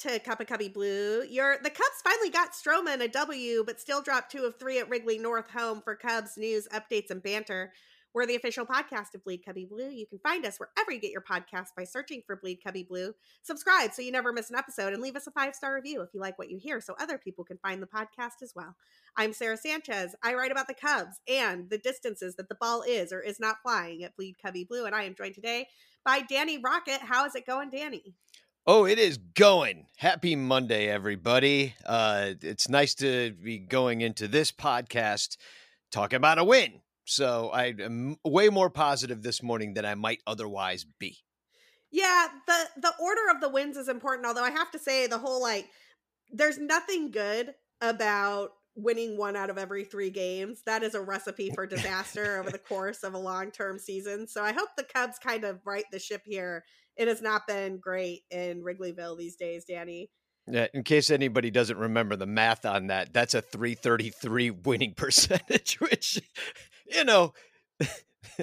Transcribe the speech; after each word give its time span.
to 0.00 0.18
Cup 0.18 0.40
of 0.40 0.46
Cubby 0.46 0.68
Blue. 0.68 1.24
Your 1.28 1.58
the 1.62 1.68
Cubs 1.68 2.00
finally 2.02 2.30
got 2.30 2.52
Stroman 2.52 3.02
a 3.02 3.08
W, 3.08 3.62
but 3.66 3.78
still 3.78 4.00
dropped 4.00 4.32
two 4.32 4.44
of 4.44 4.58
three 4.58 4.78
at 4.78 4.88
Wrigley 4.88 5.18
North 5.18 5.50
home 5.50 5.82
for 5.82 5.94
Cubs 5.94 6.38
news, 6.38 6.66
updates, 6.72 7.10
and 7.10 7.22
banter. 7.22 7.72
We're 8.14 8.24
the 8.24 8.34
official 8.34 8.64
podcast 8.64 9.14
of 9.14 9.22
Bleed 9.24 9.44
Cubby 9.44 9.66
Blue. 9.66 9.90
You 9.90 10.06
can 10.06 10.18
find 10.20 10.46
us 10.46 10.58
wherever 10.58 10.90
you 10.90 11.00
get 11.00 11.12
your 11.12 11.20
podcasts 11.20 11.74
by 11.76 11.84
searching 11.84 12.22
for 12.26 12.34
Bleed 12.34 12.60
Cubby 12.64 12.82
Blue. 12.82 13.12
Subscribe 13.42 13.92
so 13.92 14.00
you 14.00 14.10
never 14.10 14.32
miss 14.32 14.48
an 14.48 14.56
episode 14.56 14.94
and 14.94 15.02
leave 15.02 15.16
us 15.16 15.26
a 15.26 15.32
five 15.32 15.54
star 15.54 15.74
review 15.74 16.00
if 16.00 16.08
you 16.14 16.20
like 16.20 16.38
what 16.38 16.50
you 16.50 16.58
hear 16.58 16.80
so 16.80 16.94
other 16.98 17.18
people 17.18 17.44
can 17.44 17.58
find 17.58 17.82
the 17.82 17.86
podcast 17.86 18.42
as 18.42 18.54
well. 18.56 18.74
I'm 19.18 19.34
Sarah 19.34 19.58
Sanchez. 19.58 20.16
I 20.24 20.32
write 20.32 20.50
about 20.50 20.66
the 20.66 20.74
Cubs 20.74 21.20
and 21.28 21.68
the 21.68 21.78
distances 21.78 22.36
that 22.36 22.48
the 22.48 22.56
ball 22.58 22.82
is 22.88 23.12
or 23.12 23.20
is 23.20 23.38
not 23.38 23.56
flying 23.62 24.02
at 24.02 24.16
Bleed 24.16 24.36
Cubby 24.42 24.64
Blue. 24.64 24.86
And 24.86 24.94
I 24.94 25.02
am 25.02 25.14
joined 25.14 25.34
today 25.34 25.68
by 26.06 26.22
Danny 26.22 26.58
Rockett. 26.58 27.00
How 27.00 27.26
is 27.26 27.34
it 27.34 27.46
going, 27.46 27.68
Danny? 27.68 28.14
Oh, 28.66 28.84
it 28.84 28.98
is 28.98 29.16
going. 29.16 29.86
Happy 29.96 30.36
Monday, 30.36 30.86
everybody. 30.86 31.74
Uh, 31.86 32.34
it's 32.42 32.68
nice 32.68 32.94
to 32.96 33.32
be 33.32 33.58
going 33.58 34.02
into 34.02 34.28
this 34.28 34.52
podcast 34.52 35.38
talking 35.90 36.18
about 36.18 36.38
a 36.38 36.44
win. 36.44 36.82
So 37.06 37.48
I 37.54 37.74
am 37.80 38.16
way 38.22 38.50
more 38.50 38.68
positive 38.68 39.22
this 39.22 39.42
morning 39.42 39.72
than 39.72 39.86
I 39.86 39.94
might 39.94 40.20
otherwise 40.26 40.84
be. 40.98 41.16
Yeah, 41.90 42.28
the 42.46 42.68
the 42.76 42.92
order 43.00 43.30
of 43.34 43.40
the 43.40 43.48
wins 43.48 43.78
is 43.78 43.88
important. 43.88 44.26
Although 44.26 44.44
I 44.44 44.50
have 44.50 44.70
to 44.72 44.78
say, 44.78 45.06
the 45.06 45.18
whole 45.18 45.40
like, 45.40 45.66
there's 46.30 46.58
nothing 46.58 47.10
good 47.10 47.54
about 47.80 48.50
winning 48.76 49.16
one 49.16 49.36
out 49.36 49.48
of 49.48 49.56
every 49.56 49.84
three 49.84 50.10
games. 50.10 50.60
That 50.66 50.82
is 50.82 50.94
a 50.94 51.00
recipe 51.00 51.50
for 51.54 51.66
disaster 51.66 52.38
over 52.38 52.50
the 52.50 52.58
course 52.68 53.04
of 53.04 53.14
a 53.14 53.18
long 53.18 53.50
term 53.52 53.78
season. 53.78 54.28
So 54.28 54.44
I 54.44 54.52
hope 54.52 54.68
the 54.76 54.84
Cubs 54.84 55.18
kind 55.18 55.44
of 55.44 55.60
right 55.64 55.84
the 55.90 55.98
ship 55.98 56.22
here. 56.26 56.62
It 57.00 57.08
has 57.08 57.22
not 57.22 57.46
been 57.46 57.78
great 57.78 58.24
in 58.30 58.62
Wrigleyville 58.62 59.16
these 59.16 59.34
days, 59.34 59.64
Danny. 59.64 60.10
Yeah, 60.46 60.66
in 60.74 60.82
case 60.82 61.08
anybody 61.08 61.50
doesn't 61.50 61.78
remember 61.78 62.14
the 62.14 62.26
math 62.26 62.66
on 62.66 62.88
that, 62.88 63.14
that's 63.14 63.32
a 63.32 63.40
333 63.40 64.50
winning 64.64 64.92
percentage, 64.92 65.80
which 65.80 66.20
you 66.86 67.04
know, 67.04 67.32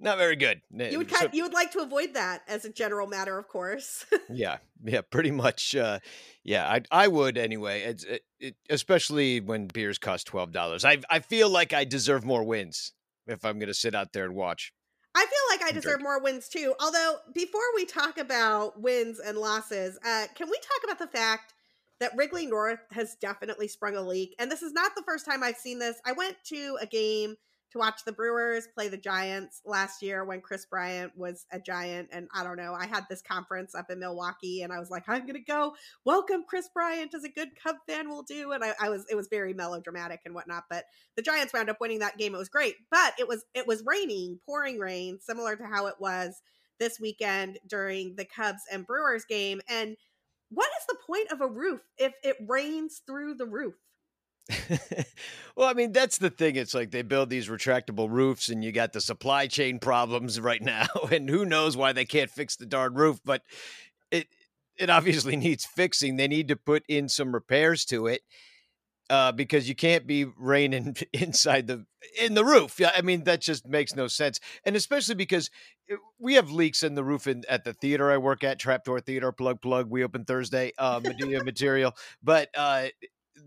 not 0.00 0.18
very 0.18 0.34
good. 0.34 0.62
You 0.76 0.98
would 0.98 1.08
kind, 1.08 1.30
so, 1.30 1.36
you 1.36 1.44
would 1.44 1.52
like 1.52 1.70
to 1.70 1.82
avoid 1.82 2.14
that 2.14 2.42
as 2.48 2.64
a 2.64 2.68
general 2.68 3.06
matter, 3.06 3.38
of 3.38 3.46
course. 3.46 4.06
yeah, 4.28 4.56
yeah, 4.82 5.02
pretty 5.02 5.30
much. 5.30 5.76
Uh, 5.76 6.00
yeah, 6.42 6.68
I 6.68 6.80
I 6.90 7.06
would 7.06 7.38
anyway. 7.38 7.82
It's 7.82 8.02
it, 8.02 8.22
it, 8.40 8.56
especially 8.70 9.38
when 9.40 9.68
beers 9.68 9.98
cost 9.98 10.26
twelve 10.26 10.50
dollars. 10.50 10.84
I 10.84 10.98
I 11.08 11.20
feel 11.20 11.48
like 11.48 11.72
I 11.72 11.84
deserve 11.84 12.24
more 12.24 12.42
wins 12.42 12.92
if 13.28 13.44
I'm 13.44 13.60
going 13.60 13.68
to 13.68 13.74
sit 13.74 13.94
out 13.94 14.12
there 14.12 14.24
and 14.24 14.34
watch. 14.34 14.72
I 15.14 15.26
feel 15.26 15.58
like 15.58 15.62
I 15.68 15.72
deserve 15.72 16.00
more 16.00 16.20
wins 16.20 16.48
too. 16.48 16.74
Although 16.80 17.16
before 17.34 17.60
we 17.74 17.84
talk 17.84 18.18
about 18.18 18.80
wins 18.80 19.18
and 19.18 19.36
losses, 19.36 19.98
uh, 20.04 20.26
can 20.34 20.48
we 20.48 20.56
talk 20.56 20.84
about 20.84 20.98
the 20.98 21.18
fact? 21.18 21.54
that 22.02 22.16
Wrigley 22.16 22.46
North 22.46 22.80
has 22.90 23.14
definitely 23.14 23.68
sprung 23.68 23.94
a 23.94 24.02
leak. 24.02 24.34
And 24.40 24.50
this 24.50 24.60
is 24.60 24.72
not 24.72 24.96
the 24.96 25.04
first 25.04 25.24
time 25.24 25.44
I've 25.44 25.56
seen 25.56 25.78
this. 25.78 26.00
I 26.04 26.10
went 26.10 26.36
to 26.46 26.76
a 26.80 26.86
game 26.86 27.36
to 27.72 27.78
watch 27.78 28.04
the 28.04 28.12
Brewers 28.12 28.68
play 28.74 28.88
the 28.88 28.96
Giants 28.96 29.62
last 29.64 30.02
year 30.02 30.24
when 30.24 30.40
Chris 30.40 30.66
Bryant 30.66 31.16
was 31.16 31.46
a 31.52 31.58
Giant. 31.58 32.08
And 32.12 32.28
I 32.34 32.44
don't 32.44 32.56
know, 32.56 32.74
I 32.74 32.86
had 32.86 33.04
this 33.08 33.22
conference 33.22 33.74
up 33.74 33.90
in 33.90 33.98
Milwaukee 33.98 34.62
and 34.62 34.72
I 34.72 34.78
was 34.78 34.90
like, 34.90 35.08
I'm 35.08 35.22
going 35.22 35.34
to 35.34 35.40
go 35.40 35.74
welcome 36.04 36.44
Chris 36.46 36.68
Bryant 36.72 37.14
as 37.14 37.24
a 37.24 37.28
good 37.28 37.50
Cub 37.62 37.76
fan 37.88 38.08
will 38.08 38.22
do. 38.22 38.52
And 38.52 38.62
I, 38.62 38.74
I, 38.80 38.90
was, 38.90 39.06
it 39.10 39.14
was 39.14 39.28
very 39.28 39.54
melodramatic 39.54 40.20
and 40.24 40.34
whatnot, 40.34 40.64
but 40.68 40.84
the 41.16 41.22
Giants 41.22 41.52
wound 41.52 41.70
up 41.70 41.80
winning 41.80 42.00
that 42.00 42.18
game. 42.18 42.34
It 42.34 42.38
was 42.38 42.48
great, 42.48 42.74
but 42.90 43.14
it 43.18 43.26
was, 43.26 43.44
it 43.54 43.66
was 43.66 43.82
raining, 43.86 44.38
pouring 44.44 44.78
rain, 44.78 45.18
similar 45.20 45.56
to 45.56 45.64
how 45.64 45.86
it 45.86 45.96
was 45.98 46.42
this 46.78 47.00
weekend 47.00 47.58
during 47.66 48.16
the 48.16 48.24
Cubs 48.24 48.62
and 48.70 48.86
Brewers 48.86 49.24
game. 49.24 49.60
And 49.68 49.96
what 50.50 50.70
is 50.78 50.86
the 50.86 50.98
point 51.06 51.32
of 51.32 51.40
a 51.40 51.46
roof 51.46 51.80
if 51.96 52.12
it 52.22 52.36
rains 52.46 53.00
through 53.06 53.34
the 53.34 53.46
roof? 53.46 53.74
well, 55.56 55.68
I 55.68 55.74
mean, 55.74 55.92
that's 55.92 56.18
the 56.18 56.30
thing. 56.30 56.56
It's 56.56 56.74
like 56.74 56.90
they 56.90 57.02
build 57.02 57.30
these 57.30 57.48
retractable 57.48 58.10
roofs 58.10 58.48
and 58.48 58.62
you 58.64 58.72
got 58.72 58.92
the 58.92 59.00
supply 59.00 59.46
chain 59.46 59.78
problems 59.78 60.40
right 60.40 60.62
now. 60.62 60.86
And 61.10 61.28
who 61.28 61.44
knows 61.44 61.76
why 61.76 61.92
they 61.92 62.04
can't 62.04 62.30
fix 62.30 62.56
the 62.56 62.66
darn 62.66 62.94
roof, 62.94 63.20
but 63.24 63.42
it 64.10 64.28
it 64.76 64.90
obviously 64.90 65.36
needs 65.36 65.64
fixing. 65.64 66.16
They 66.16 66.28
need 66.28 66.48
to 66.48 66.56
put 66.56 66.84
in 66.88 67.08
some 67.08 67.32
repairs 67.32 67.84
to 67.86 68.06
it 68.06 68.22
uh, 69.10 69.32
because 69.32 69.68
you 69.68 69.74
can't 69.74 70.06
be 70.06 70.24
raining 70.24 70.96
inside 71.12 71.66
the 71.66 71.84
in 72.20 72.34
the 72.34 72.44
roof. 72.44 72.80
Yeah, 72.80 72.92
I 72.96 73.02
mean 73.02 73.24
that 73.24 73.40
just 73.40 73.66
makes 73.66 73.94
no 73.94 74.08
sense, 74.08 74.40
and 74.64 74.74
especially 74.74 75.14
because 75.14 75.50
eh, 75.90 75.96
we 76.18 76.34
have 76.34 76.50
leaks 76.50 76.82
in 76.82 76.94
the 76.94 77.04
roof 77.04 77.26
in, 77.26 77.44
at 77.48 77.64
the 77.64 77.74
theater 77.74 78.10
I 78.10 78.16
work 78.16 78.42
at, 78.42 78.58
Trapdoor 78.58 79.00
Theater. 79.00 79.30
Plug 79.30 79.60
plug. 79.60 79.90
We 79.90 80.02
open 80.02 80.24
Thursday. 80.24 80.72
Uh, 80.78 81.00
Medea 81.02 81.44
material, 81.44 81.94
but 82.22 82.48
uh, 82.56 82.86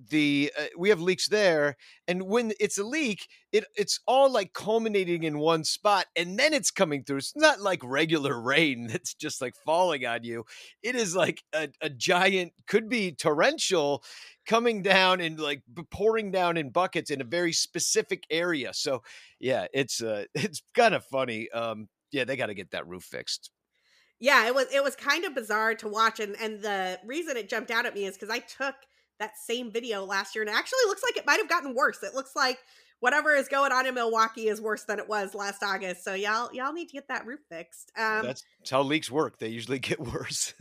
the 0.10 0.52
uh, 0.58 0.66
we 0.78 0.90
have 0.90 1.00
leaks 1.00 1.28
there 1.28 1.76
and 2.08 2.24
when 2.24 2.54
it's 2.60 2.78
a 2.78 2.84
leak 2.84 3.28
it 3.52 3.66
it's 3.76 4.00
all 4.08 4.32
like 4.32 4.54
culminating 4.54 5.24
in 5.24 5.38
one 5.38 5.64
spot 5.64 6.08
and 6.16 6.38
then 6.38 6.54
it's 6.54 6.72
coming 6.72 7.04
through. 7.04 7.18
It's 7.18 7.36
not 7.36 7.62
like 7.62 7.82
regular 7.84 8.40
rain 8.40 8.88
that's 8.92 9.14
just 9.14 9.42
like 9.42 9.56
falling 9.66 10.06
on 10.06 10.24
you. 10.24 10.46
It 10.84 10.96
is 10.96 11.16
like 11.16 11.44
a, 11.54 11.70
a 11.82 11.90
giant 11.90 12.54
could 12.68 12.90
be 12.90 13.12
torrential 13.12 14.04
coming 14.46 14.82
down 14.82 15.22
and 15.22 15.40
like 15.40 15.64
pouring 15.92 16.32
down 16.32 16.58
in 16.58 16.70
buckets 16.70 17.10
in 17.10 17.22
a 17.22 17.26
very 17.26 17.54
specific 17.54 18.24
area. 18.30 18.74
So 18.74 19.04
yeah 19.40 19.68
it's 19.74 20.02
uh 20.02 20.26
it's 20.36 20.62
kind 20.74 20.96
of 20.96 21.04
funny 21.06 21.50
um 21.52 21.88
yeah 22.12 22.24
they 22.24 22.38
got 22.38 22.48
to 22.48 22.54
get 22.54 22.72
that 22.72 22.88
roof 22.88 23.04
fixed. 23.04 23.52
Yeah 24.20 24.48
it 24.48 24.56
was 24.56 24.68
it 24.74 24.84
was 24.84 24.96
kind 24.96 25.26
of 25.26 25.36
bizarre 25.36 25.76
to 25.76 25.88
watch 25.88 26.20
and 26.20 26.36
and 26.40 26.62
the 26.62 27.00
reason 27.06 27.38
it 27.38 27.50
jumped 27.50 27.72
out 27.72 27.86
at 27.86 27.94
me 27.94 28.06
is 28.06 28.16
because 28.16 28.30
i 28.30 28.40
took 28.40 28.76
that 29.20 29.38
same 29.38 29.72
video 29.72 30.06
last 30.06 30.36
year 30.36 30.44
and 30.44 30.50
it 30.50 30.56
actually 30.56 30.86
looks 30.88 31.04
like 31.04 31.18
it 31.18 31.26
might 31.26 31.40
have 31.40 31.50
gotten 31.50 31.74
worse. 31.74 32.04
It 32.04 32.14
looks 32.14 32.36
like 32.36 32.60
whatever 33.00 33.36
is 33.36 33.48
going 33.48 33.72
on 33.72 33.86
in 33.86 33.94
Milwaukee 33.94 34.48
is 34.48 34.62
worse 34.62 34.84
than 34.84 35.00
it 35.00 35.08
was 35.08 35.36
last 35.36 35.64
August. 35.64 36.04
So 36.04 36.14
y'all 36.14 36.50
y'all 36.54 36.74
need 36.74 36.88
to 36.88 36.94
get 36.94 37.08
that 37.08 37.26
roof 37.26 37.40
fixed. 37.50 37.92
Um, 37.98 38.26
that's, 38.26 38.44
that's 38.60 38.72
how 38.72 38.82
leaks 38.82 39.12
work. 39.12 39.40
They 39.40 39.50
usually 39.50 39.80
get 39.92 40.00
worse. 40.00 40.54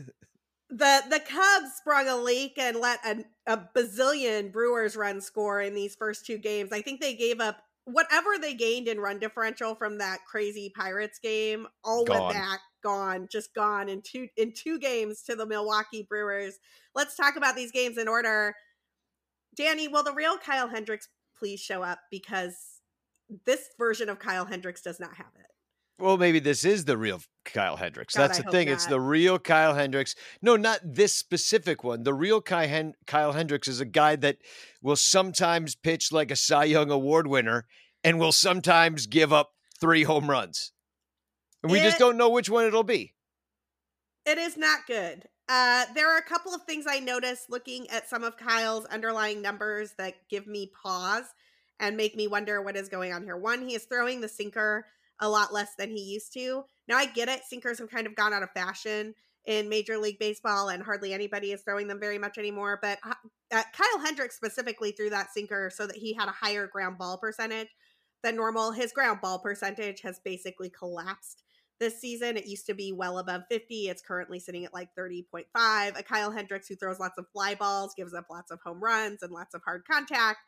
the 0.70 1.02
the 1.08 1.20
Cubs 1.20 1.74
sprung 1.76 2.08
a 2.08 2.16
leak 2.16 2.58
and 2.58 2.78
let 2.78 3.00
a, 3.06 3.24
a 3.46 3.68
bazillion 3.74 4.52
Brewers 4.52 4.96
run 4.96 5.20
score 5.20 5.60
in 5.60 5.74
these 5.74 5.94
first 5.94 6.26
two 6.26 6.38
games. 6.38 6.72
I 6.72 6.82
think 6.82 7.00
they 7.00 7.14
gave 7.14 7.40
up 7.40 7.62
whatever 7.84 8.38
they 8.40 8.54
gained 8.54 8.88
in 8.88 8.98
run 8.98 9.18
differential 9.18 9.74
from 9.74 9.98
that 9.98 10.20
crazy 10.26 10.72
Pirates 10.74 11.18
game. 11.18 11.66
All 11.82 12.04
gone. 12.04 12.20
went 12.20 12.34
back 12.34 12.60
gone, 12.82 13.28
just 13.30 13.54
gone 13.54 13.88
in 13.88 14.02
two 14.02 14.28
in 14.36 14.52
two 14.52 14.78
games 14.78 15.22
to 15.22 15.36
the 15.36 15.46
Milwaukee 15.46 16.06
Brewers. 16.08 16.58
Let's 16.94 17.16
talk 17.16 17.36
about 17.36 17.56
these 17.56 17.72
games 17.72 17.98
in 17.98 18.08
order. 18.08 18.54
Danny, 19.56 19.88
will 19.88 20.02
the 20.02 20.14
real 20.14 20.36
Kyle 20.38 20.68
Hendricks 20.68 21.08
please 21.38 21.60
show 21.60 21.82
up 21.82 21.98
because 22.10 22.54
this 23.46 23.68
version 23.78 24.08
of 24.08 24.18
Kyle 24.18 24.44
Hendricks 24.44 24.82
does 24.82 25.00
not 25.00 25.14
have 25.14 25.32
it. 25.38 25.53
Well, 25.98 26.16
maybe 26.16 26.40
this 26.40 26.64
is 26.64 26.84
the 26.84 26.96
real 26.96 27.20
Kyle 27.44 27.76
Hendricks. 27.76 28.14
God, 28.14 28.22
That's 28.22 28.38
the 28.38 28.50
thing. 28.50 28.68
Not. 28.68 28.74
It's 28.74 28.86
the 28.86 29.00
real 29.00 29.38
Kyle 29.38 29.74
Hendricks. 29.74 30.14
No, 30.42 30.56
not 30.56 30.80
this 30.82 31.12
specific 31.12 31.84
one. 31.84 32.02
The 32.02 32.14
real 32.14 32.40
Kyle 32.40 33.32
Hendricks 33.32 33.68
is 33.68 33.80
a 33.80 33.84
guy 33.84 34.16
that 34.16 34.38
will 34.82 34.96
sometimes 34.96 35.74
pitch 35.74 36.10
like 36.10 36.30
a 36.30 36.36
Cy 36.36 36.64
Young 36.64 36.90
Award 36.90 37.26
winner 37.26 37.66
and 38.02 38.18
will 38.18 38.32
sometimes 38.32 39.06
give 39.06 39.32
up 39.32 39.52
three 39.80 40.02
home 40.02 40.28
runs. 40.28 40.72
And 41.62 41.70
we 41.70 41.78
it, 41.78 41.84
just 41.84 41.98
don't 41.98 42.16
know 42.16 42.28
which 42.28 42.50
one 42.50 42.66
it'll 42.66 42.82
be. 42.82 43.14
It 44.26 44.38
is 44.38 44.56
not 44.56 44.86
good. 44.86 45.28
Uh, 45.48 45.84
there 45.94 46.12
are 46.12 46.18
a 46.18 46.22
couple 46.22 46.54
of 46.54 46.62
things 46.62 46.86
I 46.88 46.98
noticed 46.98 47.50
looking 47.50 47.88
at 47.90 48.08
some 48.08 48.24
of 48.24 48.36
Kyle's 48.36 48.86
underlying 48.86 49.42
numbers 49.42 49.92
that 49.98 50.14
give 50.30 50.46
me 50.46 50.72
pause 50.82 51.24
and 51.78 51.96
make 51.96 52.16
me 52.16 52.26
wonder 52.26 52.62
what 52.62 52.76
is 52.76 52.88
going 52.88 53.12
on 53.12 53.22
here. 53.22 53.36
One, 53.36 53.66
he 53.66 53.74
is 53.74 53.84
throwing 53.84 54.20
the 54.20 54.28
sinker 54.28 54.86
a 55.20 55.28
lot 55.28 55.52
less 55.52 55.70
than 55.78 55.90
he 55.90 56.00
used 56.02 56.32
to. 56.34 56.64
Now 56.88 56.96
I 56.96 57.06
get 57.06 57.28
it; 57.28 57.42
sinkers 57.48 57.78
have 57.78 57.90
kind 57.90 58.06
of 58.06 58.14
gone 58.14 58.32
out 58.32 58.42
of 58.42 58.50
fashion 58.52 59.14
in 59.46 59.68
Major 59.68 59.98
League 59.98 60.18
Baseball, 60.18 60.68
and 60.68 60.82
hardly 60.82 61.12
anybody 61.12 61.52
is 61.52 61.62
throwing 61.62 61.86
them 61.86 62.00
very 62.00 62.18
much 62.18 62.38
anymore. 62.38 62.78
But 62.80 62.98
uh, 63.04 63.14
uh 63.52 63.62
Kyle 63.76 64.00
Hendricks 64.00 64.36
specifically 64.36 64.92
threw 64.92 65.10
that 65.10 65.32
sinker 65.32 65.70
so 65.74 65.86
that 65.86 65.96
he 65.96 66.14
had 66.14 66.28
a 66.28 66.32
higher 66.32 66.66
ground 66.66 66.98
ball 66.98 67.18
percentage 67.18 67.68
than 68.22 68.36
normal. 68.36 68.72
His 68.72 68.92
ground 68.92 69.20
ball 69.20 69.38
percentage 69.38 70.00
has 70.00 70.20
basically 70.24 70.70
collapsed 70.70 71.42
this 71.78 72.00
season. 72.00 72.36
It 72.36 72.46
used 72.46 72.66
to 72.66 72.74
be 72.74 72.92
well 72.92 73.18
above 73.18 73.42
50. 73.50 73.88
It's 73.88 74.02
currently 74.02 74.40
sitting 74.40 74.64
at 74.64 74.74
like 74.74 74.88
30.5. 74.98 75.44
A 75.98 76.02
Kyle 76.02 76.30
Hendricks 76.30 76.68
who 76.68 76.76
throws 76.76 76.98
lots 76.98 77.18
of 77.18 77.26
fly 77.32 77.54
balls, 77.54 77.94
gives 77.96 78.14
up 78.14 78.26
lots 78.30 78.50
of 78.50 78.60
home 78.64 78.82
runs 78.82 79.22
and 79.22 79.32
lots 79.32 79.54
of 79.54 79.62
hard 79.64 79.84
contact. 79.88 80.38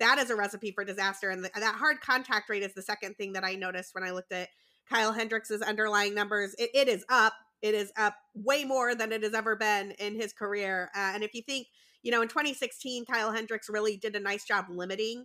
That 0.00 0.18
is 0.18 0.30
a 0.30 0.36
recipe 0.36 0.72
for 0.72 0.84
disaster. 0.84 1.30
And 1.30 1.44
the, 1.44 1.50
that 1.54 1.76
hard 1.76 2.00
contact 2.00 2.48
rate 2.50 2.62
is 2.62 2.74
the 2.74 2.82
second 2.82 3.16
thing 3.16 3.32
that 3.32 3.44
I 3.44 3.54
noticed 3.54 3.94
when 3.94 4.04
I 4.04 4.10
looked 4.10 4.32
at 4.32 4.48
Kyle 4.88 5.12
Hendricks's 5.12 5.62
underlying 5.62 6.14
numbers. 6.14 6.54
it, 6.58 6.70
it 6.74 6.88
is 6.88 7.04
up. 7.08 7.34
It 7.62 7.74
is 7.74 7.90
up 7.96 8.14
way 8.34 8.64
more 8.64 8.94
than 8.94 9.12
it 9.12 9.22
has 9.22 9.34
ever 9.34 9.56
been 9.56 9.92
in 9.92 10.14
his 10.14 10.32
career. 10.32 10.90
Uh, 10.94 11.12
and 11.14 11.24
if 11.24 11.34
you 11.34 11.42
think, 11.42 11.66
you 12.02 12.12
know, 12.12 12.22
in 12.22 12.28
2016, 12.28 13.06
Kyle 13.06 13.32
Hendricks 13.32 13.68
really 13.68 13.96
did 13.96 14.14
a 14.14 14.20
nice 14.20 14.44
job 14.44 14.66
limiting 14.68 15.24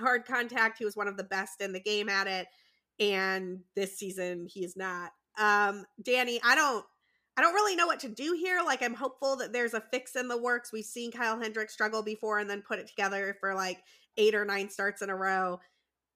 hard 0.00 0.24
contact. 0.24 0.78
He 0.78 0.84
was 0.84 0.96
one 0.96 1.06
of 1.06 1.16
the 1.16 1.24
best 1.24 1.60
in 1.60 1.72
the 1.72 1.80
game 1.80 2.08
at 2.08 2.26
it 2.26 2.48
and 3.00 3.60
this 3.74 3.98
season 3.98 4.46
he 4.48 4.64
is 4.64 4.76
not. 4.76 5.10
Um, 5.38 5.84
Danny, 6.02 6.40
I 6.44 6.54
don't 6.54 6.84
I 7.36 7.42
don't 7.42 7.54
really 7.54 7.74
know 7.74 7.86
what 7.86 8.00
to 8.00 8.08
do 8.08 8.36
here. 8.38 8.60
Like, 8.64 8.82
I'm 8.82 8.94
hopeful 8.94 9.36
that 9.36 9.52
there's 9.52 9.74
a 9.74 9.80
fix 9.80 10.14
in 10.14 10.28
the 10.28 10.40
works. 10.40 10.72
We've 10.72 10.84
seen 10.84 11.10
Kyle 11.10 11.40
Hendricks 11.40 11.72
struggle 11.72 12.02
before 12.02 12.38
and 12.38 12.48
then 12.48 12.62
put 12.62 12.78
it 12.78 12.86
together 12.86 13.36
for 13.40 13.54
like 13.54 13.82
eight 14.16 14.34
or 14.34 14.44
nine 14.44 14.70
starts 14.70 15.02
in 15.02 15.10
a 15.10 15.16
row. 15.16 15.60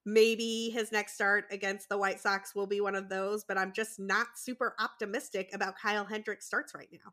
Maybe 0.06 0.70
his 0.70 0.92
next 0.92 1.14
start 1.14 1.46
against 1.50 1.88
the 1.88 1.98
White 1.98 2.20
Sox 2.20 2.54
will 2.54 2.66
be 2.66 2.80
one 2.80 2.94
of 2.94 3.08
those, 3.08 3.44
but 3.44 3.58
I'm 3.58 3.72
just 3.72 3.98
not 3.98 4.28
super 4.36 4.74
optimistic 4.78 5.50
about 5.52 5.78
Kyle 5.78 6.04
Hendricks 6.04 6.46
starts 6.46 6.74
right 6.74 6.88
now. 6.92 7.12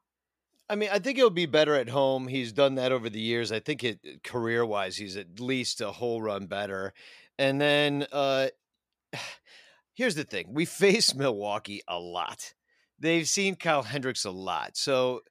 I 0.70 0.76
mean, 0.76 0.90
I 0.92 1.00
think 1.00 1.18
he'll 1.18 1.30
be 1.30 1.46
better 1.46 1.76
at 1.76 1.90
home. 1.90 2.28
He's 2.28 2.52
done 2.52 2.76
that 2.76 2.92
over 2.92 3.10
the 3.10 3.20
years. 3.20 3.52
I 3.52 3.60
think 3.60 3.84
it 3.84 4.24
career 4.24 4.66
wise, 4.66 4.98
he's 4.98 5.18
at 5.18 5.40
least 5.40 5.82
a 5.82 5.92
whole 5.92 6.22
run 6.22 6.48
better. 6.48 6.94
And 7.38 7.60
then 7.60 8.08
uh 8.12 8.48
here's 9.94 10.16
the 10.16 10.24
thing: 10.24 10.48
we 10.52 10.66
face 10.66 11.14
Milwaukee 11.14 11.82
a 11.88 12.00
lot. 12.00 12.54
They've 13.00 13.28
seen 13.28 13.56
Kyle 13.56 13.84
Hendricks 13.84 14.26
a 14.26 14.32
lot, 14.32 14.78
so 14.78 15.22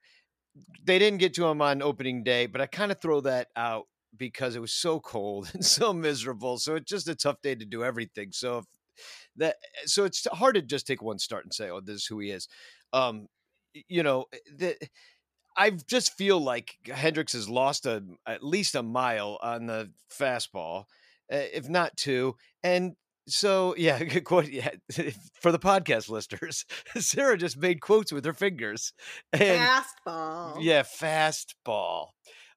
they 0.83 0.99
didn't 0.99 1.19
get 1.19 1.33
to 1.35 1.45
him 1.45 1.61
on 1.61 1.81
opening 1.81 2.23
day. 2.23 2.45
But 2.45 2.61
I 2.61 2.67
kind 2.67 2.91
of 2.91 3.01
throw 3.01 3.21
that 3.21 3.47
out 3.55 3.85
because 4.17 4.55
it 4.55 4.61
was 4.61 4.73
so 4.73 4.99
cold 4.99 5.49
and 5.53 5.65
so 5.65 5.93
miserable. 5.93 6.57
So 6.57 6.75
it's 6.75 6.89
just 6.89 7.07
a 7.07 7.15
tough 7.15 7.41
day 7.41 7.55
to 7.55 7.65
do 7.65 7.83
everything. 7.83 8.31
So 8.31 8.59
if 8.59 8.65
that, 9.37 9.55
so 9.85 10.05
it's 10.05 10.25
hard 10.31 10.55
to 10.55 10.61
just 10.61 10.87
take 10.87 11.01
one 11.01 11.19
start 11.19 11.43
and 11.45 11.53
say, 11.53 11.69
"Oh, 11.69 11.81
this 11.81 11.95
is 11.97 12.05
who 12.05 12.19
he 12.19 12.31
is." 12.31 12.47
Um, 12.93 13.27
you 13.89 14.03
know, 14.03 14.25
eh, 14.33 14.37
the, 14.57 14.77
I 15.57 15.71
just 15.71 16.13
feel 16.17 16.39
like 16.39 16.77
Hendricks 16.85 17.33
has 17.33 17.49
lost 17.49 17.85
a 17.85 18.03
at 18.27 18.43
least 18.43 18.75
a 18.75 18.83
mile 18.83 19.39
on 19.41 19.67
the 19.67 19.91
fastball, 20.11 20.85
eh, 21.29 21.47
if 21.53 21.69
not 21.69 21.95
two. 21.97 22.35
And 22.63 22.95
so, 23.27 23.75
yeah, 23.77 24.03
quote. 24.19 24.49
Yeah, 24.49 24.69
for 25.41 25.51
the 25.51 25.59
podcast 25.59 26.09
listeners, 26.09 26.65
Sarah 26.97 27.37
just 27.37 27.57
made 27.57 27.81
quotes 27.81 28.11
with 28.11 28.25
her 28.25 28.33
fingers. 28.33 28.93
And, 29.33 29.61
fastball. 29.61 30.57
Yeah, 30.61 30.83
fastball. 30.83 32.09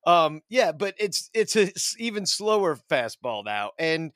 Um, 0.07 0.43
yeah, 0.49 0.73
but 0.73 0.95
it's 0.99 1.31
it's 1.35 1.57
a 1.57 1.73
even 1.99 2.27
slower 2.27 2.79
fastball 2.91 3.45
now, 3.45 3.73
and 3.79 4.13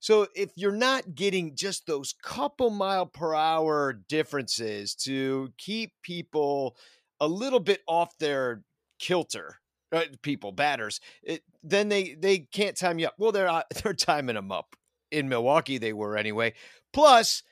so 0.00 0.28
if 0.34 0.50
you're 0.54 0.72
not 0.72 1.14
getting 1.14 1.56
just 1.56 1.86
those 1.86 2.14
couple 2.22 2.70
mile 2.70 3.06
per 3.06 3.34
hour 3.34 3.92
differences 4.08 4.94
to 4.94 5.52
keep 5.58 5.92
people 6.02 6.76
a 7.20 7.26
little 7.26 7.60
bit 7.60 7.80
off 7.88 8.16
their 8.18 8.62
kilter, 9.00 9.56
uh, 9.90 10.04
people 10.22 10.52
batters, 10.52 11.00
it, 11.22 11.42
then 11.62 11.88
they 11.88 12.14
they 12.14 12.38
can't 12.38 12.76
time 12.76 12.98
you 12.98 13.08
up. 13.08 13.14
Well, 13.18 13.32
they're 13.32 13.48
uh, 13.48 13.62
they're 13.82 13.94
timing 13.94 14.36
them 14.36 14.52
up 14.52 14.76
in 15.10 15.28
Milwaukee. 15.28 15.78
They 15.78 15.92
were 15.92 16.16
anyway. 16.16 16.54
Plus, 16.92 17.42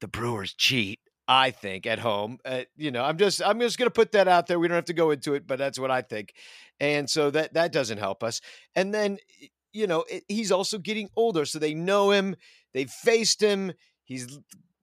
the 0.00 0.08
Brewers 0.08 0.54
cheat. 0.54 1.00
I 1.30 1.50
think 1.50 1.86
at 1.86 1.98
home. 1.98 2.38
Uh, 2.42 2.62
you 2.78 2.90
know, 2.90 3.04
I'm 3.04 3.18
just 3.18 3.42
I'm 3.44 3.60
just 3.60 3.78
going 3.78 3.86
to 3.86 3.92
put 3.92 4.12
that 4.12 4.28
out 4.28 4.46
there. 4.46 4.58
We 4.58 4.66
don't 4.66 4.76
have 4.76 4.86
to 4.86 4.94
go 4.94 5.10
into 5.10 5.34
it, 5.34 5.46
but 5.46 5.58
that's 5.58 5.78
what 5.78 5.90
I 5.90 6.00
think. 6.00 6.32
And 6.80 7.08
so 7.08 7.30
that 7.30 7.52
that 7.52 7.70
doesn't 7.70 7.98
help 7.98 8.24
us. 8.24 8.40
And 8.74 8.94
then 8.94 9.18
you 9.74 9.86
know, 9.86 10.04
it, 10.08 10.24
he's 10.28 10.50
also 10.50 10.78
getting 10.78 11.10
older, 11.16 11.44
so 11.44 11.58
they 11.58 11.74
know 11.74 12.10
him. 12.10 12.34
They've 12.72 12.90
faced 12.90 13.42
him. 13.42 13.72
He's 14.04 14.38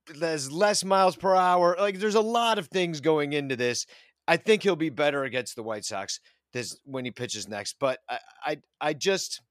there's 0.07 0.51
less 0.51 0.85
miles 0.85 1.15
per 1.15 1.33
hour. 1.35 1.75
Like 1.79 1.97
there's 1.97 2.15
a 2.15 2.21
lot 2.21 2.59
of 2.59 2.67
things 2.67 3.01
going 3.01 3.33
into 3.33 3.55
this. 3.55 3.87
I 4.27 4.37
think 4.37 4.61
he'll 4.61 4.75
be 4.75 4.89
better 4.89 5.23
against 5.23 5.55
the 5.55 5.63
White 5.63 5.85
Sox 5.85 6.19
this 6.53 6.77
when 6.85 7.05
he 7.05 7.11
pitches 7.11 7.47
next. 7.47 7.77
But 7.79 7.99
I 8.07 8.19
I, 8.45 8.57
I 8.79 8.93
just 8.93 9.41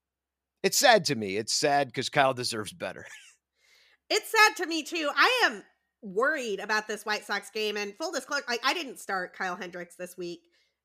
it's 0.65 0.79
sad 0.79 1.05
to 1.05 1.15
me. 1.15 1.37
It's 1.37 1.53
sad 1.53 1.89
because 1.89 2.09
Kyle 2.09 2.35
deserves 2.35 2.73
better. 2.73 3.07
It's 4.11 4.31
sad 4.31 4.57
to 4.59 4.67
me 4.67 4.83
too. 4.83 5.09
I 5.17 5.45
am 5.47 5.63
worried 6.03 6.61
about 6.61 6.87
this 6.87 7.07
White 7.07 7.25
Sox 7.25 7.51
game. 7.51 7.79
And 7.79 7.95
full 7.97 8.13
disclosure, 8.13 8.45
I, 8.47 8.59
I 8.63 8.75
didn't 8.75 8.99
start 8.99 9.35
Kyle 9.35 9.57
Hendricks 9.57 9.97
this 9.97 10.15
week 10.19 10.41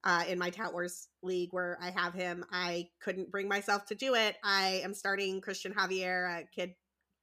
uh, 0.05 0.23
in 0.27 0.39
my 0.39 0.49
Tout 0.49 0.71
Wars 0.71 1.09
league 1.21 1.49
where 1.51 1.77
I 1.81 1.91
have 1.91 2.13
him. 2.13 2.45
I 2.49 2.87
couldn't 3.01 3.29
bring 3.29 3.49
myself 3.49 3.85
to 3.87 3.95
do 3.95 4.15
it. 4.15 4.37
I 4.41 4.81
am 4.85 4.93
starting 4.93 5.41
Cristian 5.41 5.73
Javier, 5.75 6.39
a 6.39 6.45
kid 6.45 6.75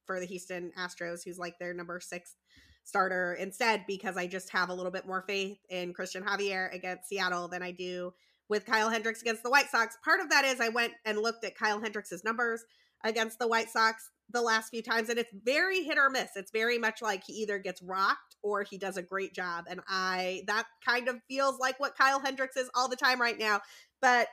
for 0.05 0.19
the 0.19 0.27
Houston 0.27 0.71
Astros, 0.77 1.23
who's 1.25 1.39
like 1.39 1.57
their 1.57 1.73
number 1.73 1.99
six 1.99 2.35
starter 2.83 3.33
instead, 3.33 3.85
because 3.87 4.17
I 4.17 4.27
just 4.27 4.51
have 4.51 4.69
a 4.69 4.73
little 4.73 4.91
bit 4.91 5.07
more 5.07 5.23
faith 5.27 5.57
in 5.69 5.95
Cristian 5.95 6.23
Javier 6.23 6.71
against 6.73 7.09
Seattle 7.09 7.47
than 7.47 7.63
I 7.63 7.71
do 7.71 8.13
with 8.49 8.65
Kyle 8.65 8.89
Hendricks 8.89 9.21
against 9.21 9.43
the 9.43 9.49
White 9.49 9.69
Sox. 9.69 9.97
Part 10.03 10.19
of 10.21 10.29
that 10.29 10.45
is 10.45 10.59
I 10.59 10.69
went 10.69 10.93
and 11.05 11.19
looked 11.19 11.43
at 11.43 11.57
Kyle 11.57 11.81
Hendricks' 11.81 12.23
numbers 12.23 12.63
against 13.03 13.39
the 13.39 13.47
White 13.47 13.69
Sox 13.69 14.09
the 14.29 14.41
last 14.41 14.69
few 14.69 14.81
times 14.81 15.09
and 15.09 15.17
it's 15.17 15.31
very 15.43 15.83
hit 15.83 15.97
or 15.97 16.09
miss. 16.09 16.31
It's 16.35 16.51
very 16.51 16.77
much 16.77 17.01
like 17.01 17.23
he 17.25 17.33
either 17.33 17.59
gets 17.59 17.81
rocked 17.81 18.35
or 18.41 18.63
he 18.63 18.77
does 18.77 18.97
a 18.97 19.01
great 19.01 19.33
job 19.33 19.65
and 19.69 19.79
I 19.87 20.41
that 20.47 20.65
kind 20.85 21.07
of 21.07 21.15
feels 21.29 21.59
like 21.59 21.79
what 21.79 21.97
Kyle 21.97 22.19
Hendricks 22.19 22.57
is 22.57 22.69
all 22.75 22.89
the 22.89 22.97
time 22.97 23.21
right 23.21 23.37
now. 23.39 23.61
But 24.01 24.27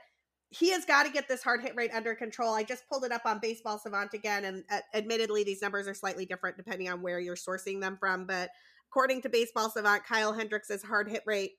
he 0.50 0.70
has 0.70 0.84
got 0.84 1.04
to 1.04 1.12
get 1.12 1.26
this 1.26 1.42
hard 1.42 1.62
hit 1.62 1.74
rate 1.74 1.90
under 1.92 2.14
control. 2.14 2.54
I 2.54 2.62
just 2.62 2.88
pulled 2.88 3.04
it 3.04 3.12
up 3.12 3.22
on 3.24 3.40
Baseball 3.40 3.78
Savant 3.78 4.14
again, 4.14 4.44
and 4.44 4.64
uh, 4.70 4.80
admittedly, 4.94 5.42
these 5.42 5.60
numbers 5.60 5.88
are 5.88 5.94
slightly 5.94 6.26
different 6.26 6.56
depending 6.56 6.88
on 6.88 7.02
where 7.02 7.18
you're 7.18 7.34
sourcing 7.34 7.80
them 7.80 7.96
from. 7.98 8.24
But 8.24 8.50
according 8.88 9.22
to 9.22 9.28
Baseball 9.28 9.70
Savant, 9.70 10.04
Kyle 10.04 10.32
Hendricks' 10.32 10.82
hard 10.84 11.08
hit 11.08 11.22
rate 11.26 11.52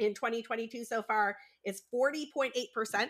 in 0.00 0.14
2022 0.14 0.84
so 0.84 1.02
far 1.02 1.36
is 1.64 1.82
40.8%. 1.94 3.08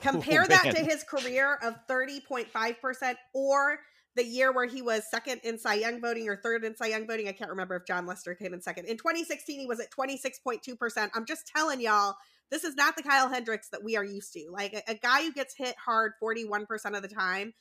Compare 0.00 0.46
that 0.48 0.74
to 0.74 0.84
his 0.84 1.04
career 1.04 1.58
of 1.62 1.74
30.5% 1.88 3.14
or 3.34 3.78
the 4.16 4.24
year 4.24 4.52
where 4.52 4.66
he 4.66 4.82
was 4.82 5.08
second 5.08 5.40
in 5.44 5.56
Cy 5.58 5.74
Young 5.74 6.00
voting 6.00 6.28
or 6.28 6.36
third 6.36 6.64
in 6.64 6.76
Cy 6.76 6.86
Young 6.86 7.06
voting. 7.06 7.28
I 7.28 7.32
can't 7.32 7.50
remember 7.50 7.76
if 7.76 7.86
Jon 7.86 8.06
Lester 8.06 8.34
came 8.34 8.52
in 8.52 8.60
second. 8.60 8.86
In 8.86 8.96
2016, 8.96 9.60
he 9.60 9.66
was 9.66 9.80
at 9.80 9.90
26.2%. 9.92 11.10
I'm 11.14 11.24
just 11.24 11.46
telling 11.46 11.80
y'all, 11.80 12.16
this 12.50 12.64
is 12.64 12.74
not 12.74 12.96
the 12.96 13.04
Kyle 13.04 13.28
Hendricks 13.28 13.68
that 13.70 13.84
we 13.84 13.96
are 13.96 14.04
used 14.04 14.32
to. 14.32 14.50
Like 14.50 14.72
a, 14.72 14.82
a 14.90 14.94
guy 14.94 15.22
who 15.22 15.32
gets 15.32 15.54
hit 15.56 15.76
hard 15.84 16.12
41% 16.22 16.66
of 16.96 17.02
the 17.02 17.08
time 17.08 17.54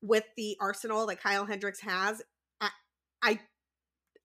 with 0.00 0.24
the 0.36 0.56
arsenal 0.60 1.06
that 1.06 1.20
Kyle 1.20 1.44
Hendricks 1.44 1.80
has. 1.80 2.22
I, 2.60 2.70
I 3.22 3.40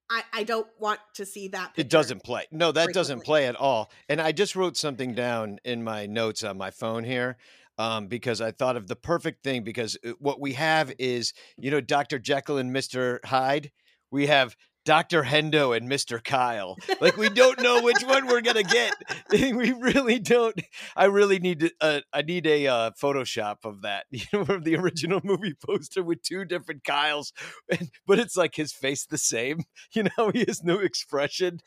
I, 0.09 0.23
I 0.33 0.44
don't 0.44 0.67
want 0.79 1.00
to 1.15 1.25
see 1.25 1.47
that. 1.50 1.71
It 1.75 1.89
doesn't 1.89 2.23
play. 2.23 2.45
No, 2.51 2.71
that 2.71 2.85
frequently. 2.85 2.94
doesn't 2.94 3.23
play 3.23 3.47
at 3.47 3.55
all. 3.55 3.91
And 4.09 4.21
I 4.21 4.31
just 4.31 4.55
wrote 4.55 4.77
something 4.77 5.13
down 5.13 5.59
in 5.63 5.83
my 5.83 6.05
notes 6.05 6.44
on 6.44 6.57
my 6.57 6.71
phone 6.71 7.03
here 7.03 7.38
um, 7.77 8.07
because 8.07 8.41
I 8.41 8.51
thought 8.51 8.75
of 8.75 8.88
the 8.88 8.95
perfect 8.95 9.44
thing. 9.44 9.63
Because 9.63 9.97
uh, 10.05 10.11
what 10.19 10.39
we 10.39 10.53
have 10.53 10.94
is, 11.00 11.33
you 11.57 11.71
know, 11.71 11.81
Dr. 11.81 12.19
Jekyll 12.19 12.57
and 12.57 12.75
Mr. 12.75 13.23
Hyde. 13.25 13.71
We 14.11 14.28
have 14.28 14.56
Dr. 14.85 15.23
Hendo 15.23 15.75
and 15.75 15.90
Mr. 15.90 16.23
Kyle. 16.23 16.78
Like 16.99 17.18
we 17.18 17.30
don't 17.30 17.61
know 17.61 17.81
which 17.81 18.04
one 18.04 18.28
we're 18.28 18.42
gonna 18.42 18.63
get. 18.63 18.94
we 19.31 19.71
really 19.71 20.19
don't. 20.19 20.59
I 20.95 21.06
really 21.06 21.40
need 21.40 21.61
to. 21.61 21.71
Uh, 21.80 22.02
I 22.11 22.21
need 22.21 22.45
a 22.45 22.68
uh, 22.68 22.92
Photoshop 23.02 23.57
of 23.63 23.81
that. 23.81 24.06
You 24.23 24.40
know, 24.45 24.56
of 24.56 24.63
the 24.63 24.78
original 24.78 25.19
movie 25.23 25.54
poster 25.54 26.02
with 26.02 26.21
two 26.21 26.45
different 26.45 26.83
Kyles, 26.83 27.33
and, 27.69 27.90
but 28.07 28.19
it's 28.19 28.37
like 28.37 28.56
his 28.56 28.71
face 28.71 29.06
the 29.06 29.18
same. 29.18 29.63
You 29.94 30.04
know, 30.04 30.31
he 30.33 30.44
has 30.47 30.63
no 30.63 30.80
expression. 30.80 31.59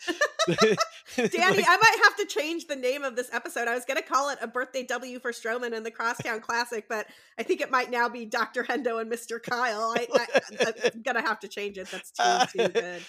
Danny, 0.49 0.77
like, 1.17 1.65
I 1.69 1.77
might 1.77 2.01
have 2.05 2.17
to 2.17 2.27
change 2.27 2.67
the 2.67 2.75
name 2.75 3.05
of 3.05 3.15
this 3.15 3.29
episode. 3.33 3.69
I 3.69 3.75
was 3.75 3.85
gonna 3.85 4.03
call 4.03 4.31
it 4.31 4.39
a 4.41 4.49
birthday 4.49 4.83
W 4.85 5.21
for 5.21 5.33
Stroman 5.33 5.73
in 5.73 5.83
the 5.83 5.91
Crosstown 5.91 6.41
Classic, 6.41 6.87
but 6.89 7.07
I 7.39 7.43
think 7.45 7.61
it 7.61 7.71
might 7.71 7.91
now 7.91 8.09
be 8.09 8.25
Dr. 8.25 8.65
Hendo 8.65 9.01
and 9.01 9.11
Mr. 9.11 9.41
Kyle. 9.41 9.95
I, 9.97 10.07
I, 10.13 10.73
I'm 10.95 11.03
gonna 11.03 11.23
have 11.23 11.41
to 11.41 11.49
change 11.49 11.79
it. 11.79 11.89
That's 11.89 12.11
too 12.11 12.59
too 12.59 12.69
good. 12.69 13.03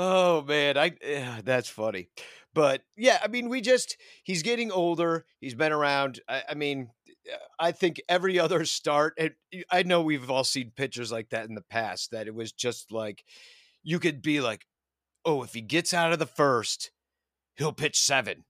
Oh 0.00 0.42
man, 0.42 0.78
I 0.78 0.92
yeah, 1.04 1.40
that's 1.44 1.68
funny. 1.68 2.08
But 2.54 2.82
yeah, 2.96 3.18
I 3.20 3.26
mean, 3.26 3.48
we 3.48 3.60
just 3.60 3.96
he's 4.22 4.44
getting 4.44 4.70
older. 4.70 5.26
He's 5.40 5.56
been 5.56 5.72
around. 5.72 6.20
I, 6.28 6.44
I 6.50 6.54
mean, 6.54 6.90
uh, 7.08 7.36
I 7.58 7.72
think 7.72 8.00
every 8.08 8.38
other 8.38 8.64
start. 8.64 9.14
And 9.18 9.32
I 9.72 9.82
know 9.82 10.00
we've 10.00 10.30
all 10.30 10.44
seen 10.44 10.70
pictures 10.76 11.10
like 11.10 11.30
that 11.30 11.48
in 11.48 11.56
the 11.56 11.62
past. 11.62 12.12
That 12.12 12.28
it 12.28 12.34
was 12.34 12.52
just 12.52 12.92
like 12.92 13.24
you 13.82 13.98
could 13.98 14.22
be 14.22 14.40
like, 14.40 14.66
oh, 15.24 15.42
if 15.42 15.52
he 15.52 15.62
gets 15.62 15.92
out 15.92 16.12
of 16.12 16.20
the 16.20 16.26
first, 16.26 16.92
he'll 17.56 17.72
pitch 17.72 17.98
seven 17.98 18.44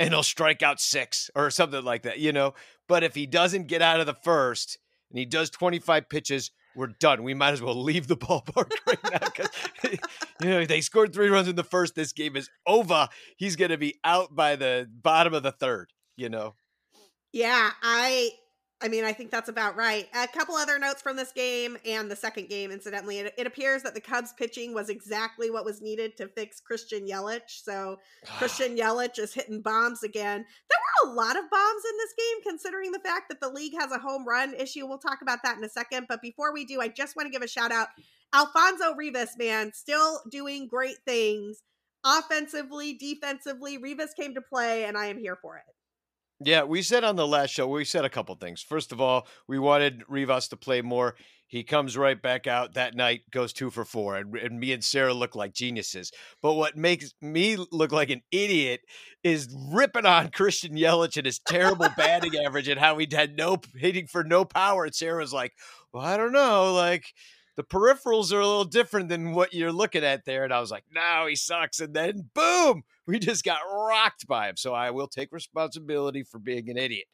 and 0.00 0.10
he'll 0.14 0.22
strike 0.22 0.62
out 0.62 0.80
six 0.80 1.30
or 1.34 1.50
something 1.50 1.84
like 1.84 2.04
that, 2.04 2.20
you 2.20 2.32
know. 2.32 2.54
But 2.88 3.04
if 3.04 3.14
he 3.14 3.26
doesn't 3.26 3.66
get 3.66 3.82
out 3.82 4.00
of 4.00 4.06
the 4.06 4.14
first 4.14 4.78
and 5.10 5.18
he 5.18 5.26
does 5.26 5.50
25 5.50 6.08
pitches, 6.08 6.52
we're 6.76 6.88
done. 6.88 7.22
We 7.22 7.34
might 7.34 7.52
as 7.52 7.62
well 7.62 7.80
leave 7.80 8.06
the 8.06 8.16
ballpark 8.16 8.70
right 8.86 9.04
now 9.04 9.18
because 9.18 9.50
you 10.42 10.48
know 10.48 10.64
they 10.64 10.80
scored 10.80 11.12
three 11.12 11.28
runs 11.28 11.48
in 11.48 11.56
the 11.56 11.64
first. 11.64 11.94
This 11.94 12.12
game 12.12 12.36
is 12.36 12.48
over. 12.66 13.08
He's 13.36 13.56
going 13.56 13.70
to 13.70 13.78
be 13.78 13.98
out 14.04 14.34
by 14.34 14.56
the 14.56 14.88
bottom 15.02 15.34
of 15.34 15.42
the 15.42 15.52
third. 15.52 15.92
You 16.16 16.28
know. 16.28 16.54
Yeah, 17.32 17.70
I 17.82 18.30
I 18.82 18.88
mean, 18.88 19.04
I 19.04 19.12
think 19.14 19.30
that's 19.30 19.48
about 19.48 19.74
right. 19.74 20.06
A 20.14 20.28
couple 20.28 20.54
other 20.54 20.78
notes 20.78 21.00
from 21.00 21.16
this 21.16 21.32
game 21.32 21.78
and 21.86 22.10
the 22.10 22.16
second 22.16 22.50
game, 22.50 22.70
incidentally. 22.70 23.20
It, 23.20 23.32
it 23.38 23.46
appears 23.46 23.82
that 23.82 23.94
the 23.94 24.02
Cubs 24.02 24.34
pitching 24.34 24.74
was 24.74 24.90
exactly 24.90 25.50
what 25.50 25.64
was 25.64 25.80
needed 25.80 26.14
to 26.18 26.28
fix 26.28 26.60
Christian 26.60 27.06
Yelich. 27.06 27.62
So 27.64 27.98
ah. 28.26 28.34
Christian 28.36 28.76
Yelich 28.76 29.18
is 29.18 29.32
hitting 29.32 29.62
bombs 29.62 30.02
again. 30.02 30.44
There 30.68 30.78
were 31.06 31.10
a 31.10 31.14
lot 31.14 31.36
of 31.36 31.50
bombs 31.50 31.82
in 31.90 31.96
this 31.96 32.14
game, 32.18 32.42
considering 32.42 32.92
the 32.92 32.98
fact 32.98 33.30
that 33.30 33.40
the 33.40 33.48
league 33.48 33.72
has 33.80 33.92
a 33.92 33.98
home 33.98 34.28
run 34.28 34.52
issue. 34.52 34.86
We'll 34.86 34.98
talk 34.98 35.22
about 35.22 35.38
that 35.42 35.56
in 35.56 35.64
a 35.64 35.70
second. 35.70 36.04
But 36.06 36.20
before 36.20 36.52
we 36.52 36.66
do, 36.66 36.82
I 36.82 36.88
just 36.88 37.16
want 37.16 37.26
to 37.26 37.32
give 37.32 37.42
a 37.42 37.48
shout 37.48 37.72
out. 37.72 37.88
Alfonso 38.34 38.94
Rivas, 38.94 39.38
man, 39.38 39.72
still 39.72 40.20
doing 40.30 40.68
great 40.68 40.98
things 41.06 41.62
offensively, 42.04 42.92
defensively. 42.92 43.78
Rivas 43.78 44.12
came 44.14 44.34
to 44.34 44.42
play, 44.42 44.84
and 44.84 44.98
I 44.98 45.06
am 45.06 45.18
here 45.18 45.38
for 45.40 45.56
it. 45.56 45.64
Yeah, 46.44 46.64
we 46.64 46.82
said 46.82 47.02
on 47.02 47.16
the 47.16 47.26
last 47.26 47.50
show, 47.50 47.66
we 47.66 47.84
said 47.84 48.04
a 48.04 48.10
couple 48.10 48.34
things. 48.34 48.60
First 48.60 48.92
of 48.92 49.00
all, 49.00 49.26
we 49.48 49.58
wanted 49.58 50.02
Rivas 50.06 50.48
to 50.48 50.56
play 50.56 50.82
more. 50.82 51.16
He 51.46 51.62
comes 51.62 51.96
right 51.96 52.20
back 52.20 52.46
out 52.46 52.74
that 52.74 52.94
night, 52.94 53.22
goes 53.30 53.52
two 53.52 53.70
for 53.70 53.84
four, 53.84 54.16
and, 54.16 54.36
and 54.36 54.58
me 54.58 54.72
and 54.72 54.84
Sarah 54.84 55.14
look 55.14 55.34
like 55.34 55.54
geniuses. 55.54 56.10
But 56.42 56.54
what 56.54 56.76
makes 56.76 57.14
me 57.22 57.56
look 57.70 57.92
like 57.92 58.10
an 58.10 58.22
idiot 58.32 58.80
is 59.22 59.48
ripping 59.70 60.04
on 60.06 60.30
Christian 60.30 60.76
Yelich 60.76 61.16
and 61.16 61.24
his 61.24 61.38
terrible 61.38 61.88
batting 61.96 62.36
average 62.44 62.68
and 62.68 62.80
how 62.80 62.98
he 62.98 63.06
had 63.10 63.36
no 63.36 63.58
hitting 63.74 64.06
for 64.06 64.24
no 64.24 64.44
power. 64.44 64.84
And 64.84 64.94
Sarah's 64.94 65.32
like, 65.32 65.52
well, 65.92 66.04
I 66.04 66.16
don't 66.16 66.32
know. 66.32 66.74
Like, 66.74 67.06
the 67.56 67.64
peripherals 67.64 68.32
are 68.32 68.40
a 68.40 68.46
little 68.46 68.64
different 68.64 69.08
than 69.08 69.32
what 69.32 69.54
you're 69.54 69.72
looking 69.72 70.04
at 70.04 70.24
there. 70.24 70.44
And 70.44 70.52
I 70.52 70.60
was 70.60 70.70
like, 70.70 70.84
no, 70.94 71.26
he 71.26 71.36
sucks. 71.36 71.80
And 71.80 71.94
then 71.94 72.30
boom, 72.34 72.84
we 73.06 73.18
just 73.18 73.44
got 73.44 73.58
rocked 73.66 74.26
by 74.26 74.48
him. 74.48 74.56
So 74.56 74.74
I 74.74 74.90
will 74.90 75.08
take 75.08 75.32
responsibility 75.32 76.22
for 76.22 76.38
being 76.38 76.68
an 76.68 76.76
idiot. 76.76 77.06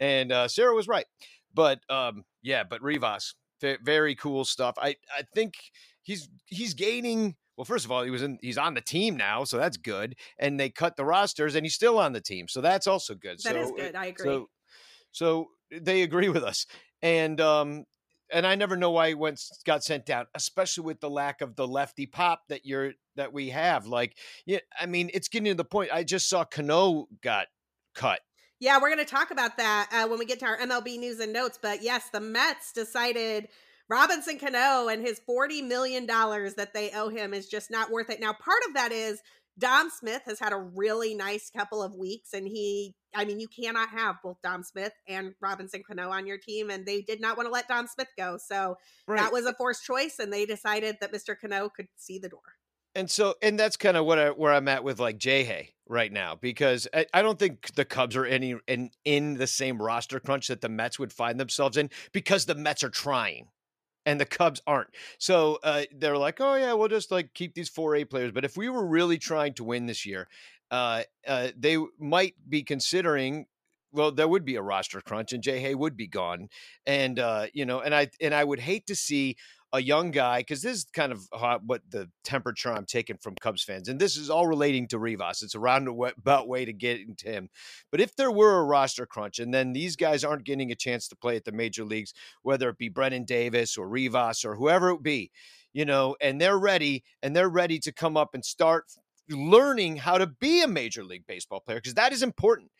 And 0.00 0.30
uh, 0.32 0.48
Sarah 0.48 0.74
was 0.74 0.88
right. 0.88 1.06
But 1.52 1.80
um, 1.90 2.24
yeah, 2.42 2.62
but 2.64 2.82
Rivas, 2.82 3.34
very 3.60 4.14
cool 4.14 4.44
stuff. 4.44 4.76
I, 4.78 4.96
I 5.16 5.22
think 5.34 5.54
he's 6.02 6.28
he's 6.46 6.74
gaining. 6.74 7.36
Well, 7.56 7.64
first 7.64 7.84
of 7.84 7.90
all, 7.90 8.04
he 8.04 8.10
was 8.10 8.22
in. 8.22 8.38
He's 8.40 8.58
on 8.58 8.74
the 8.74 8.80
team 8.80 9.16
now, 9.16 9.42
so 9.42 9.58
that's 9.58 9.76
good. 9.76 10.14
And 10.38 10.60
they 10.60 10.70
cut 10.70 10.96
the 10.96 11.04
rosters, 11.04 11.56
and 11.56 11.64
he's 11.64 11.74
still 11.74 11.98
on 11.98 12.12
the 12.12 12.20
team, 12.20 12.46
so 12.46 12.60
that's 12.60 12.86
also 12.86 13.14
good. 13.14 13.38
That 13.42 13.54
so, 13.54 13.60
is 13.60 13.72
good. 13.72 13.96
I 13.96 14.06
agree. 14.06 14.24
So, 14.24 14.48
so 15.10 15.48
they 15.72 16.02
agree 16.02 16.28
with 16.28 16.44
us, 16.44 16.66
and 17.02 17.40
um, 17.40 17.84
and 18.32 18.46
I 18.46 18.54
never 18.54 18.76
know 18.76 18.90
why 18.90 19.08
he 19.08 19.14
went 19.14 19.40
got 19.64 19.84
sent 19.84 20.06
down, 20.06 20.26
especially 20.34 20.84
with 20.84 21.00
the 21.00 21.10
lack 21.10 21.40
of 21.40 21.56
the 21.56 21.66
lefty 21.66 22.06
pop 22.06 22.42
that 22.48 22.66
you're 22.66 22.92
that 23.16 23.32
we 23.32 23.50
have. 23.50 23.86
Like, 23.86 24.16
yeah, 24.46 24.58
I 24.78 24.86
mean, 24.86 25.10
it's 25.14 25.28
getting 25.28 25.46
to 25.46 25.54
the 25.54 25.64
point. 25.64 25.90
I 25.92 26.04
just 26.04 26.28
saw 26.28 26.44
Cano 26.44 27.08
got 27.22 27.46
cut. 27.94 28.20
Yeah, 28.60 28.78
we're 28.80 28.92
going 28.92 29.04
to 29.04 29.10
talk 29.10 29.30
about 29.30 29.56
that 29.58 29.88
uh, 29.92 30.08
when 30.08 30.18
we 30.18 30.24
get 30.24 30.40
to 30.40 30.46
our 30.46 30.58
MLB 30.58 30.98
news 30.98 31.20
and 31.20 31.32
notes. 31.32 31.58
But 31.60 31.82
yes, 31.82 32.08
the 32.12 32.20
Mets 32.20 32.72
decided 32.72 33.48
Robinson 33.88 34.38
Cano 34.38 34.88
and 34.88 35.00
his 35.00 35.20
$40 35.28 35.66
million 35.66 36.06
that 36.06 36.70
they 36.74 36.90
owe 36.90 37.08
him 37.08 37.32
is 37.32 37.48
just 37.48 37.70
not 37.70 37.90
worth 37.90 38.10
it. 38.10 38.20
Now, 38.20 38.32
part 38.32 38.62
of 38.68 38.74
that 38.74 38.90
is 38.90 39.22
Dom 39.58 39.90
Smith 39.90 40.22
has 40.26 40.38
had 40.38 40.52
a 40.52 40.56
really 40.56 41.14
nice 41.14 41.50
couple 41.50 41.82
of 41.82 41.94
weeks, 41.94 42.32
and 42.32 42.46
he, 42.46 42.94
I 43.14 43.24
mean, 43.24 43.40
you 43.40 43.48
cannot 43.48 43.88
have 43.90 44.16
both 44.22 44.36
Dom 44.42 44.62
Smith 44.62 44.92
and 45.08 45.34
Robinson 45.40 45.82
Cano 45.86 46.10
on 46.10 46.26
your 46.26 46.38
team, 46.38 46.70
and 46.70 46.86
they 46.86 47.02
did 47.02 47.20
not 47.20 47.36
want 47.36 47.48
to 47.48 47.52
let 47.52 47.66
Dom 47.66 47.86
Smith 47.88 48.08
go. 48.16 48.38
So 48.38 48.76
right. 49.06 49.18
that 49.18 49.32
was 49.32 49.46
a 49.46 49.54
forced 49.54 49.84
choice, 49.84 50.18
and 50.18 50.32
they 50.32 50.46
decided 50.46 50.98
that 51.00 51.12
Mr. 51.12 51.34
Cano 51.38 51.68
could 51.68 51.88
see 51.96 52.18
the 52.18 52.28
door. 52.28 52.40
And 52.94 53.10
so, 53.10 53.34
and 53.42 53.58
that's 53.58 53.76
kind 53.76 53.96
of 53.96 54.06
what 54.06 54.18
I, 54.18 54.30
where 54.30 54.52
I'm 54.52 54.68
at 54.68 54.82
with 54.82 54.98
like 54.98 55.18
Jay 55.18 55.44
Hay 55.44 55.74
right 55.88 56.12
now, 56.12 56.36
because 56.36 56.88
I, 56.94 57.06
I 57.12 57.22
don't 57.22 57.38
think 57.38 57.74
the 57.74 57.84
Cubs 57.84 58.16
are 58.16 58.24
any 58.24 58.56
in 58.66 58.90
in 59.04 59.34
the 59.34 59.46
same 59.46 59.80
roster 59.80 60.20
crunch 60.20 60.48
that 60.48 60.60
the 60.60 60.68
Mets 60.68 60.98
would 60.98 61.12
find 61.12 61.38
themselves 61.38 61.76
in, 61.76 61.90
because 62.12 62.46
the 62.46 62.54
Mets 62.54 62.82
are 62.82 62.90
trying 62.90 63.48
and 64.08 64.18
the 64.18 64.24
Cubs 64.24 64.62
aren't. 64.66 64.88
So 65.18 65.58
uh, 65.62 65.82
they're 65.94 66.16
like, 66.16 66.40
oh 66.40 66.54
yeah, 66.54 66.72
we'll 66.72 66.88
just 66.88 67.10
like 67.10 67.34
keep 67.34 67.54
these 67.54 67.68
four 67.68 67.94
A 67.94 68.06
players. 68.06 68.32
But 68.32 68.46
if 68.46 68.56
we 68.56 68.70
were 68.70 68.86
really 68.86 69.18
trying 69.18 69.52
to 69.54 69.64
win 69.64 69.84
this 69.84 70.06
year, 70.06 70.28
uh, 70.70 71.02
uh, 71.26 71.48
they 71.56 71.76
might 72.00 72.34
be 72.48 72.62
considering. 72.62 73.46
Well, 73.90 74.12
there 74.12 74.28
would 74.28 74.44
be 74.44 74.56
a 74.56 74.62
roster 74.62 75.00
crunch, 75.00 75.32
and 75.32 75.42
Jay 75.42 75.60
Hay 75.60 75.74
would 75.74 75.96
be 75.96 76.06
gone, 76.06 76.48
and 76.86 77.18
uh, 77.18 77.46
you 77.54 77.64
know, 77.64 77.80
and 77.80 77.94
I 77.94 78.08
and 78.20 78.34
I 78.34 78.44
would 78.44 78.60
hate 78.60 78.86
to 78.88 78.94
see 78.94 79.36
a 79.72 79.82
young 79.82 80.10
guy 80.10 80.40
because 80.40 80.62
this 80.62 80.78
is 80.78 80.84
kind 80.84 81.12
of 81.12 81.28
what 81.64 81.82
the 81.90 82.08
temperature 82.24 82.72
I'm 82.72 82.86
taking 82.86 83.18
from 83.18 83.34
Cubs 83.40 83.62
fans, 83.62 83.88
and 83.88 84.00
this 84.00 84.16
is 84.16 84.30
all 84.30 84.46
relating 84.46 84.88
to 84.88 84.98
Rivas. 84.98 85.42
It's 85.42 85.54
a 85.54 85.60
roundabout 85.60 86.48
way 86.48 86.64
to 86.64 86.72
get 86.72 87.00
into 87.00 87.28
him. 87.28 87.48
But 87.90 88.00
if 88.00 88.16
there 88.16 88.30
were 88.30 88.60
a 88.60 88.64
roster 88.64 89.06
crunch, 89.06 89.38
and 89.38 89.52
then 89.52 89.72
these 89.72 89.96
guys 89.96 90.24
aren't 90.24 90.44
getting 90.44 90.70
a 90.70 90.76
chance 90.76 91.08
to 91.08 91.16
play 91.16 91.36
at 91.36 91.44
the 91.44 91.52
major 91.52 91.84
leagues, 91.84 92.14
whether 92.42 92.68
it 92.70 92.78
be 92.78 92.88
Brennen 92.88 93.26
Davis 93.26 93.76
or 93.76 93.88
Rivas 93.88 94.44
or 94.44 94.56
whoever 94.56 94.90
it 94.90 95.02
be, 95.02 95.30
you 95.72 95.84
know, 95.84 96.16
and 96.20 96.40
they're 96.40 96.58
ready 96.58 97.04
and 97.22 97.36
they're 97.36 97.48
ready 97.48 97.78
to 97.80 97.92
come 97.92 98.16
up 98.16 98.34
and 98.34 98.44
start 98.44 98.84
learning 99.30 99.96
how 99.96 100.16
to 100.16 100.26
be 100.26 100.62
a 100.62 100.68
major 100.68 101.04
league 101.04 101.26
baseball 101.26 101.60
player 101.60 101.78
because 101.78 101.94
that 101.94 102.12
is 102.12 102.22
important. 102.22 102.70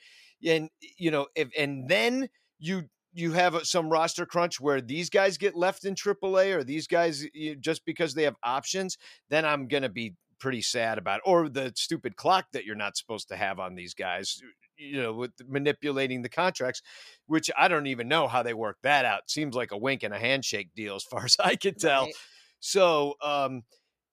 And 0.46 0.70
you 0.96 1.10
know, 1.10 1.26
if 1.34 1.48
and 1.58 1.88
then 1.88 2.28
you 2.58 2.88
you 3.18 3.32
have 3.32 3.66
some 3.66 3.88
roster 3.90 4.24
crunch 4.24 4.60
where 4.60 4.80
these 4.80 5.10
guys 5.10 5.36
get 5.38 5.56
left 5.56 5.84
in 5.84 5.94
AAA 5.94 6.54
or 6.54 6.62
these 6.62 6.86
guys 6.86 7.26
just 7.60 7.84
because 7.84 8.14
they 8.14 8.22
have 8.22 8.36
options, 8.44 8.96
then 9.28 9.44
I'm 9.44 9.66
going 9.66 9.82
to 9.82 9.88
be 9.88 10.14
pretty 10.38 10.62
sad 10.62 10.98
about 10.98 11.16
it. 11.16 11.22
or 11.24 11.48
the 11.48 11.72
stupid 11.74 12.14
clock 12.16 12.46
that 12.52 12.64
you're 12.64 12.76
not 12.76 12.96
supposed 12.96 13.28
to 13.28 13.36
have 13.36 13.58
on 13.58 13.74
these 13.74 13.92
guys 13.92 14.40
you 14.76 15.02
know 15.02 15.12
with 15.12 15.32
manipulating 15.48 16.22
the 16.22 16.28
contracts 16.28 16.80
which 17.26 17.50
I 17.58 17.66
don't 17.66 17.88
even 17.88 18.06
know 18.06 18.28
how 18.28 18.44
they 18.44 18.54
work 18.54 18.76
that 18.84 19.04
out 19.04 19.28
seems 19.28 19.56
like 19.56 19.72
a 19.72 19.76
wink 19.76 20.04
and 20.04 20.14
a 20.14 20.18
handshake 20.18 20.70
deal 20.76 20.94
as 20.94 21.02
far 21.02 21.24
as 21.24 21.36
I 21.40 21.56
can 21.56 21.74
tell 21.74 22.04
right. 22.04 22.14
so 22.60 23.14
um 23.20 23.62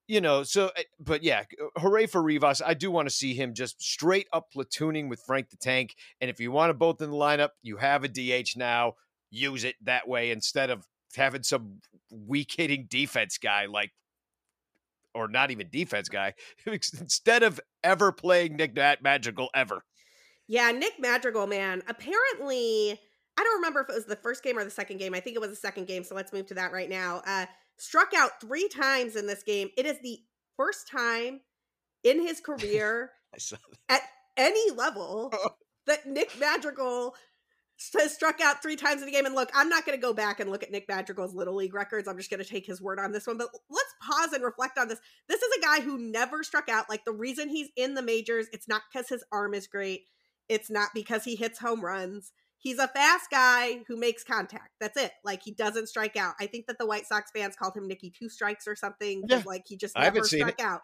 you 0.08 0.20
know, 0.20 0.42
so, 0.42 0.70
eh, 0.76 0.84
but 1.00 1.22
yeah, 1.22 1.44
hooray 1.76 2.06
for 2.06 2.22
Rivas. 2.22 2.62
I 2.64 2.74
do 2.74 2.90
want 2.90 3.08
to 3.08 3.14
see 3.14 3.34
him 3.34 3.54
just 3.54 3.82
straight 3.82 4.28
up 4.32 4.52
platooning 4.54 5.08
with 5.08 5.20
Frank 5.26 5.50
the 5.50 5.56
Tank. 5.56 5.96
And 6.20 6.30
if 6.30 6.40
you 6.40 6.52
want 6.52 6.70
to 6.70 6.74
both 6.74 7.00
in 7.02 7.10
the 7.10 7.16
lineup, 7.16 7.50
you 7.62 7.76
have 7.76 8.04
a 8.04 8.08
DH 8.08 8.56
now. 8.56 8.94
Use 9.30 9.64
it 9.64 9.74
that 9.82 10.06
way 10.06 10.30
instead 10.30 10.70
of 10.70 10.86
having 11.16 11.42
some 11.42 11.80
weak 12.10 12.52
hitting 12.56 12.86
defense 12.88 13.38
guy 13.38 13.66
like, 13.66 13.92
or 15.14 15.28
not 15.28 15.50
even 15.50 15.68
defense 15.70 16.08
guy, 16.08 16.34
instead 16.66 17.42
of 17.42 17.60
ever 17.82 18.12
playing 18.12 18.56
Nick 18.56 18.76
Madrigal 19.02 19.48
ever. 19.54 19.84
Yeah, 20.46 20.70
Nick 20.70 21.00
Madrigal, 21.00 21.48
man. 21.48 21.82
Apparently, 21.88 23.00
I 23.38 23.42
don't 23.42 23.56
remember 23.56 23.80
if 23.80 23.88
it 23.88 23.94
was 23.94 24.04
the 24.04 24.16
first 24.16 24.44
game 24.44 24.56
or 24.56 24.64
the 24.64 24.70
second 24.70 24.98
game. 24.98 25.14
I 25.14 25.20
think 25.20 25.34
it 25.34 25.40
was 25.40 25.50
the 25.50 25.56
second 25.56 25.86
game. 25.86 26.04
So 26.04 26.14
let's 26.14 26.32
move 26.32 26.46
to 26.46 26.54
that 26.54 26.72
right 26.72 26.88
now. 26.88 27.22
Uh, 27.26 27.46
struck 27.78 28.12
out 28.16 28.40
three 28.40 28.68
times 28.68 29.16
in 29.16 29.26
this 29.26 29.42
game. 29.42 29.70
It 29.76 29.86
is 29.86 29.98
the 30.02 30.18
first 30.56 30.88
time 30.90 31.40
in 32.04 32.20
his 32.20 32.40
career 32.40 33.10
at 33.88 34.02
any 34.36 34.70
level 34.72 35.32
that 35.86 36.06
Nick 36.06 36.38
Madrigal 36.38 37.14
has 37.98 38.14
struck 38.14 38.40
out 38.40 38.62
three 38.62 38.76
times 38.76 39.02
in 39.02 39.08
a 39.08 39.10
game. 39.10 39.26
And 39.26 39.34
look, 39.34 39.50
I'm 39.54 39.68
not 39.68 39.84
going 39.84 39.98
to 39.98 40.02
go 40.02 40.14
back 40.14 40.40
and 40.40 40.50
look 40.50 40.62
at 40.62 40.70
Nick 40.70 40.88
Madrigal's 40.88 41.34
Little 41.34 41.56
League 41.56 41.74
records. 41.74 42.08
I'm 42.08 42.16
just 42.16 42.30
going 42.30 42.42
to 42.42 42.48
take 42.48 42.66
his 42.66 42.80
word 42.80 42.98
on 42.98 43.12
this 43.12 43.26
one. 43.26 43.36
But 43.36 43.48
let's 43.68 43.94
pause 44.00 44.32
and 44.32 44.42
reflect 44.42 44.78
on 44.78 44.88
this. 44.88 44.98
This 45.28 45.42
is 45.42 45.58
a 45.58 45.60
guy 45.60 45.80
who 45.82 45.98
never 45.98 46.42
struck 46.42 46.68
out. 46.68 46.88
Like 46.88 47.04
the 47.04 47.12
reason 47.12 47.48
he's 47.48 47.68
in 47.76 47.94
the 47.94 48.02
majors, 48.02 48.46
it's 48.52 48.68
not 48.68 48.82
because 48.90 49.08
his 49.08 49.24
arm 49.30 49.52
is 49.52 49.66
great, 49.66 50.04
it's 50.48 50.70
not 50.70 50.90
because 50.94 51.24
he 51.24 51.36
hits 51.36 51.58
home 51.58 51.84
runs 51.84 52.32
he's 52.66 52.80
a 52.80 52.88
fast 52.88 53.30
guy 53.30 53.84
who 53.86 53.96
makes 53.96 54.24
contact. 54.24 54.70
That's 54.80 55.00
it. 55.00 55.12
Like 55.24 55.40
he 55.44 55.52
doesn't 55.52 55.86
strike 55.86 56.16
out. 56.16 56.34
I 56.40 56.46
think 56.46 56.66
that 56.66 56.78
the 56.78 56.86
White 56.86 57.06
Sox 57.06 57.30
fans 57.30 57.54
called 57.54 57.76
him 57.76 57.86
Nicky 57.86 58.10
Two 58.10 58.28
Strikes 58.28 58.66
or 58.66 58.74
something. 58.74 59.22
Yeah. 59.28 59.44
Like 59.46 59.62
he 59.68 59.76
just 59.76 59.96
never 59.96 60.24
struck 60.24 60.60
out. 60.60 60.80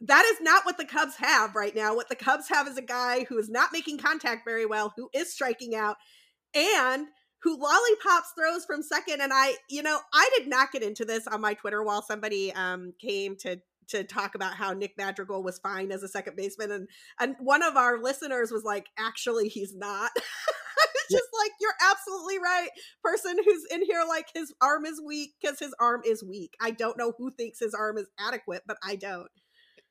That 0.00 0.24
is 0.24 0.40
not 0.40 0.64
what 0.64 0.78
the 0.78 0.86
Cubs 0.86 1.16
have 1.16 1.54
right 1.54 1.76
now. 1.76 1.94
What 1.94 2.08
the 2.08 2.16
Cubs 2.16 2.48
have 2.48 2.66
is 2.66 2.78
a 2.78 2.82
guy 2.82 3.24
who 3.24 3.36
is 3.36 3.50
not 3.50 3.74
making 3.74 3.98
contact 3.98 4.46
very 4.46 4.64
well, 4.64 4.94
who 4.96 5.10
is 5.12 5.30
striking 5.30 5.74
out, 5.74 5.96
and 6.54 7.08
who 7.42 7.60
lollipops 7.60 8.32
throws 8.34 8.64
from 8.64 8.82
second. 8.82 9.20
And 9.20 9.32
I, 9.34 9.56
you 9.68 9.82
know, 9.82 9.98
I 10.14 10.30
did 10.38 10.48
not 10.48 10.72
get 10.72 10.82
into 10.82 11.04
this 11.04 11.26
on 11.26 11.42
my 11.42 11.52
Twitter 11.52 11.82
while 11.82 12.00
somebody 12.00 12.54
um 12.54 12.94
came 12.98 13.36
to 13.40 13.60
to 13.88 14.04
talk 14.04 14.34
about 14.34 14.54
how 14.54 14.72
Nick 14.72 14.94
Madrigal 14.96 15.42
was 15.42 15.58
fine 15.58 15.92
as 15.92 16.02
a 16.02 16.08
second 16.08 16.36
baseman 16.36 16.70
and 16.70 16.88
and 17.20 17.36
one 17.38 17.62
of 17.62 17.76
our 17.76 18.02
listeners 18.02 18.50
was 18.50 18.64
like 18.64 18.86
actually 18.98 19.48
he's 19.48 19.74
not 19.74 20.10
it's 20.94 21.12
just 21.12 21.28
like 21.38 21.52
you're 21.60 21.74
absolutely 21.90 22.38
right 22.38 22.68
person 23.02 23.36
who's 23.44 23.64
in 23.70 23.84
here 23.84 24.02
like 24.08 24.26
his 24.34 24.52
arm 24.60 24.84
is 24.84 25.00
weak 25.04 25.32
because 25.40 25.58
his 25.58 25.74
arm 25.80 26.02
is 26.04 26.22
weak. 26.24 26.54
I 26.60 26.70
don't 26.70 26.98
know 26.98 27.12
who 27.18 27.30
thinks 27.30 27.60
his 27.60 27.74
arm 27.74 27.98
is 27.98 28.06
adequate 28.18 28.62
but 28.66 28.76
i 28.82 28.96
don't. 28.96 29.28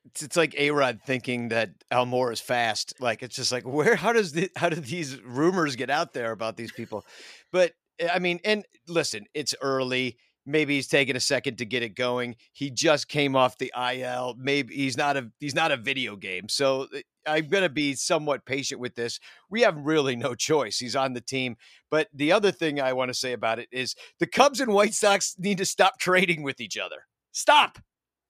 It's, 0.06 0.22
it's 0.22 0.36
like 0.36 0.54
a 0.56 0.70
rod 0.70 1.00
thinking 1.04 1.48
that 1.48 1.70
Elmore 1.90 2.30
is 2.32 2.40
fast 2.40 2.94
like 3.00 3.22
it's 3.22 3.36
just 3.36 3.52
like 3.52 3.64
where 3.64 3.96
how 3.96 4.12
does 4.12 4.32
the 4.32 4.50
how 4.56 4.68
do 4.68 4.76
these 4.76 5.20
rumors 5.22 5.76
get 5.76 5.90
out 5.90 6.12
there 6.12 6.32
about 6.32 6.56
these 6.56 6.72
people? 6.72 7.04
But 7.52 7.72
eh, 7.98 8.08
i 8.12 8.18
mean 8.18 8.40
and 8.44 8.64
listen 8.88 9.26
it's 9.34 9.54
early 9.60 10.18
maybe 10.46 10.76
he's 10.76 10.86
taking 10.86 11.16
a 11.16 11.20
second 11.20 11.58
to 11.58 11.66
get 11.66 11.82
it 11.82 11.94
going. 11.94 12.36
He 12.52 12.70
just 12.70 13.08
came 13.08 13.34
off 13.36 13.58
the 13.58 13.72
IL. 13.76 14.36
Maybe 14.38 14.74
he's 14.74 14.96
not 14.96 15.16
a 15.16 15.30
he's 15.40 15.54
not 15.54 15.72
a 15.72 15.76
video 15.76 16.16
game. 16.16 16.48
So 16.48 16.86
eh, 16.94 17.02
I'm 17.26 17.48
going 17.48 17.64
to 17.64 17.68
be 17.68 17.94
somewhat 17.94 18.46
patient 18.46 18.80
with 18.80 18.94
this. 18.94 19.18
We 19.50 19.62
have 19.62 19.76
really 19.76 20.16
no 20.16 20.34
choice. 20.34 20.78
He's 20.78 20.96
on 20.96 21.12
the 21.12 21.20
team. 21.20 21.56
But 21.90 22.08
the 22.14 22.32
other 22.32 22.52
thing 22.52 22.80
I 22.80 22.92
want 22.92 23.10
to 23.10 23.14
say 23.14 23.32
about 23.32 23.58
it 23.58 23.68
is 23.72 23.94
the 24.20 24.26
Cubs 24.26 24.60
and 24.60 24.72
White 24.72 24.94
Sox 24.94 25.34
need 25.38 25.58
to 25.58 25.66
stop 25.66 25.98
trading 26.00 26.42
with 26.42 26.60
each 26.60 26.78
other. 26.78 27.06
Stop. 27.32 27.78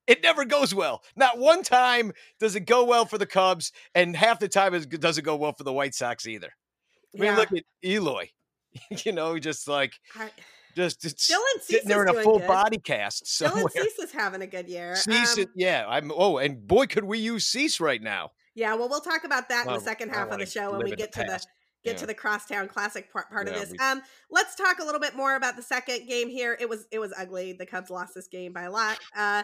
It 0.06 0.23
never 0.23 0.44
goes 0.44 0.73
well. 0.73 1.02
Not 1.16 1.38
one 1.38 1.62
time 1.62 2.12
does 2.38 2.54
it 2.54 2.61
go 2.61 2.85
well 2.85 3.06
for 3.06 3.18
the 3.18 3.26
Cubs, 3.26 3.73
and 3.92 4.16
half 4.16 4.38
the 4.38 4.49
time 4.49 4.73
it 4.73 4.88
doesn't 5.00 5.25
go 5.25 5.35
well 5.35 5.52
for 5.52 5.64
the 5.64 5.73
White 5.73 5.94
Sox 5.94 6.26
either. 6.26 6.50
I 7.14 7.20
mean, 7.20 7.32
yeah. 7.32 7.37
look 7.37 7.52
at 7.52 7.64
Eloy. 7.85 8.30
you 9.04 9.12
know, 9.12 9.38
just 9.38 9.68
like 9.68 9.94
just 10.76 11.04
it's 11.04 11.28
Dylan 11.30 11.62
sitting 11.62 11.88
there 11.88 12.02
in 12.02 12.09
a 12.09 12.23
full 12.23 12.38
good. 12.38 12.47
body 12.47 12.78
cast 12.78 13.26
somewhere. 13.26 13.64
Dylan 13.64 13.71
Cease 13.83 13.99
is 13.99 14.12
having 14.12 14.42
a 14.42 14.47
good 14.47 14.68
year. 14.68 14.95
Cease, 14.95 15.38
Um, 15.38 15.47
yeah. 15.56 15.85
I'm. 15.88 16.12
Oh, 16.14 16.37
and 16.38 16.66
boy, 16.66 16.87
could 16.87 17.04
we 17.04 17.18
use 17.18 17.45
Cease 17.47 17.80
right 17.80 18.00
now. 18.02 18.30
yeah, 18.54 18.75
well, 18.75 18.88
we'll 18.88 19.00
talk 19.00 19.25
about 19.25 19.49
that 19.49 19.66
in 19.66 19.73
the 19.73 19.80
second 19.80 20.11
half 20.11 20.30
of 20.30 20.38
the 20.38 20.47
show 20.47 20.71
when 20.76 20.85
we 20.85 20.95
get 20.95 21.12
the 21.12 21.21
to 21.25 21.26
the 21.26 21.38
get 21.85 21.92
Yeah. 21.95 21.95
to 21.95 22.06
the 22.06 22.14
crosstown 22.14 22.66
classic 22.68 23.12
part, 23.12 23.30
part 23.30 23.49
of 23.49 23.54
this. 23.54 23.71
we- 23.71 23.78
Um, 23.78 24.02
let's 24.30 24.54
talk 24.56 24.78
a 24.80 24.85
little 24.85 25.00
bit 25.00 25.14
more 25.14 25.37
about 25.37 25.56
the 25.56 25.62
second 25.62 26.06
game 26.09 26.28
here. 26.28 26.56
It 26.61 26.68
was 26.68 26.87
it 26.90 26.99
was 26.99 27.12
ugly. 27.16 27.52
The 27.52 27.66
Cubs 27.66 27.90
lost 27.90 28.14
this 28.14 28.26
game 28.28 28.52
by 28.52 28.62
a 28.62 28.71
lot. 28.71 28.99
Uh, 29.14 29.42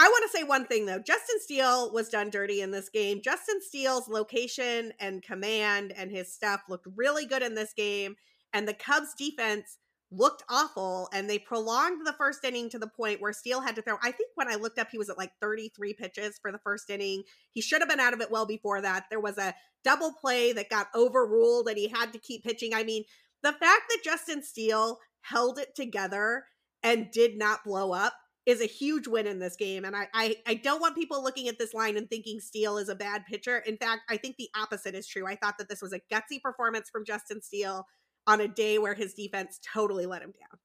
I 0.00 0.08
want 0.08 0.30
to 0.30 0.36
say 0.38 0.44
one 0.44 0.64
thing 0.66 0.86
though. 0.86 0.98
Justin 1.00 1.40
Steele 1.40 1.90
was 1.92 2.08
done 2.08 2.30
dirty 2.30 2.60
in 2.60 2.70
this 2.70 2.88
game. 2.88 3.20
Justin 3.22 3.60
Steele's 3.60 4.06
location 4.06 4.92
and 5.00 5.22
command 5.22 5.92
and 5.96 6.10
his 6.12 6.32
stuff 6.32 6.62
looked 6.68 6.86
really 6.94 7.26
good 7.26 7.42
in 7.42 7.54
this 7.54 7.72
game, 7.72 8.16
and 8.52 8.68
the 8.68 8.74
Cubs 8.74 9.14
defense 9.16 9.78
looked 10.10 10.42
awful 10.48 11.08
and 11.12 11.28
they 11.28 11.38
prolonged 11.38 12.06
the 12.06 12.14
first 12.14 12.44
inning 12.44 12.70
to 12.70 12.78
the 12.78 12.86
point 12.86 13.20
where 13.20 13.32
Steele 13.32 13.60
had 13.60 13.76
to 13.76 13.82
throw. 13.82 13.96
I 14.02 14.10
think 14.10 14.30
when 14.34 14.48
I 14.48 14.54
looked 14.54 14.78
up, 14.78 14.88
he 14.90 14.98
was 14.98 15.10
at 15.10 15.18
like 15.18 15.32
33 15.40 15.94
pitches 15.94 16.38
for 16.40 16.50
the 16.50 16.58
first 16.58 16.88
inning. 16.88 17.24
He 17.52 17.60
should 17.60 17.82
have 17.82 17.88
been 17.88 18.00
out 18.00 18.14
of 18.14 18.20
it 18.20 18.30
well 18.30 18.46
before 18.46 18.80
that. 18.80 19.04
There 19.10 19.20
was 19.20 19.38
a 19.38 19.54
double 19.84 20.12
play 20.12 20.52
that 20.54 20.70
got 20.70 20.88
overruled 20.94 21.68
and 21.68 21.76
he 21.76 21.88
had 21.88 22.12
to 22.12 22.18
keep 22.18 22.42
pitching. 22.42 22.74
I 22.74 22.84
mean, 22.84 23.04
the 23.42 23.52
fact 23.52 23.82
that 23.88 24.02
Justin 24.04 24.42
Steele 24.42 24.98
held 25.20 25.58
it 25.58 25.74
together 25.74 26.44
and 26.82 27.10
did 27.10 27.36
not 27.36 27.64
blow 27.64 27.92
up 27.92 28.14
is 28.46 28.62
a 28.62 28.66
huge 28.66 29.06
win 29.06 29.26
in 29.26 29.38
this 29.38 29.56
game. 29.56 29.84
And 29.84 29.94
I, 29.94 30.08
I, 30.14 30.36
I 30.46 30.54
don't 30.54 30.80
want 30.80 30.96
people 30.96 31.22
looking 31.22 31.48
at 31.48 31.58
this 31.58 31.74
line 31.74 31.98
and 31.98 32.08
thinking 32.08 32.40
Steele 32.40 32.78
is 32.78 32.88
a 32.88 32.94
bad 32.94 33.26
pitcher. 33.26 33.58
In 33.58 33.76
fact, 33.76 34.02
I 34.08 34.16
think 34.16 34.36
the 34.36 34.48
opposite 34.56 34.94
is 34.94 35.06
true. 35.06 35.26
I 35.26 35.36
thought 35.36 35.58
that 35.58 35.68
this 35.68 35.82
was 35.82 35.92
a 35.92 36.00
gutsy 36.10 36.40
performance 36.42 36.88
from 36.88 37.04
Justin 37.04 37.42
Steele 37.42 37.86
on 38.28 38.40
a 38.40 38.48
day 38.48 38.78
where 38.78 38.94
his 38.94 39.14
defense 39.14 39.58
totally 39.74 40.06
let 40.06 40.22
him 40.22 40.32
down. 40.38 40.58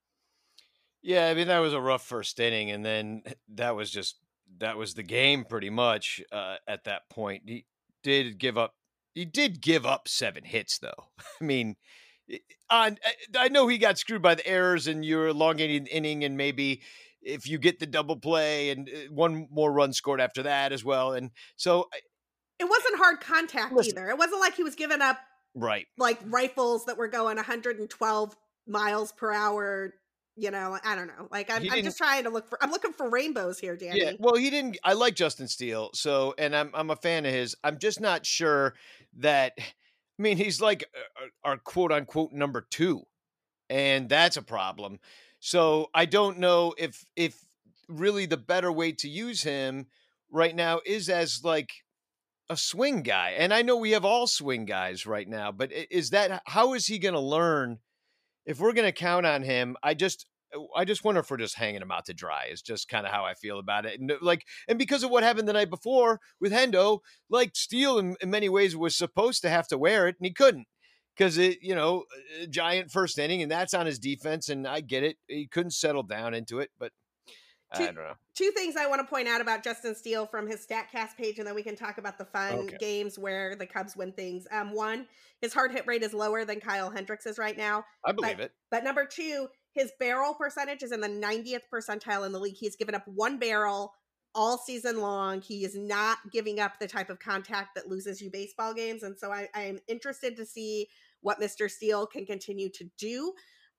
Yeah, 1.01 1.27
I 1.27 1.33
mean 1.33 1.47
that 1.47 1.59
was 1.59 1.73
a 1.73 1.81
rough 1.81 2.05
first 2.05 2.39
inning, 2.39 2.71
and 2.71 2.85
then 2.85 3.23
that 3.55 3.75
was 3.75 3.89
just 3.91 4.17
that 4.59 4.77
was 4.77 4.93
the 4.93 5.03
game 5.03 5.43
pretty 5.45 5.69
much. 5.69 6.21
Uh, 6.31 6.55
at 6.67 6.83
that 6.85 7.09
point, 7.09 7.43
he 7.45 7.65
did 8.03 8.37
give 8.37 8.57
up. 8.57 8.75
He 9.15 9.25
did 9.25 9.61
give 9.61 9.85
up 9.85 10.07
seven 10.07 10.43
hits, 10.43 10.77
though. 10.79 11.07
I 11.41 11.43
mean, 11.43 11.75
i- 12.31 12.39
on 12.69 12.97
I- 13.05 13.45
I 13.45 13.47
know 13.49 13.67
he 13.67 13.77
got 13.77 13.97
screwed 13.97 14.21
by 14.21 14.35
the 14.35 14.45
errors, 14.47 14.87
and 14.87 15.03
you're 15.03 15.27
elongating 15.27 15.85
the 15.85 15.95
inning, 15.95 16.23
and 16.23 16.37
maybe 16.37 16.81
if 17.21 17.47
you 17.49 17.57
get 17.57 17.79
the 17.79 17.85
double 17.85 18.17
play 18.17 18.69
and 18.71 18.89
uh, 18.89 19.11
one 19.11 19.47
more 19.51 19.71
run 19.71 19.91
scored 19.93 20.19
after 20.21 20.43
that 20.43 20.71
as 20.73 20.83
well, 20.85 21.13
and 21.13 21.31
so 21.55 21.87
It 22.59 22.65
wasn't 22.69 22.97
hard 22.97 23.19
contact 23.21 23.73
Listen. 23.73 23.93
either. 23.97 24.09
It 24.09 24.17
wasn't 24.17 24.39
like 24.41 24.55
he 24.55 24.63
was 24.63 24.75
giving 24.75 25.01
up 25.01 25.17
right. 25.55 25.87
like 25.97 26.19
rifles 26.25 26.85
that 26.85 26.97
were 26.97 27.07
going 27.07 27.35
112 27.35 28.37
miles 28.67 29.11
per 29.11 29.31
hour. 29.31 29.93
You 30.35 30.49
know, 30.49 30.77
I 30.83 30.95
don't 30.95 31.07
know. 31.07 31.27
Like 31.31 31.51
I'm, 31.51 31.63
I'm 31.71 31.83
just 31.83 31.97
trying 31.97 32.23
to 32.23 32.31
look 32.31 32.49
for. 32.49 32.57
I'm 32.63 32.71
looking 32.71 32.91
for 32.93 33.07
rainbows 33.09 33.59
here, 33.59 33.75
Danny. 33.75 34.01
Yeah, 34.01 34.11
well, 34.17 34.35
he 34.35 34.49
didn't. 34.49 34.79
I 34.83 34.93
like 34.93 35.13
Justin 35.13 35.47
Steele, 35.47 35.91
so 35.93 36.33
and 36.39 36.55
I'm 36.55 36.71
I'm 36.73 36.89
a 36.89 36.95
fan 36.95 37.25
of 37.25 37.31
his. 37.31 37.55
I'm 37.63 37.77
just 37.77 38.01
not 38.01 38.25
sure 38.25 38.73
that. 39.17 39.53
I 40.19 40.21
mean, 40.21 40.37
he's 40.37 40.61
like 40.61 40.83
uh, 41.19 41.25
our 41.43 41.57
quote 41.57 41.91
unquote 41.91 42.33
number 42.33 42.65
two, 42.69 43.01
and 43.67 44.07
that's 44.07 44.37
a 44.37 44.43
problem. 44.43 44.99
So 45.39 45.89
I 45.93 46.05
don't 46.05 46.37
know 46.37 46.73
if 46.77 47.03
if 47.15 47.35
really 47.87 48.25
the 48.25 48.37
better 48.37 48.71
way 48.71 48.91
to 48.93 49.09
use 49.09 49.43
him 49.43 49.87
right 50.31 50.55
now 50.55 50.81
is 50.85 51.09
as 51.09 51.43
like 51.43 51.82
a 52.53 52.57
swing 52.57 53.01
guy. 53.01 53.31
And 53.37 53.53
I 53.53 53.61
know 53.61 53.75
we 53.75 53.91
have 53.91 54.05
all 54.05 54.27
swing 54.27 54.65
guys 54.65 55.05
right 55.05 55.27
now, 55.27 55.51
but 55.51 55.71
is 55.71 56.11
that 56.11 56.41
how 56.45 56.73
is 56.73 56.87
he 56.87 56.99
going 56.99 57.15
to 57.15 57.19
learn? 57.19 57.79
If 58.45 58.59
we're 58.59 58.73
going 58.73 58.87
to 58.87 58.91
count 58.91 59.25
on 59.25 59.43
him, 59.43 59.75
I 59.83 59.93
just 59.93 60.25
I 60.75 60.85
just 60.85 61.03
wonder 61.03 61.19
if 61.19 61.31
we're 61.31 61.37
just 61.37 61.57
hanging 61.57 61.81
him 61.81 61.91
out 61.91 62.05
to 62.05 62.13
dry. 62.13 62.47
Is 62.51 62.61
just 62.61 62.87
kind 62.87 63.05
of 63.05 63.11
how 63.11 63.25
I 63.25 63.33
feel 63.33 63.59
about 63.59 63.85
it. 63.85 63.99
And 63.99 64.11
like, 64.21 64.45
and 64.67 64.77
because 64.77 65.03
of 65.03 65.09
what 65.09 65.23
happened 65.23 65.47
the 65.47 65.53
night 65.53 65.69
before 65.69 66.19
with 66.39 66.51
Hendo, 66.51 66.99
like 67.29 67.55
Steele 67.55 67.97
in, 67.97 68.15
in 68.21 68.29
many 68.29 68.49
ways 68.49 68.75
was 68.75 68.95
supposed 68.95 69.41
to 69.41 69.49
have 69.49 69.67
to 69.69 69.77
wear 69.77 70.07
it 70.07 70.15
and 70.19 70.25
he 70.27 70.33
couldn't 70.33 70.67
because 71.15 71.37
it, 71.37 71.59
you 71.61 71.73
know, 71.73 72.03
giant 72.49 72.91
first 72.91 73.17
inning 73.17 73.41
and 73.41 73.51
that's 73.51 73.73
on 73.73 73.85
his 73.85 73.99
defense. 73.99 74.49
And 74.49 74.67
I 74.67 74.81
get 74.81 75.03
it. 75.03 75.17
He 75.27 75.47
couldn't 75.47 75.71
settle 75.71 76.03
down 76.03 76.33
into 76.33 76.59
it, 76.59 76.69
but 76.77 76.91
Two- 77.77 77.85
don't 77.85 77.95
know. 77.95 78.13
Two 78.35 78.51
things 78.51 78.75
I 78.75 78.87
want 78.87 78.99
to 79.01 79.07
point 79.07 79.27
out 79.27 79.41
about 79.41 79.63
Justin 79.63 79.93
Steele 79.95 80.25
from 80.25 80.47
his 80.47 80.65
Statcast 80.65 81.15
page, 81.17 81.37
and 81.37 81.47
then 81.47 81.53
we 81.55 81.63
can 81.63 81.75
talk 81.75 81.97
about 81.97 82.17
the 82.17 82.25
fun 82.25 82.53
Okay. 82.53 82.77
games 82.79 83.19
where 83.19 83.55
the 83.55 83.65
Cubs 83.67 83.95
win 83.95 84.11
things. 84.11 84.47
Um, 84.51 84.71
one, 84.71 85.07
his 85.39 85.53
hard 85.53 85.71
hit 85.71 85.85
rate 85.85 86.01
is 86.03 86.13
lower 86.13 86.45
than 86.45 86.59
Kyle 86.59 86.89
Hendricks' 86.89 87.25
is 87.25 87.37
right 87.37 87.57
now. 87.57 87.85
I 88.03 88.11
believe 88.11 88.39
it. 88.39 88.51
But 88.71 88.83
number 88.83 89.05
two, 89.05 89.49
his 89.71 89.91
barrel 89.99 90.33
percentage 90.33 90.83
is 90.83 90.91
in 90.91 91.01
the 91.01 91.07
90th 91.07 91.63
percentile 91.71 92.25
in 92.25 92.31
the 92.31 92.39
league. 92.39 92.55
He's 92.55 92.75
given 92.75 92.95
up 92.95 93.07
one 93.07 93.37
barrel 93.37 93.93
all 94.35 94.57
season 94.57 94.99
long. 94.99 95.41
He 95.41 95.63
is 95.63 95.75
not 95.75 96.17
giving 96.31 96.59
up 96.59 96.79
the 96.79 96.87
type 96.87 97.09
of 97.11 97.19
contact 97.19 97.75
that 97.75 97.87
loses 97.87 98.19
you 98.21 98.31
baseball 98.31 98.73
games. 98.73 99.03
And 99.03 99.17
so 99.17 99.31
I, 99.31 99.47
I 99.53 99.63
am 99.63 99.79
interested 99.87 100.35
to 100.37 100.45
see 100.45 100.87
what 101.21 101.39
Mr. 101.39 101.69
Steele 101.69 102.07
can 102.07 102.25
continue 102.25 102.69
to 102.69 102.89
do. 102.97 103.33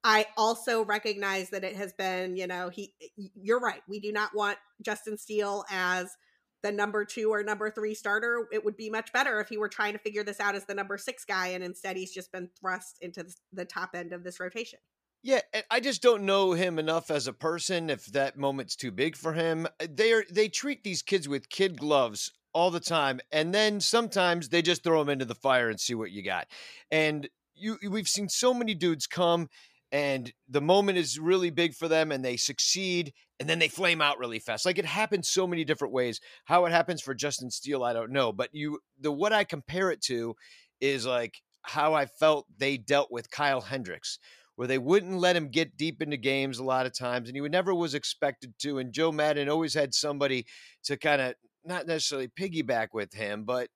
I 0.05 0.27
also 0.37 0.85
recognize 0.85 1.51
that 1.51 1.65
it 1.65 1.75
has 1.77 1.95
been, 1.95 2.37
you 2.37 2.47
know, 2.47 2.69
he 2.69 2.93
you're 3.17 3.59
right. 3.59 3.81
We 3.89 4.01
do 4.01 4.13
not 4.13 4.35
want 4.35 4.59
Justin 4.83 5.17
Steele 5.17 5.65
as 5.71 6.15
the 6.63 6.71
number 6.71 7.05
two 7.05 7.33
or 7.33 7.43
number 7.43 7.71
three 7.71 7.95
starter. 7.95 8.47
It 8.53 8.65
would 8.65 8.77
be 8.77 8.91
much 8.91 9.13
better 9.13 9.41
if 9.41 9.49
he 9.49 9.57
were 9.57 9.69
trying 9.69 9.95
to 9.95 9.99
figure 9.99 10.23
this 10.23 10.41
out 10.41 10.55
as 10.55 10.67
the 10.67 10.75
number 10.75 10.99
six 10.99 11.25
guy, 11.25 11.49
and 11.49 11.65
instead 11.65 11.97
he's 11.97 12.13
just 12.13 12.31
been 12.33 12.51
thrust 12.61 12.99
into 13.01 13.25
the- 13.53 13.65
top 13.65 13.91
end 13.95 14.13
of 14.13 14.25
this 14.25 14.39
rotation. 14.39 14.79
Yeah, 15.23 15.41
I 15.71 15.81
just 15.81 16.03
don't 16.03 16.25
know 16.25 16.53
him 16.53 16.79
enough 16.79 17.11
as 17.11 17.27
a 17.27 17.33
person. 17.33 17.89
If 17.89 18.05
that 18.07 18.37
moment's 18.37 18.77
too 18.77 18.93
big 18.93 19.17
for 19.17 19.33
him, 19.33 19.67
Uh, 19.81 19.87
they 19.91 20.13
are 20.13 20.25
they 20.31 20.49
treat 20.49 20.85
these 20.85 21.01
kids 21.01 21.27
with 21.27 21.49
kid 21.49 21.79
gloves 21.79 22.31
all 22.53 22.71
the 22.71 22.79
time, 22.79 23.21
and 23.33 23.55
then 23.55 23.81
sometimes 23.81 24.51
they 24.51 24.61
just 24.61 24.85
throw 24.85 25.01
them 25.01 25.09
into 25.09 25.25
the 25.25 25.35
fire 25.35 25.71
and 25.71 25.81
see 25.81 25.95
what 25.95 26.13
you 26.13 26.23
got. 26.23 26.47
And 26.91 27.29
you, 27.55 27.79
we've 27.89 28.09
seen 28.09 28.29
so 28.29 28.53
many 28.53 28.75
dudes 28.75 29.07
come, 29.07 29.49
and 29.95 30.33
the 30.49 30.61
moment 30.61 30.99
is 30.99 31.21
really 31.21 31.51
big 31.51 31.73
for 31.73 31.87
them, 31.87 32.11
and 32.11 32.25
they 32.25 32.37
succeed, 32.37 33.13
and 33.39 33.49
then 33.49 33.61
they 33.61 33.69
flame 33.69 34.03
out 34.03 34.19
really 34.19 34.41
fast. 34.41 34.67
Like 34.67 34.77
it 34.77 34.85
happens 34.85 35.29
so 35.29 35.47
many 35.47 35.65
different 35.65 35.95
ways. 35.95 36.21
How 36.47 36.65
it 36.65 36.73
happens 36.73 37.01
for 37.01 37.15
Justin 37.15 37.49
Steele, 37.49 37.85
I 37.85 37.93
don't 37.93 38.11
know. 38.11 38.33
But 38.33 38.49
you, 38.53 38.81
the 39.01 39.13
what 39.13 39.33
I 39.33 39.45
compare 39.45 39.93
it 39.93 40.03
to 40.07 40.35
is 40.81 41.07
like 41.07 41.37
how 41.63 41.95
I 41.95 42.07
felt 42.07 42.47
they 42.59 42.77
dealt 42.77 43.13
with 43.13 43.31
Kyle 43.31 43.61
Hendricks 43.61 44.19
where 44.57 44.67
they 44.67 44.79
wouldn't 44.79 45.19
let 45.19 45.37
him 45.37 45.49
get 45.49 45.77
deep 45.77 46.03
into 46.03 46.17
games 46.17 46.59
a 46.59 46.65
lot 46.65 46.87
of 46.87 46.97
times, 46.97 47.29
and 47.29 47.37
he 47.37 47.49
never 47.49 47.73
was 47.73 47.95
expected 47.95 48.53
to. 48.63 48.79
And 48.79 48.93
Joe 48.93 49.13
Maddon 49.13 49.49
always 49.49 49.75
had 49.75 49.95
somebody 49.95 50.45
to 50.85 50.97
kind 50.97 51.23
of 51.23 51.35
not 51.65 51.87
necessarily 51.87 52.29
piggyback 52.29 52.89
with 52.93 53.13
him, 53.13 53.45
but 53.45 53.69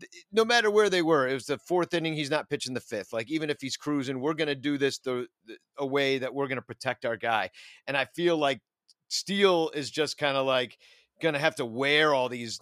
th- 0.00 0.10
no 0.32 0.44
matter 0.44 0.70
where 0.70 0.90
they 0.90 1.02
were, 1.02 1.28
it 1.28 1.34
was 1.34 1.46
the 1.46 1.58
fourth 1.58 1.94
inning. 1.94 2.14
He's 2.14 2.30
not 2.30 2.48
pitching 2.48 2.74
the 2.74 2.80
fifth. 2.80 3.12
Like 3.12 3.30
even 3.30 3.50
if 3.50 3.58
he's 3.60 3.76
cruising, 3.76 4.20
we're 4.20 4.34
going 4.34 4.48
to 4.48 4.54
do 4.54 4.78
this 4.78 4.98
the, 4.98 5.26
the 5.46 5.56
a 5.78 5.86
way 5.86 6.18
that 6.18 6.34
we're 6.34 6.48
going 6.48 6.56
to 6.58 6.62
protect 6.62 7.04
our 7.04 7.16
guy. 7.16 7.50
And 7.86 7.96
I 7.96 8.06
feel 8.06 8.36
like 8.36 8.60
Steele 9.08 9.70
is 9.74 9.90
just 9.90 10.18
kind 10.18 10.36
of 10.36 10.46
like 10.46 10.78
going 11.22 11.34
to 11.34 11.40
have 11.40 11.56
to 11.56 11.64
wear 11.66 12.14
all 12.14 12.28
these 12.28 12.60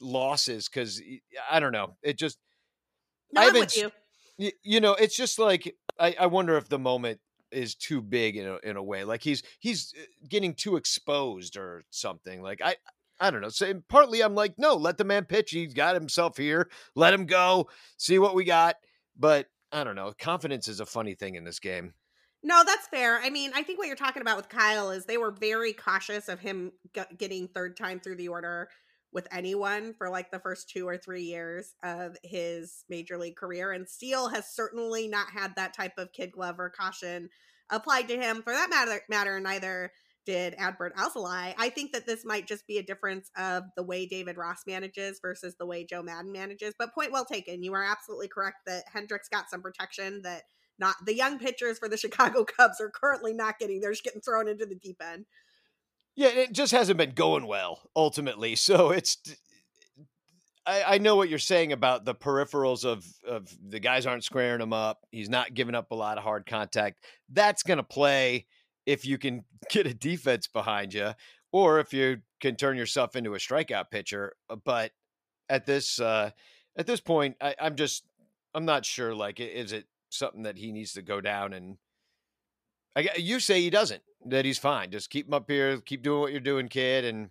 losses 0.00 0.68
because 0.68 1.00
I 1.50 1.60
don't 1.60 1.72
know. 1.72 1.96
It 2.02 2.18
just 2.18 2.38
No, 3.32 3.40
I 3.40 3.46
I'm 3.46 3.54
haven't 3.54 3.60
with 3.60 3.76
you. 3.76 3.90
you, 4.36 4.52
you 4.62 4.80
know 4.80 4.94
it's 4.94 5.16
just 5.16 5.38
like 5.38 5.74
I, 5.98 6.14
I 6.20 6.26
wonder 6.26 6.56
if 6.56 6.68
the 6.68 6.78
moment 6.78 7.20
is 7.50 7.74
too 7.74 8.00
big 8.02 8.36
in 8.36 8.46
a, 8.46 8.58
in 8.62 8.76
a 8.76 8.82
way 8.82 9.04
like 9.04 9.22
he's 9.22 9.42
he's 9.58 9.94
uh, 9.98 10.02
getting 10.28 10.54
too 10.54 10.76
exposed 10.76 11.56
or 11.56 11.82
something 11.90 12.42
like 12.42 12.60
i 12.62 12.76
i 13.20 13.30
don't 13.30 13.40
know 13.40 13.48
so 13.48 13.72
partly 13.88 14.22
i'm 14.22 14.34
like 14.34 14.54
no 14.58 14.74
let 14.74 14.98
the 14.98 15.04
man 15.04 15.24
pitch 15.24 15.50
he's 15.50 15.74
got 15.74 15.94
himself 15.94 16.36
here 16.36 16.68
let 16.94 17.14
him 17.14 17.26
go 17.26 17.68
see 17.96 18.18
what 18.18 18.34
we 18.34 18.44
got 18.44 18.76
but 19.16 19.46
i 19.72 19.82
don't 19.84 19.96
know 19.96 20.12
confidence 20.18 20.68
is 20.68 20.80
a 20.80 20.86
funny 20.86 21.14
thing 21.14 21.34
in 21.34 21.44
this 21.44 21.58
game 21.60 21.94
No, 22.44 22.62
that's 22.64 22.86
fair. 22.86 23.18
I 23.18 23.30
mean, 23.30 23.50
I 23.52 23.64
think 23.64 23.80
what 23.80 23.88
you're 23.88 23.96
talking 23.96 24.22
about 24.22 24.36
with 24.36 24.48
Kyle 24.48 24.92
is 24.92 25.04
they 25.04 25.18
were 25.18 25.32
very 25.32 25.72
cautious 25.72 26.28
of 26.28 26.38
him 26.38 26.70
g- 26.94 27.02
getting 27.16 27.48
third 27.48 27.76
time 27.76 27.98
through 27.98 28.14
the 28.14 28.28
order 28.28 28.68
with 29.12 29.26
anyone 29.32 29.92
for 29.98 30.08
like 30.08 30.30
the 30.30 30.38
first 30.38 30.70
two 30.70 30.86
or 30.86 30.96
three 30.96 31.24
years 31.24 31.74
of 31.82 32.16
his 32.22 32.84
major 32.88 33.18
league 33.18 33.34
career. 33.34 33.72
And 33.72 33.88
Steele 33.88 34.28
has 34.28 34.54
certainly 34.54 35.08
not 35.08 35.30
had 35.32 35.56
that 35.56 35.74
type 35.74 35.98
of 35.98 36.12
kid 36.12 36.30
glove 36.30 36.60
or 36.60 36.70
caution 36.70 37.28
applied 37.70 38.06
to 38.06 38.16
him. 38.16 38.42
For 38.42 38.52
that 38.52 38.70
matter, 38.70 39.00
matter 39.08 39.40
neither 39.40 39.90
did 40.28 40.54
Adbert 40.58 40.94
Alzolay. 40.94 41.54
I 41.56 41.70
think 41.70 41.92
that 41.92 42.04
this 42.04 42.22
might 42.22 42.46
just 42.46 42.66
be 42.66 42.76
a 42.76 42.82
difference 42.82 43.30
of 43.38 43.64
the 43.76 43.82
way 43.82 44.04
David 44.04 44.36
Ross 44.36 44.64
manages 44.66 45.20
versus 45.22 45.56
the 45.58 45.64
way 45.64 45.86
Joe 45.86 46.02
Maddon 46.02 46.32
manages. 46.32 46.74
But 46.78 46.92
point 46.92 47.12
well 47.12 47.24
taken. 47.24 47.62
You 47.62 47.72
are 47.72 47.82
absolutely 47.82 48.28
correct 48.28 48.58
that 48.66 48.84
Hendricks 48.92 49.30
got 49.30 49.48
some 49.48 49.62
protection 49.62 50.20
that 50.24 50.42
not 50.78 50.96
the 51.06 51.14
young 51.14 51.38
pitchers 51.38 51.78
for 51.78 51.88
the 51.88 51.96
Chicago 51.96 52.44
Cubs 52.44 52.78
are 52.78 52.90
currently 52.90 53.32
not 53.32 53.58
getting. 53.58 53.80
They're 53.80 53.92
just 53.92 54.04
getting 54.04 54.20
thrown 54.20 54.48
into 54.48 54.66
the 54.66 54.74
deep 54.74 55.00
end. 55.02 55.24
yeah 56.14 56.28
it 56.28 56.52
just 56.52 56.72
hasn't 56.72 56.98
been 56.98 57.12
going 57.12 57.46
well 57.46 57.88
ultimately 57.96 58.54
so 58.68 58.90
it's 58.90 59.16
I, 60.66 60.82
I 60.86 60.98
know 60.98 61.16
what 61.16 61.30
you're 61.30 61.38
saying 61.38 61.72
about 61.72 62.04
the 62.04 62.14
peripherals 62.14 62.84
of 62.84 63.06
of 63.26 63.48
the 63.66 63.80
guys 63.80 64.04
aren't 64.04 64.24
squaring 64.24 64.60
him 64.60 64.74
up. 64.74 64.98
He's 65.10 65.30
not 65.30 65.54
giving 65.54 65.74
up 65.74 65.90
a 65.90 65.94
lot 65.94 66.18
of 66.18 66.24
hard 66.24 66.44
contact. 66.44 67.02
That's 67.30 67.62
going 67.62 67.78
to 67.78 67.82
play 67.82 68.44
if 68.88 69.04
you 69.04 69.18
can 69.18 69.44
get 69.70 69.86
a 69.86 69.94
defense 69.94 70.48
behind 70.48 70.94
you 70.94 71.12
or 71.52 71.78
if 71.78 71.92
you 71.92 72.18
can 72.40 72.56
turn 72.56 72.76
yourself 72.76 73.14
into 73.14 73.34
a 73.34 73.38
strikeout 73.38 73.90
pitcher. 73.90 74.34
Uh, 74.48 74.56
but 74.56 74.92
at 75.48 75.66
this 75.66 76.00
uh, 76.00 76.30
at 76.76 76.86
this 76.86 77.00
point, 77.00 77.36
I, 77.40 77.54
I'm 77.60 77.76
just 77.76 78.04
I'm 78.54 78.64
not 78.64 78.84
sure. 78.84 79.14
Like, 79.14 79.40
is 79.40 79.72
it 79.72 79.86
something 80.08 80.42
that 80.42 80.56
he 80.56 80.72
needs 80.72 80.94
to 80.94 81.02
go 81.02 81.20
down 81.20 81.52
and? 81.52 81.76
I, 82.96 83.10
you 83.16 83.38
say 83.38 83.60
he 83.60 83.70
doesn't. 83.70 84.02
That 84.26 84.44
he's 84.44 84.58
fine. 84.58 84.90
Just 84.90 85.10
keep 85.10 85.28
him 85.28 85.34
up 85.34 85.48
here. 85.48 85.78
Keep 85.80 86.02
doing 86.02 86.20
what 86.20 86.32
you're 86.32 86.40
doing, 86.40 86.68
kid. 86.68 87.04
And 87.04 87.30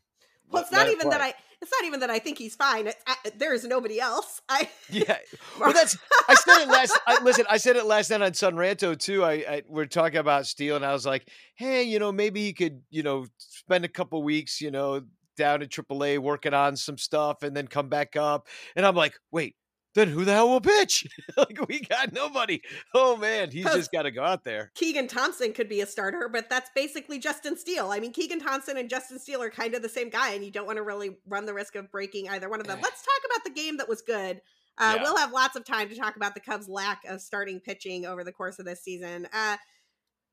well, 0.49 0.61
it's 0.61 0.71
not 0.71 0.87
even 0.87 1.09
that 1.09 1.19
I. 1.19 1.33
It's 1.61 1.71
not 1.71 1.87
even 1.87 2.01
that 2.01 2.09
I 2.09 2.19
think 2.19 2.37
he's 2.37 2.55
fine. 2.55 2.89
I, 3.07 3.15
there 3.35 3.53
is 3.53 3.63
nobody 3.63 3.99
else. 3.99 4.41
I 4.49 4.69
yeah. 4.89 5.17
Well, 5.59 5.73
that's. 5.73 5.97
I 6.29 6.35
said 6.35 6.61
it 6.61 6.67
last. 6.67 6.99
I, 7.07 7.23
listen, 7.23 7.45
I 7.49 7.57
said 7.57 7.75
it 7.77 7.85
last 7.85 8.11
night 8.11 8.21
on 8.21 8.33
Son 8.33 8.53
Ranto 8.55 8.97
too. 8.97 9.23
I, 9.23 9.31
I 9.33 9.63
we're 9.67 9.85
talking 9.85 10.19
about 10.19 10.45
Steele, 10.45 10.75
and 10.75 10.85
I 10.85 10.93
was 10.93 11.05
like, 11.05 11.27
hey, 11.55 11.83
you 11.83 11.97
know, 11.97 12.11
maybe 12.11 12.41
he 12.41 12.53
could, 12.53 12.81
you 12.91 13.01
know, 13.01 13.25
spend 13.37 13.85
a 13.85 13.89
couple 13.89 14.21
weeks, 14.21 14.61
you 14.61 14.69
know, 14.69 15.01
down 15.35 15.61
in 15.63 15.69
AAA 15.69 16.19
working 16.19 16.53
on 16.53 16.75
some 16.75 16.97
stuff, 16.97 17.41
and 17.41 17.55
then 17.55 17.67
come 17.67 17.89
back 17.89 18.15
up. 18.15 18.47
And 18.75 18.85
I'm 18.85 18.95
like, 18.95 19.15
wait, 19.31 19.55
then 19.97 20.09
who 20.09 20.23
the 20.25 20.33
hell 20.33 20.49
will 20.49 20.61
pitch? 20.61 21.07
like 21.37 21.57
we 21.67 21.81
got 21.81 22.13
nobody. 22.13 22.61
Oh 22.93 23.17
man, 23.17 23.49
he's 23.51 23.65
just 23.65 23.91
got 23.91 24.03
to 24.03 24.11
go 24.11 24.23
out 24.23 24.43
there. 24.43 24.71
Keegan 24.75 25.07
Thompson 25.07 25.53
could 25.53 25.67
be 25.67 25.81
a 25.81 25.85
starter, 25.85 26.29
but 26.31 26.49
that's 26.49 26.69
basically 26.75 27.19
Justin 27.19 27.57
Steele. 27.57 27.91
I 27.91 27.99
mean, 27.99 28.13
Keegan 28.13 28.39
Thompson 28.39 28.77
and 28.77 28.89
Justin 28.89 29.19
Steele 29.19 29.41
are 29.41 29.49
kind 29.49 29.73
of 29.73 29.81
the 29.81 29.89
same 29.89 30.09
guy, 30.09 30.33
and 30.33 30.45
you 30.45 30.51
don't 30.51 30.67
want 30.67 30.77
to 30.77 30.83
really 30.83 31.17
run 31.27 31.45
the 31.45 31.53
risk 31.53 31.75
of 31.75 31.91
breaking 31.91 32.29
either 32.29 32.49
one 32.49 32.61
of 32.61 32.67
them. 32.67 32.79
Let's 32.81 33.01
talk 33.01 33.31
about 33.31 33.43
the 33.43 33.59
game 33.59 33.77
that 33.77 33.89
was 33.89 34.01
good. 34.01 34.41
Uh, 34.77 34.93
yeah. 34.95 35.03
We'll 35.03 35.17
have 35.17 35.31
lots 35.31 35.55
of 35.55 35.65
time 35.65 35.89
to 35.89 35.95
talk 35.95 36.15
about 36.15 36.35
the 36.35 36.39
Cubs' 36.39 36.69
lack 36.69 37.03
of 37.05 37.19
starting 37.19 37.59
pitching 37.59 38.05
over 38.05 38.23
the 38.23 38.31
course 38.31 38.59
of 38.59 38.65
this 38.65 38.81
season. 38.83 39.27
Uh, 39.33 39.57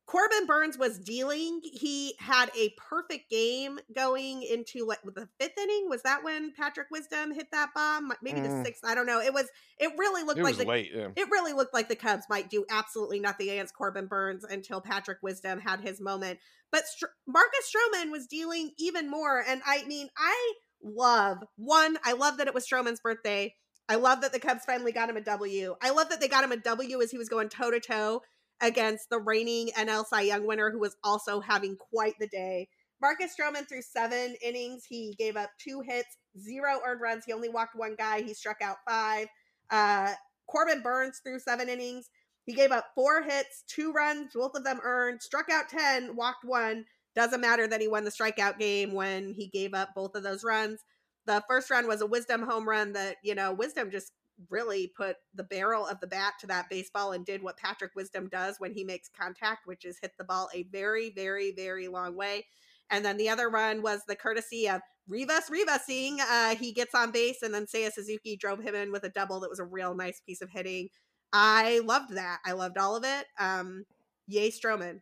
Corbin 0.07 0.47
Burnes 0.47 0.77
was 0.77 0.99
dealing. 0.99 1.61
He 1.63 2.15
had 2.19 2.51
a 2.57 2.75
perfect 2.77 3.31
game 3.31 3.79
going 3.95 4.43
into 4.43 4.87
what 4.87 4.99
the 5.03 5.29
fifth 5.41 5.57
inning. 5.57 5.89
Was 5.89 6.03
that 6.03 6.23
when 6.23 6.53
Patrick 6.53 6.89
Wisdom 6.91 7.33
hit 7.33 7.47
that 7.53 7.71
bomb? 7.75 8.13
Maybe 8.23 8.41
mm. 8.41 8.49
the 8.49 8.65
sixth. 8.65 8.85
I 8.85 8.95
don't 8.95 9.07
know. 9.07 9.21
It 9.21 9.33
was. 9.33 9.49
It 9.79 9.93
really 9.99 10.23
looked 10.23 10.41
it 10.41 10.45
like 10.45 10.57
the, 10.57 10.67
late. 10.67 10.91
Yeah. 10.95 11.09
It 11.17 11.31
really 11.31 11.55
looked 11.55 11.73
like 11.73 11.89
the 11.89 11.97
Cubs 11.97 12.27
might 12.29 12.51
do 12.51 12.67
absolutely 12.71 13.19
nothing 13.19 13.49
against 13.49 13.75
Corbin 13.75 14.07
Burnes 14.07 14.45
until 14.45 14.81
Patrick 14.81 15.19
Wisdom 15.23 15.59
had 15.59 15.81
his 15.81 16.01
moment. 16.01 16.39
But 16.71 16.87
Str- 16.87 17.07
Marcus 17.27 17.73
Stroman 17.75 18.11
was 18.11 18.27
dealing 18.27 18.73
even 18.79 19.11
more. 19.11 19.43
And 19.47 19.63
I 19.65 19.85
mean, 19.87 20.09
I 20.19 20.55
love 20.83 21.39
one. 21.57 21.97
I 22.05 22.13
love 22.13 22.37
that 22.37 22.47
it 22.47 22.55
was 22.55 22.67
Stroman's 22.67 23.01
birthday. 23.01 23.55
I 23.89 23.97
love 23.97 24.23
that 24.23 24.33
the 24.33 24.41
Cubs 24.41 24.65
finally 24.65 24.93
got 24.93 25.11
him 25.11 25.17
a 25.17 25.21
W. 25.21 25.77
I 25.83 25.91
love 25.91 26.09
that 26.09 26.21
they 26.21 26.29
got 26.29 26.45
him 26.45 26.53
a 26.53 26.57
W 26.57 27.03
as 27.03 27.11
he 27.11 27.19
was 27.19 27.29
going 27.29 27.49
toe 27.49 27.71
to 27.71 27.81
toe 27.81 28.23
against 28.61 29.11
the 29.11 29.19
reigning 29.19 29.71
NL 29.77 30.07
Cy 30.07 30.23
Young 30.23 30.47
winner, 30.47 30.71
who 30.71 30.79
was 30.79 30.97
also 31.05 31.41
having 31.41 31.77
quite 31.77 32.15
the 32.19 32.29
day. 32.29 32.69
Marcus 33.01 33.35
Stroman 33.39 33.69
threw 33.69 33.83
seven 33.83 34.35
innings. 34.43 34.85
He 34.89 35.15
gave 35.19 35.37
up 35.37 35.51
two 35.59 35.83
hits, 35.87 36.17
zero 36.39 36.81
earned 36.87 37.01
runs. 37.01 37.25
He 37.25 37.33
only 37.33 37.49
walked 37.49 37.77
one 37.77 37.97
guy. 37.97 38.23
He 38.23 38.33
struck 38.33 38.63
out 38.63 38.77
five. 38.89 39.27
Uh, 39.71 40.15
Corbin 40.47 40.83
Burnes 40.83 41.21
threw 41.23 41.39
seven 41.39 41.69
innings. 41.69 42.09
He 42.45 42.53
gave 42.53 42.73
up 42.73 42.87
four 42.95 43.23
hits, 43.23 43.65
two 43.67 43.93
runs, 43.93 44.33
both 44.35 44.55
of 44.55 44.65
them 44.65 44.81
earned, 44.83 45.23
struck 45.23 45.51
out 45.51 45.69
10, 45.69 46.15
walked 46.15 46.45
one. 46.45 46.85
Doesn't 47.15 47.41
matter 47.41 47.67
that 47.67 47.81
he 47.81 47.89
won 47.89 48.05
the 48.05 48.11
strikeout 48.11 48.59
game 48.59 48.93
when 48.93 49.33
he 49.33 49.47
gave 49.47 49.73
up 49.73 49.91
both 49.95 50.15
of 50.15 50.23
those 50.23 50.45
runs. 50.45 50.81
The 51.27 51.43
first 51.49 51.71
run 51.71 51.87
was 51.87 52.03
a 52.03 52.07
wisdom 52.07 52.43
home 52.43 52.69
run 52.69 52.93
that, 52.93 53.17
you 53.23 53.35
know, 53.35 53.53
wisdom 53.53 53.91
just 53.91 54.13
really 54.51 54.93
put 54.97 55.17
the 55.35 55.45
barrel 55.45 55.87
of 55.87 56.01
the 56.01 56.07
bat 56.07 56.35
to 56.41 56.47
that 56.49 56.69
baseball 56.69 57.13
and 57.13 57.25
did 57.25 57.43
what 57.43 57.57
Patrick 57.57 57.93
Wisdom 57.95 58.29
does 58.29 58.57
when 58.59 58.73
he 58.73 58.85
makes 58.85 59.09
contact, 59.09 59.67
which 59.67 59.85
is 59.85 59.99
hit 60.01 60.13
the 60.19 60.25
ball 60.25 60.49
a 60.55 60.65
very, 60.65 61.11
very, 61.11 61.53
very 61.53 61.89
long 61.89 62.17
way. 62.17 62.47
And 62.91 63.05
then 63.05 63.17
the 63.17 63.29
other 63.29 63.49
run 63.49 63.83
was 63.83 64.03
the 64.07 64.17
courtesy 64.17 64.69
of 64.69 64.83
Rivas 65.09 65.51
Rivasing. 65.51 66.19
Uh, 66.21 66.55
he 66.57 66.73
gets 66.73 66.95
on 66.95 67.11
base, 67.11 67.43
and 67.43 67.55
then 67.55 67.67
Seiya 67.67 67.93
Suzuki 67.93 68.37
drove 68.37 68.61
him 68.61 68.75
in 68.75 68.93
with 68.93 69.05
a 69.05 69.09
double 69.09 69.41
that 69.41 69.51
was 69.51 69.59
a 69.59 69.65
real 69.65 69.95
nice 69.95 70.21
piece 70.21 70.43
of 70.43 70.51
hitting. 70.51 70.89
I 71.33 71.81
loved 71.85 72.15
that. 72.15 72.39
I 72.45 72.53
loved 72.53 72.79
all 72.79 72.97
of 72.97 73.05
it. 73.05 73.27
Um, 73.39 73.85
yay, 74.27 74.51
Stroman. 74.51 75.01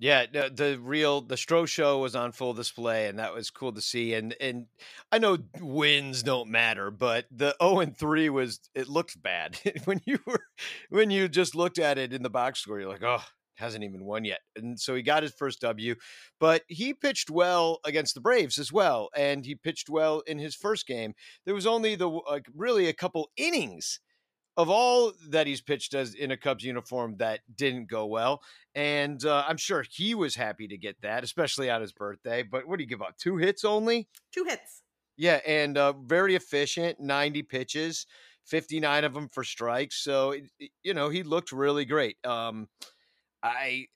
Yeah, 0.00 0.26
the, 0.32 0.50
the 0.54 0.78
real 0.80 1.20
the 1.22 1.34
Stro 1.34 1.66
show 1.66 1.98
was 1.98 2.14
on 2.14 2.30
full 2.30 2.54
display, 2.54 3.08
and 3.08 3.18
that 3.18 3.34
was 3.34 3.50
cool 3.50 3.72
to 3.72 3.80
see. 3.80 4.14
And 4.14 4.34
and 4.40 4.66
I 5.10 5.18
know 5.18 5.38
wins 5.60 6.22
don't 6.22 6.50
matter, 6.50 6.92
but 6.92 7.26
the 7.32 7.46
zero 7.46 7.54
oh 7.60 7.80
and 7.80 7.96
three 7.96 8.30
was 8.30 8.60
it 8.76 8.88
looked 8.88 9.20
bad 9.20 9.58
when 9.86 10.00
you 10.06 10.20
were 10.24 10.44
when 10.90 11.10
you 11.10 11.28
just 11.28 11.56
looked 11.56 11.80
at 11.80 11.98
it 11.98 12.12
in 12.12 12.22
the 12.22 12.30
box 12.30 12.60
score. 12.60 12.78
You're 12.78 12.88
like, 12.88 13.02
oh, 13.02 13.24
hasn't 13.56 13.82
even 13.82 14.04
won 14.04 14.24
yet. 14.24 14.38
And 14.54 14.78
so 14.78 14.94
he 14.94 15.02
got 15.02 15.24
his 15.24 15.32
first 15.32 15.60
W, 15.62 15.96
but 16.38 16.62
he 16.68 16.94
pitched 16.94 17.28
well 17.28 17.80
against 17.84 18.14
the 18.14 18.20
Braves 18.20 18.56
as 18.58 18.72
well, 18.72 19.08
and 19.16 19.44
he 19.44 19.56
pitched 19.56 19.90
well 19.90 20.20
in 20.20 20.38
his 20.38 20.54
first 20.54 20.86
game. 20.86 21.14
There 21.44 21.56
was 21.56 21.66
only 21.66 21.96
the 21.96 22.08
like 22.08 22.46
really 22.54 22.86
a 22.86 22.92
couple 22.92 23.30
innings 23.36 23.98
of 24.58 24.68
all 24.68 25.12
that 25.28 25.46
he's 25.46 25.60
pitched 25.60 25.94
as 25.94 26.14
in 26.14 26.32
a 26.32 26.36
Cubs 26.36 26.64
uniform 26.64 27.14
that 27.18 27.40
didn't 27.54 27.88
go 27.88 28.06
well. 28.06 28.42
And 28.74 29.24
uh, 29.24 29.44
I'm 29.46 29.56
sure 29.56 29.84
he 29.88 30.16
was 30.16 30.34
happy 30.34 30.66
to 30.66 30.76
get 30.76 31.00
that, 31.02 31.22
especially 31.22 31.70
on 31.70 31.80
his 31.80 31.92
birthday. 31.92 32.42
But 32.42 32.66
what 32.66 32.76
do 32.76 32.82
you 32.82 32.88
give 32.88 33.00
up? 33.00 33.16
Two 33.16 33.36
hits 33.36 33.64
only? 33.64 34.08
Two 34.34 34.44
hits. 34.44 34.82
Yeah, 35.16 35.40
and 35.46 35.78
uh, 35.78 35.92
very 35.92 36.34
efficient, 36.34 36.98
90 36.98 37.42
pitches, 37.44 38.06
59 38.46 39.04
of 39.04 39.14
them 39.14 39.28
for 39.28 39.44
strikes. 39.44 40.02
So, 40.02 40.34
you 40.82 40.92
know, 40.92 41.08
he 41.08 41.22
looked 41.22 41.52
really 41.52 41.84
great. 41.84 42.16
Um, 42.26 42.68
I 43.42 43.86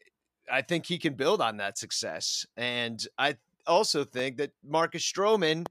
I 0.51 0.62
think 0.62 0.87
he 0.87 0.98
can 0.98 1.14
build 1.14 1.40
on 1.40 1.57
that 1.57 1.77
success. 1.77 2.46
And 2.57 3.05
I 3.18 3.37
also 3.66 4.05
think 4.05 4.37
that 4.37 4.53
Marcus 4.64 5.03
Stroman 5.05 5.66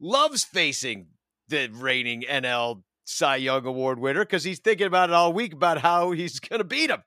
loves 0.00 0.44
facing 0.44 1.08
the 1.48 1.68
reigning 1.68 2.22
NL 2.22 2.82
Cy 3.04 3.36
Young 3.36 3.66
Award 3.66 3.98
winner 3.98 4.24
because 4.24 4.44
he's 4.44 4.60
thinking 4.60 4.86
about 4.86 5.10
it 5.10 5.14
all 5.14 5.32
week 5.32 5.52
about 5.52 5.78
how 5.78 6.12
he's 6.12 6.40
going 6.48 6.60
to 6.60 6.64
beat 6.64 6.90
him. 6.90 7.02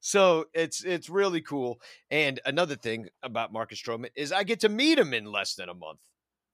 So 0.00 0.46
it's 0.54 0.84
it's 0.84 1.08
really 1.08 1.40
cool. 1.40 1.80
And 2.10 2.38
another 2.44 2.76
thing 2.76 3.08
about 3.22 3.52
Marcus 3.52 3.82
Stroman 3.82 4.10
is 4.14 4.30
I 4.30 4.44
get 4.44 4.60
to 4.60 4.68
meet 4.68 4.98
him 4.98 5.12
in 5.12 5.24
less 5.24 5.54
than 5.54 5.68
a 5.68 5.74
month. 5.74 5.98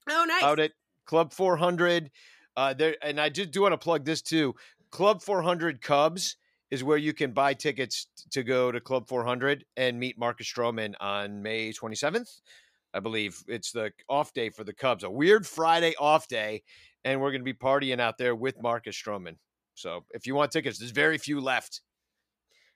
Oh, 0.09 0.25
nice! 0.27 0.43
Out 0.43 0.61
at 0.61 0.73
Club 1.07 1.33
400. 1.33 2.11
Uh, 2.57 2.75
there, 2.75 2.97
and 3.03 3.21
I 3.21 3.29
just 3.29 3.51
do 3.51 3.63
want 3.63 3.73
to 3.73 3.79
plug 3.79 4.05
this 4.05 4.23
too. 4.23 4.55
Club 4.91 5.23
400 5.23 5.81
Cubs 5.81 6.37
is 6.71 6.85
where 6.85 6.99
you 6.99 7.13
can 7.13 7.33
buy 7.33 7.55
tickets 7.55 8.07
to 8.31 8.43
go 8.43 8.73
to 8.73 8.81
Club 8.81 9.09
400 9.09 9.65
and 9.77 9.99
meet 9.99 10.19
Marcus 10.19 10.51
Stroman 10.51 10.95
on 11.01 11.43
May 11.43 11.73
27th. 11.73 12.41
I 12.95 13.01
believe 13.01 13.43
it's 13.49 13.73
the 13.73 13.93
off 14.09 14.33
day 14.33 14.51
for 14.51 14.65
the 14.65 14.75
Cubs, 14.75 15.05
a 15.05 15.11
weird 15.11 15.47
Friday 15.47 15.95
off 15.99 16.29
day 16.29 16.63
and 17.05 17.21
we're 17.21 17.31
going 17.31 17.41
to 17.41 17.45
be 17.45 17.55
partying 17.55 18.01
out 18.01 18.19
there 18.19 18.35
with 18.35 18.63
Marcus 18.63 19.01
Stroman. 19.01 19.37
So 19.75 20.05
if 20.11 20.27
you 20.27 20.35
want 20.35 20.53
tickets, 20.53 20.79
there's 20.79 20.91
very 20.91 21.19
few 21.19 21.41
left, 21.41 21.81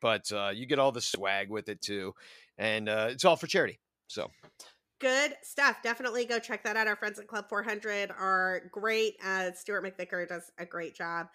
but 0.00 0.30
uh, 0.32 0.50
you 0.54 0.66
get 0.66 0.78
all 0.78 0.92
the 0.92 1.00
swag 1.00 1.50
with 1.50 1.68
it 1.68 1.80
too, 1.80 2.14
and 2.58 2.88
uh, 2.88 3.08
it's 3.10 3.24
all 3.24 3.36
for 3.36 3.46
charity. 3.46 3.78
So 4.08 4.30
good 5.00 5.34
stuff. 5.42 5.82
Definitely 5.82 6.24
go 6.24 6.38
check 6.38 6.64
that 6.64 6.76
out. 6.76 6.86
Our 6.86 6.96
friends 6.96 7.18
at 7.18 7.26
Club 7.26 7.48
400 7.48 8.10
are 8.10 8.62
great. 8.70 9.14
Uh, 9.24 9.50
Stuart 9.54 9.84
McVicker 9.84 10.26
does 10.28 10.50
a 10.58 10.64
great 10.64 10.94
job 10.94 11.26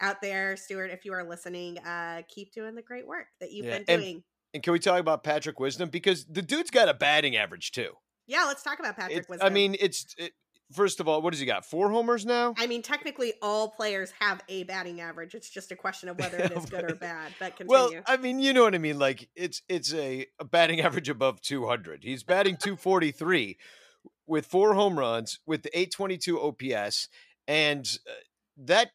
out 0.00 0.20
there. 0.22 0.56
Stuart, 0.56 0.90
if 0.90 1.04
you 1.04 1.12
are 1.12 1.24
listening, 1.24 1.78
uh, 1.78 2.22
keep 2.28 2.52
doing 2.52 2.74
the 2.74 2.82
great 2.82 3.06
work 3.06 3.26
that 3.40 3.52
you've 3.52 3.66
yeah. 3.66 3.78
been 3.78 3.98
doing. 3.98 4.14
And, 4.14 4.22
and, 4.54 4.62
can 4.62 4.72
we 4.72 4.78
talk 4.78 5.00
about 5.00 5.22
Patrick 5.22 5.60
Wisdom 5.60 5.90
because 5.90 6.24
the 6.24 6.42
dude's 6.42 6.70
got 6.70 6.88
a 6.88 6.94
batting 6.94 7.36
average 7.36 7.72
too. 7.72 7.92
Yeah, 8.26 8.44
let's 8.46 8.62
talk 8.62 8.78
about 8.78 8.96
Patrick 8.96 9.18
it, 9.18 9.28
Wisdom. 9.28 9.46
I 9.46 9.50
mean, 9.50 9.76
it's 9.78 10.14
it, 10.16 10.32
first 10.72 11.00
of 11.00 11.08
all, 11.08 11.22
what 11.22 11.32
has 11.32 11.40
he 11.40 11.46
got? 11.46 11.64
Four 11.64 11.90
homers 11.90 12.24
now? 12.24 12.54
I 12.58 12.66
mean, 12.66 12.82
technically, 12.82 13.34
all 13.42 13.68
players 13.68 14.12
have 14.20 14.42
a 14.48 14.64
batting 14.64 15.00
average. 15.00 15.34
It's 15.34 15.50
just 15.50 15.72
a 15.72 15.76
question 15.76 16.08
of 16.08 16.18
whether 16.18 16.38
it 16.38 16.52
is 16.52 16.66
good 16.66 16.90
or 16.90 16.94
bad. 17.00 17.32
But 17.38 17.56
continue. 17.56 17.68
Well, 17.68 18.02
I 18.06 18.16
mean, 18.16 18.40
you 18.40 18.52
know 18.52 18.62
what 18.62 18.74
I 18.74 18.78
mean. 18.78 18.98
Like 18.98 19.28
it's 19.34 19.62
it's 19.68 19.92
a, 19.94 20.26
a 20.38 20.44
batting 20.44 20.80
average 20.82 21.08
above 21.08 21.40
200. 21.40 22.04
He's 22.04 22.22
batting 22.22 22.56
243 22.56 23.58
with 24.26 24.46
four 24.46 24.74
home 24.74 24.98
runs 24.98 25.40
with 25.46 25.62
the 25.62 25.76
822 25.76 26.40
OPS, 26.40 27.08
and 27.48 27.98
uh, 28.08 28.12
that 28.58 28.90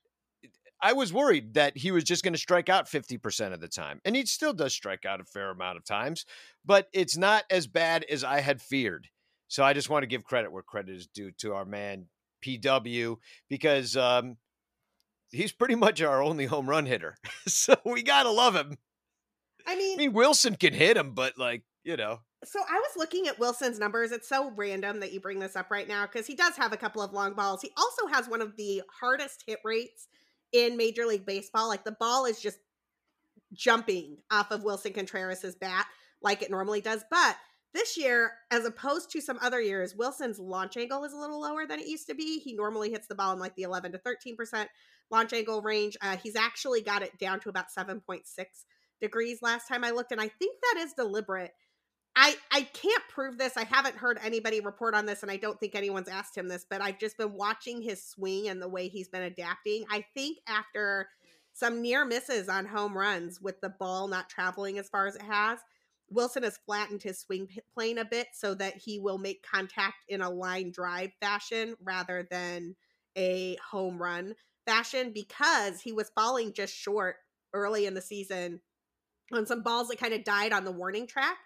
I 0.82 0.94
was 0.94 1.12
worried 1.12 1.56
that 1.56 1.78
he 1.78 1.92
was 1.92 2.04
just 2.04 2.24
going 2.24 2.34
to 2.34 2.40
strike 2.40 2.70
out 2.70 2.88
50% 2.88 3.54
of 3.54 3.60
the 3.60 3.68
time. 3.68 4.02
And 4.06 4.16
he 4.16 4.26
still 4.26 4.54
does 4.54 4.74
strike 4.74 5.06
out 5.06 5.22
a 5.22 5.26
fair 5.26 5.50
amount 5.50 5.78
of 5.78 5.86
times, 5.86 6.26
but 6.64 6.90
it's 6.94 7.18
not 7.18 7.44
as 7.50 7.66
bad 7.66 8.06
as 8.10 8.24
I 8.24 8.42
had 8.42 8.62
feared. 8.62 9.08
So 9.48 9.64
I 9.64 9.74
just 9.74 9.90
want 9.90 10.04
to 10.04 10.08
give 10.08 10.24
credit 10.24 10.52
where 10.52 10.64
credit 10.64 10.96
is 10.96 11.08
due 11.08 11.32
to 11.40 11.54
our 11.54 11.66
man 11.66 12.08
PW 12.44 13.18
because 13.50 13.96
um, 13.96 14.38
he's 15.32 15.52
pretty 15.52 15.76
much 15.76 16.02
our 16.02 16.22
only 16.22 16.46
home 16.46 16.70
run 16.70 16.86
hitter. 16.86 17.16
so 17.48 17.76
we 17.86 18.04
gotta 18.04 18.32
love 18.32 18.56
him. 18.56 18.78
I 19.68 19.76
mean, 19.76 19.96
I 19.96 19.98
mean 19.98 20.14
Willson 20.14 20.60
can 20.60 20.74
hit 20.74 20.98
him, 20.98 21.14
but 21.14 21.38
like 21.38 21.64
you 21.84 21.98
know. 21.98 22.20
So 22.44 22.60
I 22.60 22.76
was 22.76 22.92
looking 22.96 23.28
at 23.28 23.40
Willson's 23.40 23.80
numbers. 23.80 24.12
It's 24.12 24.30
so 24.30 24.52
random 24.52 25.00
that 25.00 25.12
you 25.12 25.20
bring 25.20 25.40
this 25.40 25.56
up 25.56 25.72
right 25.72 25.88
now 25.88 26.06
because 26.06 26.28
he 26.28 26.36
does 26.36 26.56
have 26.58 26.74
a 26.74 26.78
couple 26.78 27.02
of 27.02 27.12
long 27.12 27.34
balls. 27.34 27.62
He 27.62 27.72
also 27.76 28.06
has 28.08 28.28
one 28.28 28.42
of 28.42 28.56
the 28.56 28.84
hardest 29.00 29.44
hit 29.48 29.60
rates 29.64 30.08
in 30.52 30.78
Major 30.78 31.06
League 31.06 31.26
Baseball. 31.26 31.68
Like 31.68 31.84
the 31.84 31.96
ball 32.00 32.26
is 32.26 32.40
just 32.40 32.60
jumping 33.54 34.18
off 34.32 34.52
of 34.52 34.64
Willson 34.64 34.94
Contreras' 34.94 35.56
bat 35.56 35.88
like 36.22 36.44
it 36.44 36.52
normally 36.52 36.82
does. 36.82 37.04
But 37.10 37.36
this 37.76 37.98
year, 37.98 38.32
as 38.52 38.66
opposed 38.66 39.12
to 39.12 39.22
some 39.22 39.38
other 39.42 39.62
years, 39.62 39.96
Willson's 39.96 40.40
launch 40.40 40.78
angle 40.78 41.04
is 41.04 41.14
a 41.14 41.18
little 41.18 41.42
lower 41.42 41.68
than 41.68 41.80
it 41.80 41.88
used 41.88 42.08
to 42.08 42.16
be. 42.16 42.40
He 42.40 42.54
normally 42.54 42.90
hits 42.90 43.08
the 43.08 43.16
ball 43.16 43.34
in 43.34 43.40
like 43.40 43.56
the 43.56 43.64
11 43.64 43.92
to 43.92 44.00
13% 44.00 44.68
launch 45.12 45.34
angle 45.34 45.62
range. 45.62 45.98
Uh, 46.02 46.18
he's 46.18 46.36
actually 46.36 46.82
got 46.82 47.04
it 47.04 47.18
down 47.20 47.40
to 47.42 47.50
about 47.50 47.66
7.6 47.78 48.22
degrees 49.02 49.42
last 49.42 49.68
time 49.68 49.84
I 49.84 49.92
looked, 49.92 50.14
and 50.14 50.22
I 50.22 50.30
think 50.30 50.58
that 50.62 50.84
is 50.84 50.94
deliberate. 50.94 51.52
I 52.16 52.38
I 52.50 52.62
can't 52.62 53.04
prove 53.10 53.38
this. 53.38 53.58
I 53.58 53.66
haven't 53.66 53.98
heard 53.98 54.20
anybody 54.24 54.62
report 54.62 54.96
on 54.96 55.06
this, 55.06 55.22
and 55.22 55.30
I 55.30 55.36
don't 55.36 55.60
think 55.60 55.76
anyone's 55.76 56.08
asked 56.08 56.38
him 56.38 56.48
this. 56.48 56.66
But 56.70 56.82
I've 56.82 56.98
just 56.98 57.18
been 57.18 57.34
watching 57.34 57.82
his 57.82 58.02
swing 58.02 58.48
and 58.48 58.62
the 58.62 58.70
way 58.70 58.88
he's 58.88 59.10
been 59.10 59.24
adapting. 59.24 59.84
I 59.92 60.06
think 60.14 60.38
after 60.48 61.10
some 61.52 61.82
near 61.82 62.06
misses 62.06 62.48
on 62.48 62.66
home 62.66 62.98
runs 62.98 63.42
with 63.42 63.60
the 63.60 63.70
ball 63.70 64.08
not 64.08 64.30
traveling 64.30 64.78
as 64.78 64.88
far 64.88 65.08
as 65.08 65.16
it 65.16 65.24
has, 65.24 65.60
Willson 66.14 66.44
has 66.44 66.60
flattened 66.66 67.04
his 67.04 67.20
swing 67.20 67.48
plane 67.74 67.98
a 67.98 68.06
bit 68.06 68.28
so 68.34 68.54
that 68.56 68.78
he 68.78 69.00
will 69.00 69.18
make 69.18 69.44
contact 69.44 70.06
in 70.08 70.22
a 70.22 70.30
line 70.30 70.72
drive 70.72 71.12
fashion 71.22 71.76
rather 71.84 72.28
than 72.30 72.76
a 73.18 73.58
home 73.72 74.02
run 74.02 74.36
fashion 74.66 75.12
because 75.14 75.82
he 75.82 75.92
was 75.92 76.12
falling 76.16 76.54
just 76.54 76.74
short 76.74 77.18
early 77.54 77.86
in 77.86 77.94
the 77.94 78.02
season 78.02 78.60
on 79.34 79.46
some 79.46 79.64
balls 79.64 79.88
that 79.88 80.00
kind 80.00 80.14
of 80.14 80.24
died 80.24 80.54
on 80.54 80.66
the 80.66 80.72
warning 80.72 81.08
track. 81.08 81.38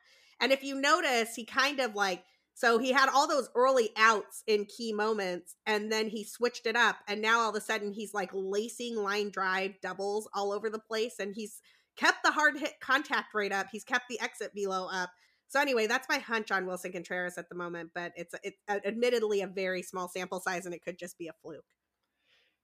And 0.41 0.51
if 0.51 0.63
you 0.63 0.75
notice, 0.75 1.35
he 1.35 1.45
kind 1.45 1.79
of 1.79 1.95
like 1.95 2.23
so 2.59 2.77
he 2.77 2.91
had 2.91 3.07
all 3.07 3.25
those 3.25 3.49
early 3.55 3.91
outs 3.95 4.43
in 4.45 4.65
key 4.65 4.91
moments 4.91 5.55
and 5.65 5.89
then 5.89 6.09
he 6.09 6.25
switched 6.25 6.65
it 6.65 6.75
up 6.75 6.97
and 7.07 7.21
now 7.21 7.39
all 7.39 7.49
of 7.51 7.55
a 7.55 7.61
sudden 7.61 7.93
he's 7.93 8.13
like 8.13 8.31
lacing 8.33 8.97
line 8.97 9.29
drive 9.29 9.79
doubles 9.81 10.27
all 10.33 10.51
over 10.51 10.69
the 10.69 10.77
place 10.77 11.15
and 11.19 11.33
he's 11.35 11.61
kept 11.99 12.23
the 12.23 12.31
hard 12.31 12.57
hit 12.57 12.79
contact 12.79 13.33
rate 13.33 13.51
up. 13.51 13.67
He's 13.71 13.83
kept 13.83 14.07
the 14.09 14.19
exit 14.21 14.51
velo 14.55 14.87
up. 14.91 15.09
So 15.49 15.59
anyway, 15.59 15.87
that's 15.87 16.07
my 16.07 16.19
hunch 16.19 16.51
on 16.51 16.65
Willson 16.65 16.93
Contreras 16.93 17.37
at 17.37 17.49
the 17.49 17.55
moment, 17.55 17.89
but 17.93 18.13
it's 18.15 18.35
it's 18.43 18.57
admittedly 18.69 19.41
a 19.41 19.47
very 19.47 19.81
small 19.81 20.07
sample 20.07 20.39
size 20.39 20.65
and 20.65 20.75
it 20.75 20.83
could 20.83 20.97
just 20.97 21.17
be 21.17 21.27
a 21.27 21.33
fluke. 21.41 21.65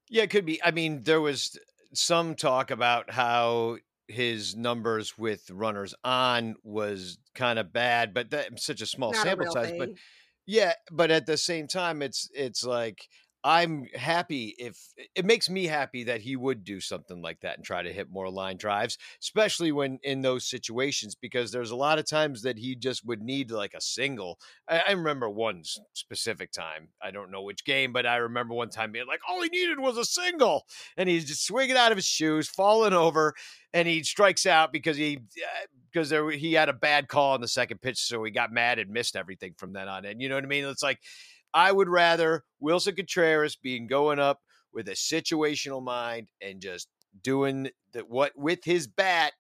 Yeah, 0.10 0.24
it 0.24 0.30
could 0.30 0.46
be. 0.46 0.64
I 0.64 0.72
mean, 0.72 1.02
there 1.02 1.22
was 1.22 1.58
some 1.94 2.36
talk 2.36 2.70
about 2.70 3.10
how 3.10 3.78
his 4.08 4.56
numbers 4.56 5.18
with 5.18 5.50
runners 5.50 5.96
on 6.04 6.56
was 6.64 7.18
kind 7.34 7.58
of 7.58 7.74
bad, 7.74 8.14
but 8.14 8.30
that's 8.30 8.64
such 8.64 8.82
a 8.82 8.86
small 8.86 9.14
Not 9.14 9.24
sample 9.24 9.48
a 9.48 9.52
size. 9.52 9.70
Thing. 9.70 9.80
But 9.80 9.90
yeah, 10.46 10.74
but 10.92 11.10
at 11.10 11.26
the 11.26 11.38
same 11.38 11.68
time, 11.68 12.04
it's 12.04 12.30
it's 12.36 12.64
like 12.64 13.00
I'm 13.46 13.86
happy 13.94 14.56
if 14.58 14.76
it 15.14 15.24
makes 15.24 15.52
me 15.52 15.66
happy 15.66 16.06
that 16.06 16.22
he 16.22 16.36
would 16.36 16.64
do 16.64 16.82
something 16.82 17.22
like 17.22 17.42
that 17.42 17.58
and 17.58 17.64
try 17.64 17.84
to 17.84 17.94
hit 17.94 18.10
more 18.10 18.28
line 18.28 18.58
drives, 18.58 18.98
especially 19.22 19.72
when 19.72 20.00
in 20.02 20.24
those 20.24 20.50
situations, 20.50 21.14
because 21.14 21.52
there's 21.52 21.70
a 21.70 21.76
lot 21.76 22.00
of 22.00 22.10
times 22.10 22.42
that 22.42 22.58
he 22.58 22.76
just 22.76 23.06
would 23.06 23.22
need 23.22 23.52
like 23.52 23.76
a 23.76 23.82
single. 23.82 24.40
I, 24.68 24.82
I, 24.88 24.92
remember 24.94 25.30
one 25.30 25.62
specific 25.94 26.52
time. 26.52 26.88
I 27.04 27.12
don't 27.12 27.30
know 27.30 27.44
which 27.44 27.64
game, 27.66 27.94
but 27.94 28.08
I 28.08 28.16
remember 28.16 28.56
one 28.56 28.70
time 28.70 28.92
being 28.92 29.06
like, 29.06 29.22
all 29.30 29.44
he 29.44 29.50
needed 29.50 29.80
was 29.80 30.00
a 30.00 30.06
single. 30.06 30.66
And 30.98 31.08
he's 31.08 31.26
just 31.26 31.46
swinging 31.46 31.78
out 31.78 31.92
of 31.92 32.00
his 32.00 32.08
shoes, 32.08 32.50
falling 32.50 32.94
over, 32.94 33.36
and 33.76 33.88
he 33.88 34.02
strikes 34.02 34.48
out 34.48 34.74
because 34.74 34.98
he. 34.98 35.20
because 35.92 36.12
uh, 36.12 36.16
there, 36.16 36.32
he 36.32 36.54
had 36.54 36.70
a 36.70 36.74
bad 36.74 37.10
call 37.10 37.36
on 37.36 37.42
the 37.42 37.48
second 37.48 37.80
pitch, 37.80 38.00
so 38.00 38.24
he 38.24 38.32
got 38.32 38.52
mad 38.52 38.80
and 38.80 38.90
missed 38.90 39.16
everything 39.16 39.54
from 39.56 39.72
then 39.72 39.88
on. 39.88 40.04
And 40.04 40.20
you 40.20 40.30
know 40.30 40.36
what 40.36 40.44
I 40.44 40.48
mean? 40.48 40.66
It's 40.66 40.82
like 40.82 40.98
I 41.56 41.72
would 41.72 41.90
rather 41.90 42.44
Willson 42.62 42.96
Contreras 42.96 43.56
being 43.56 43.88
going 43.88 44.20
up 44.20 44.42
with 44.74 44.90
a 44.90 44.92
situational 44.92 45.82
mind 45.82 46.30
and 46.42 46.62
just 46.62 46.90
doing 47.24 47.70
that 47.94 48.10
what 48.10 48.34
with 48.36 48.60
his 48.66 48.88
bat 48.88 49.32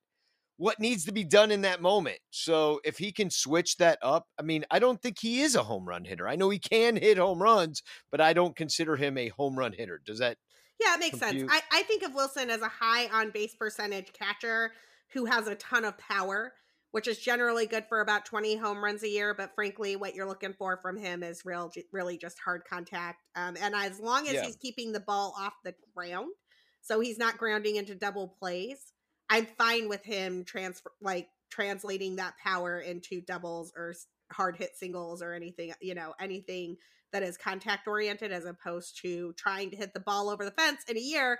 what 0.57 0.79
needs 0.79 1.03
to 1.03 1.11
be 1.11 1.25
done 1.25 1.51
in 1.51 1.63
that 1.63 1.81
moment. 1.81 2.17
So 2.29 2.79
if 2.85 2.97
he 2.97 3.11
can 3.11 3.29
switch 3.29 3.75
that 3.77 3.99
up, 4.01 4.25
I 4.39 4.41
mean, 4.41 4.63
I 4.71 4.79
don't 4.79 5.01
think 5.01 5.17
he 5.19 5.41
is 5.41 5.55
a 5.55 5.63
home 5.63 5.85
run 5.85 6.05
hitter. 6.05 6.29
I 6.29 6.37
know 6.37 6.49
he 6.49 6.59
can 6.59 6.95
hit 6.95 7.17
home 7.17 7.43
runs, 7.43 7.83
but 8.09 8.21
I 8.21 8.31
don't 8.31 8.55
consider 8.55 8.95
him 8.95 9.17
a 9.17 9.27
home 9.29 9.59
run 9.59 9.73
hitter. 9.73 10.01
Does 10.05 10.19
that? 10.19 10.37
Yeah, 10.79 10.95
it 10.95 10.99
makes 11.01 11.19
compute? 11.19 11.49
sense. 11.49 11.63
I, 11.71 11.79
I 11.79 11.83
think 11.83 12.03
of 12.03 12.13
Willson 12.13 12.47
as 12.47 12.61
a 12.61 12.69
high 12.69 13.07
on 13.07 13.31
base 13.31 13.55
percentage 13.55 14.13
catcher 14.13 14.71
who 15.11 15.25
has 15.25 15.47
a 15.47 15.55
ton 15.55 15.83
of 15.83 15.97
power 15.97 16.53
which 16.95 17.09
is 17.09 17.17
generally 17.17 17.65
good 17.65 17.83
for 17.89 17.99
about 17.99 18.23
20 18.23 18.55
home 18.55 18.81
runs 18.81 19.03
a 19.03 19.09
year. 19.09 19.33
But 19.33 19.53
frankly, 19.53 19.97
what 19.97 20.15
you're 20.15 20.25
looking 20.25 20.53
for 20.53 20.77
from 20.77 20.95
him 20.95 21.23
is 21.23 21.43
real, 21.43 21.69
really 21.91 22.17
just 22.17 22.39
hard 22.39 22.61
contact. 22.63 23.21
Um, 23.35 23.57
and 23.61 23.75
as 23.75 23.99
long 23.99 24.29
as 24.29 24.35
yeah. 24.35 24.45
he's 24.45 24.55
keeping 24.55 24.93
the 24.93 25.01
ball 25.01 25.35
off 25.37 25.51
the 25.65 25.75
ground, 25.93 26.29
so 26.81 27.01
he's 27.01 27.17
not 27.17 27.37
grounding 27.37 27.75
into 27.75 27.95
double 27.95 28.37
plays, 28.39 28.93
I'm 29.29 29.45
fine 29.57 29.89
with 29.89 30.05
him 30.05 30.45
transfer 30.45 30.89
like 31.01 31.27
translating 31.49 32.15
that 32.15 32.35
power 32.41 32.79
into 32.79 33.19
doubles 33.19 33.73
or 33.75 33.93
hard 34.31 34.55
hit 34.55 34.77
singles 34.77 35.21
or 35.21 35.33
anything, 35.33 35.73
you 35.81 35.95
know, 35.95 36.13
anything 36.17 36.77
that 37.11 37.23
is 37.23 37.35
contact 37.35 37.89
oriented 37.89 38.31
as 38.31 38.45
opposed 38.45 39.01
to 39.01 39.33
trying 39.33 39.69
to 39.71 39.75
hit 39.75 39.93
the 39.93 39.99
ball 39.99 40.29
over 40.29 40.45
the 40.45 40.51
fence 40.51 40.85
in 40.87 40.95
a 40.95 41.01
year 41.01 41.39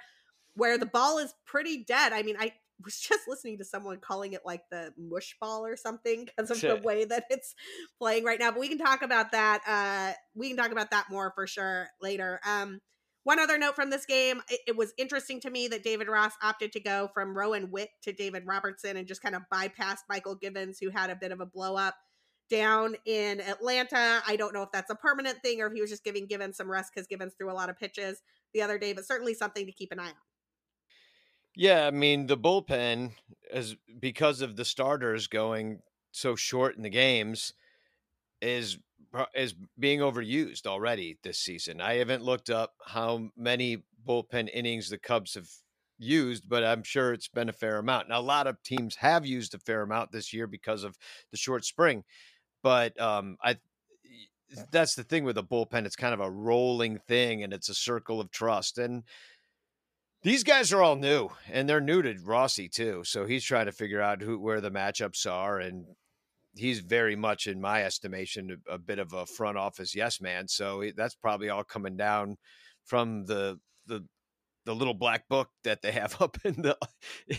where 0.55 0.77
the 0.77 0.85
ball 0.85 1.17
is 1.17 1.33
pretty 1.45 1.85
dead. 1.85 2.11
I 2.11 2.23
mean, 2.23 2.35
I 2.37 2.51
was 2.83 2.99
just 2.99 3.21
listening 3.27 3.57
to 3.59 3.65
someone 3.65 3.99
calling 3.99 4.33
it 4.33 4.41
like 4.45 4.61
the 4.69 4.93
mush 4.97 5.35
ball 5.39 5.65
or 5.65 5.75
something 5.77 6.25
because 6.25 6.51
of 6.51 6.59
the 6.59 6.81
way 6.83 7.05
that 7.05 7.25
it's 7.29 7.55
playing 7.99 8.23
right 8.23 8.39
now. 8.39 8.51
But 8.51 8.59
we 8.59 8.67
can 8.67 8.77
talk 8.77 9.01
about 9.01 9.31
that. 9.31 9.61
Uh, 9.67 10.13
we 10.33 10.49
can 10.49 10.57
talk 10.57 10.71
about 10.71 10.91
that 10.91 11.05
more 11.09 11.31
for 11.35 11.47
sure 11.47 11.87
later. 12.01 12.39
Um, 12.45 12.81
one 13.23 13.39
other 13.39 13.57
note 13.57 13.75
from 13.75 13.89
this 13.89 14.05
game, 14.05 14.41
it, 14.49 14.59
it, 14.67 14.77
was 14.77 14.93
interesting 14.99 15.39
to 15.41 15.49
me 15.49 15.67
that 15.69 15.83
David 15.83 16.07
Ross 16.07 16.33
opted 16.43 16.71
to 16.73 16.79
go 16.79 17.09
from 17.11 17.35
Rowan 17.35 17.71
Wick 17.71 17.89
to 18.03 18.13
David 18.13 18.43
Robertson 18.45 18.97
and 18.97 19.07
just 19.07 19.23
kind 19.23 19.35
of 19.35 19.41
bypassed 19.51 20.03
Mychal 20.11 20.39
Givens, 20.39 20.77
who 20.79 20.91
had 20.91 21.09
a 21.09 21.15
bit 21.15 21.31
of 21.31 21.41
a 21.41 21.45
blow 21.45 21.75
up 21.75 21.95
down 22.51 22.95
in 23.05 23.41
Atlanta. 23.41 24.21
I 24.27 24.35
don't 24.35 24.53
know 24.53 24.61
if 24.61 24.69
that's 24.71 24.91
a 24.91 24.95
permanent 24.95 25.41
thing 25.41 25.59
or 25.59 25.67
if 25.67 25.73
he 25.73 25.81
was 25.81 25.89
just 25.89 26.03
giving 26.03 26.27
Givens 26.27 26.57
some 26.57 26.69
rest 26.69 26.91
because 26.93 27.07
Givens 27.07 27.33
threw 27.35 27.51
a 27.51 27.53
lot 27.53 27.69
of 27.69 27.79
pitches 27.79 28.21
the 28.53 28.61
other 28.61 28.77
day, 28.77 28.93
but 28.93 29.07
certainly 29.07 29.33
something 29.33 29.65
to 29.65 29.71
keep 29.71 29.91
an 29.91 29.99
eye 29.99 30.09
on. 30.09 30.13
Yeah, 31.55 31.87
I 31.87 31.91
mean 31.91 32.27
the 32.27 32.37
bullpen 32.37 33.11
is 33.51 33.75
because 33.99 34.41
of 34.41 34.55
the 34.55 34.65
starters 34.65 35.27
going 35.27 35.79
so 36.11 36.35
short 36.35 36.75
in 36.75 36.83
the 36.83 36.89
games 36.89 37.53
is 38.41 38.77
is 39.33 39.55
being 39.79 39.99
overused 39.99 40.65
already 40.67 41.17
this 41.23 41.39
season. 41.39 41.79
I 41.79 41.95
haven't 41.95 42.23
looked 42.23 42.49
up 42.49 42.73
how 42.85 43.29
many 43.37 43.83
bullpen 44.05 44.49
innings 44.53 44.89
the 44.89 44.97
Cubs 44.97 45.35
have 45.35 45.49
used, 45.97 46.49
but 46.49 46.65
I'm 46.65 46.83
sure 46.83 47.13
it's 47.13 47.29
been 47.29 47.47
a 47.47 47.53
fair 47.53 47.77
amount. 47.77 48.09
Now 48.09 48.19
a 48.19 48.21
lot 48.21 48.47
of 48.47 48.61
teams 48.61 48.97
have 48.97 49.25
used 49.25 49.53
a 49.53 49.59
fair 49.59 49.81
amount 49.81 50.11
this 50.11 50.33
year 50.33 50.47
because 50.47 50.83
of 50.83 50.97
the 51.31 51.37
short 51.37 51.63
spring, 51.63 52.03
but 52.61 52.99
um, 52.99 53.37
I 53.41 53.57
that's 54.71 54.95
the 54.95 55.03
thing 55.03 55.23
with 55.23 55.37
a 55.37 55.43
bullpen. 55.43 55.85
It's 55.85 55.95
kind 55.95 56.13
of 56.13 56.19
a 56.19 56.29
rolling 56.29 56.99
thing, 57.07 57.43
and 57.43 57.53
it's 57.53 57.69
a 57.69 57.75
circle 57.75 58.19
of 58.19 58.31
trust 58.31 58.77
and 58.77 59.03
these 60.25 60.43
guys 60.43 60.73
are 60.73 60.81
all 60.81 60.95
new, 60.95 61.29
and 61.51 61.69
they're 61.69 61.79
new 61.79 62.01
to 62.01 62.15
Rossi 62.23 62.67
too. 62.67 63.03
So 63.05 63.27
he's 63.27 63.43
trying 63.43 63.67
to 63.67 63.71
figure 63.71 64.01
out 64.01 64.23
who 64.23 64.39
where 64.39 64.59
the 64.59 64.71
matchups 64.71 65.31
are, 65.31 65.59
and 65.59 65.85
he's 66.55 66.79
very 66.79 67.15
much, 67.15 67.45
in 67.45 67.61
my 67.61 67.83
estimation, 67.83 68.59
a, 68.67 68.73
a 68.73 68.77
bit 68.79 68.97
of 68.97 69.13
a 69.13 69.27
front 69.27 69.59
office 69.59 69.93
yes 69.93 70.19
man. 70.19 70.47
So 70.47 70.83
that's 70.97 71.13
probably 71.13 71.49
all 71.49 71.63
coming 71.63 71.95
down 71.95 72.37
from 72.85 73.25
the 73.25 73.59
the 73.85 74.03
the 74.65 74.73
little 74.73 74.95
black 74.95 75.27
book 75.29 75.49
that 75.63 75.83
they 75.83 75.91
have 75.91 76.19
up 76.19 76.39
in 76.43 76.59
the 76.63 76.75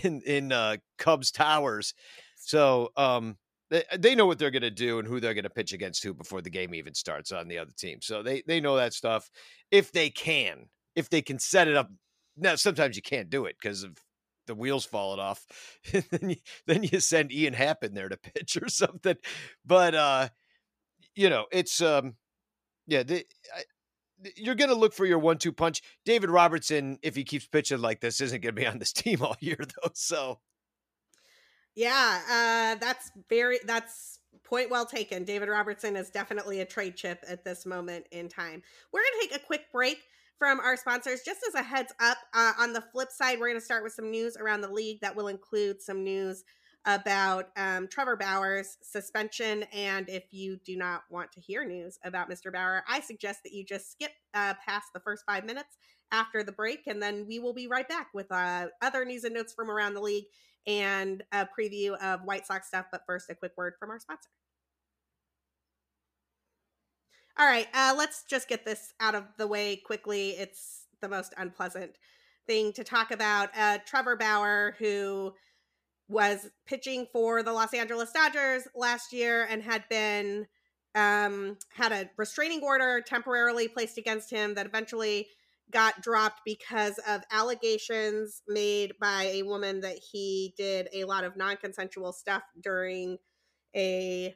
in 0.05 0.22
in 0.22 0.53
uh, 0.53 0.77
Cubs 0.96 1.33
Towers. 1.33 1.92
So 2.37 2.92
um, 2.96 3.37
they 3.68 3.83
they 3.99 4.14
know 4.14 4.27
what 4.27 4.38
they're 4.38 4.53
going 4.53 4.62
to 4.62 4.70
do 4.70 5.01
and 5.01 5.09
who 5.09 5.18
they're 5.18 5.35
going 5.35 5.42
to 5.42 5.51
pitch 5.51 5.72
against 5.72 6.05
who 6.05 6.14
before 6.14 6.40
the 6.40 6.51
game 6.51 6.72
even 6.72 6.94
starts 6.94 7.33
on 7.33 7.49
the 7.49 7.59
other 7.59 7.72
team. 7.77 7.99
So 8.01 8.22
they 8.22 8.44
they 8.46 8.61
know 8.61 8.77
that 8.77 8.94
stuff 8.94 9.29
if 9.72 9.90
they 9.90 10.09
can 10.09 10.66
if 10.94 11.11
they 11.11 11.20
can 11.20 11.40
set 11.40 11.66
it 11.66 11.75
up 11.75 11.90
now, 12.37 12.55
sometimes 12.57 12.96
you 12.96 13.03
can't 13.03 13.31
do 13.31 13.46
it 13.46 13.57
because 13.61 13.83
of 13.83 13.99
the 14.46 14.55
wheels 14.55 14.85
falling 14.85 15.20
off. 15.20 15.46
then, 15.92 16.31
you, 16.31 16.37
then 16.66 16.83
you 16.83 17.01
send 17.01 17.33
Ian 17.33 17.55
Happ 17.55 17.83
in 17.83 17.94
there 17.94 18.09
to 18.09 18.16
pitch 18.35 18.59
or 18.61 18.68
something. 18.68 19.16
But 19.64 19.94
uh, 19.94 20.29
you 21.14 21.31
know, 21.31 21.46
it's 21.53 21.81
um, 21.81 22.14
yeah, 22.87 23.03
the, 23.03 23.25
I, 23.55 23.62
you're 24.37 24.55
going 24.55 24.70
to 24.70 24.77
look 24.77 24.94
for 24.94 25.05
your 25.05 25.18
one-two 25.18 25.53
punch. 25.53 25.83
David 26.05 26.31
Robertson, 26.31 26.99
if 27.03 27.14
he 27.14 27.25
keeps 27.25 27.46
pitching 27.46 27.81
like 27.81 28.01
this, 28.01 28.20
isn't 28.20 28.42
going 28.42 28.55
to 28.55 28.61
be 28.61 28.66
on 28.66 28.79
this 28.79 28.92
team 28.92 29.22
all 29.22 29.37
year 29.40 29.59
though. 29.59 29.90
So, 29.94 30.40
yeah, 31.75 32.20
uh, 32.31 32.79
that's 32.81 33.11
very 33.29 33.59
that's 33.64 34.20
point 34.44 34.70
well 34.70 34.87
taken. 34.87 35.25
David 35.25 35.49
Robertson 35.49 35.96
is 35.96 36.11
definitely 36.11 36.61
a 36.61 36.64
trade 36.64 36.96
chip 36.96 37.25
at 37.29 37.44
this 37.44 37.66
moment 37.66 38.07
in 38.12 38.29
time. 38.29 38.62
We're 38.92 39.01
going 39.01 39.20
to 39.20 39.29
take 39.29 39.42
a 39.42 39.44
quick 39.44 39.72
break 39.72 39.99
from 40.38 40.61
our 40.61 40.77
sponsors. 40.77 41.22
Just 41.25 41.40
as 41.49 41.55
a 41.55 41.62
heads 41.62 41.92
up, 42.01 42.18
uh, 42.35 42.53
on 42.59 42.72
the 42.72 42.83
flip 42.92 43.11
side, 43.11 43.38
we're 43.38 43.49
going 43.49 43.61
to 43.61 43.64
start 43.64 43.83
with 43.83 43.92
some 43.92 44.11
news 44.11 44.37
around 44.37 44.61
the 44.61 44.70
league 44.70 45.01
that 45.01 45.16
will 45.16 45.29
include 45.29 45.83
some 45.83 46.05
news 46.05 46.44
about 46.85 47.49
um, 47.57 47.88
Trevor 47.88 48.16
Bauer's 48.16 48.79
suspension. 48.81 49.64
And 49.72 50.09
if 50.09 50.25
you 50.31 50.59
do 50.64 50.77
not 50.77 51.03
want 51.11 51.33
to 51.33 51.40
hear 51.40 51.64
news 51.64 51.99
about 52.05 52.31
Mr. 52.31 52.53
Bauer, 52.53 52.85
I 52.88 53.01
suggest 53.01 53.40
that 53.44 53.53
you 53.53 53.64
just 53.64 53.90
skip 53.90 54.12
uh, 54.35 54.55
past 54.64 54.87
the 54.94 55.01
first 55.01 55.25
five 55.27 55.44
minutes 55.44 55.79
after 56.12 56.44
the 56.44 56.53
break, 56.53 56.87
and 56.87 57.03
then 57.03 57.27
we 57.27 57.40
will 57.40 57.55
be 57.55 57.66
right 57.66 57.88
back 57.88 58.09
with 58.14 58.31
uh, 58.31 58.66
other 58.81 59.05
news 59.05 59.25
and 59.25 59.35
notes 59.35 59.53
from 59.53 59.70
around 59.70 59.94
the 59.94 60.01
league 60.01 60.27
and 60.66 61.25
a 61.33 61.49
preview 61.59 61.96
of 62.01 62.20
White 62.25 62.46
Sox 62.46 62.68
stuff. 62.68 62.87
But 62.92 63.03
first, 63.07 63.29
a 63.31 63.35
quick 63.35 63.53
word 63.57 63.75
from 63.81 63.90
our 63.90 63.99
sponsor. 63.99 64.31
All 67.38 67.46
right, 67.46 67.68
uh, 67.75 67.94
let's 67.96 68.25
just 68.25 68.49
get 68.49 68.64
this 68.64 68.94
out 68.99 69.14
of 69.14 69.25
the 69.37 69.46
way 69.46 69.77
quickly. 69.77 70.31
It's 70.31 70.87
the 71.03 71.09
most 71.09 71.35
unpleasant 71.37 71.92
thing 72.46 72.72
to 72.72 72.85
talk 72.85 73.11
about. 73.11 73.51
Uh, 73.55 73.79
Trevor 73.85 74.16
Bauer, 74.16 74.75
who 74.79 75.35
was 76.09 76.49
pitching 76.66 77.07
for 77.12 77.42
the 77.42 77.53
Los 77.53 77.75
Angeles 77.75 78.11
Dodgers 78.12 78.66
last 78.75 79.12
year 79.12 79.46
and 79.51 79.62
had 79.62 79.85
been 79.90 80.46
um, 80.94 81.59
had 81.75 81.92
a 81.92 82.09
restraining 82.16 82.62
order 82.62 83.03
temporarily 83.07 83.68
placed 83.68 83.99
against 83.99 84.31
him 84.31 84.55
that 84.55 84.64
eventually 84.64 85.29
got 85.70 86.01
dropped 86.01 86.40
because 86.46 86.99
of 87.07 87.22
allegations 87.31 88.40
made 88.49 88.94
by 88.99 89.25
a 89.25 89.42
woman 89.42 89.81
that 89.81 89.99
he 90.12 90.55
did 90.57 90.88
a 90.94 91.05
lot 91.05 91.25
of 91.25 91.37
non-consensual 91.37 92.12
stuff 92.14 92.44
during 92.62 93.18
a 93.75 94.35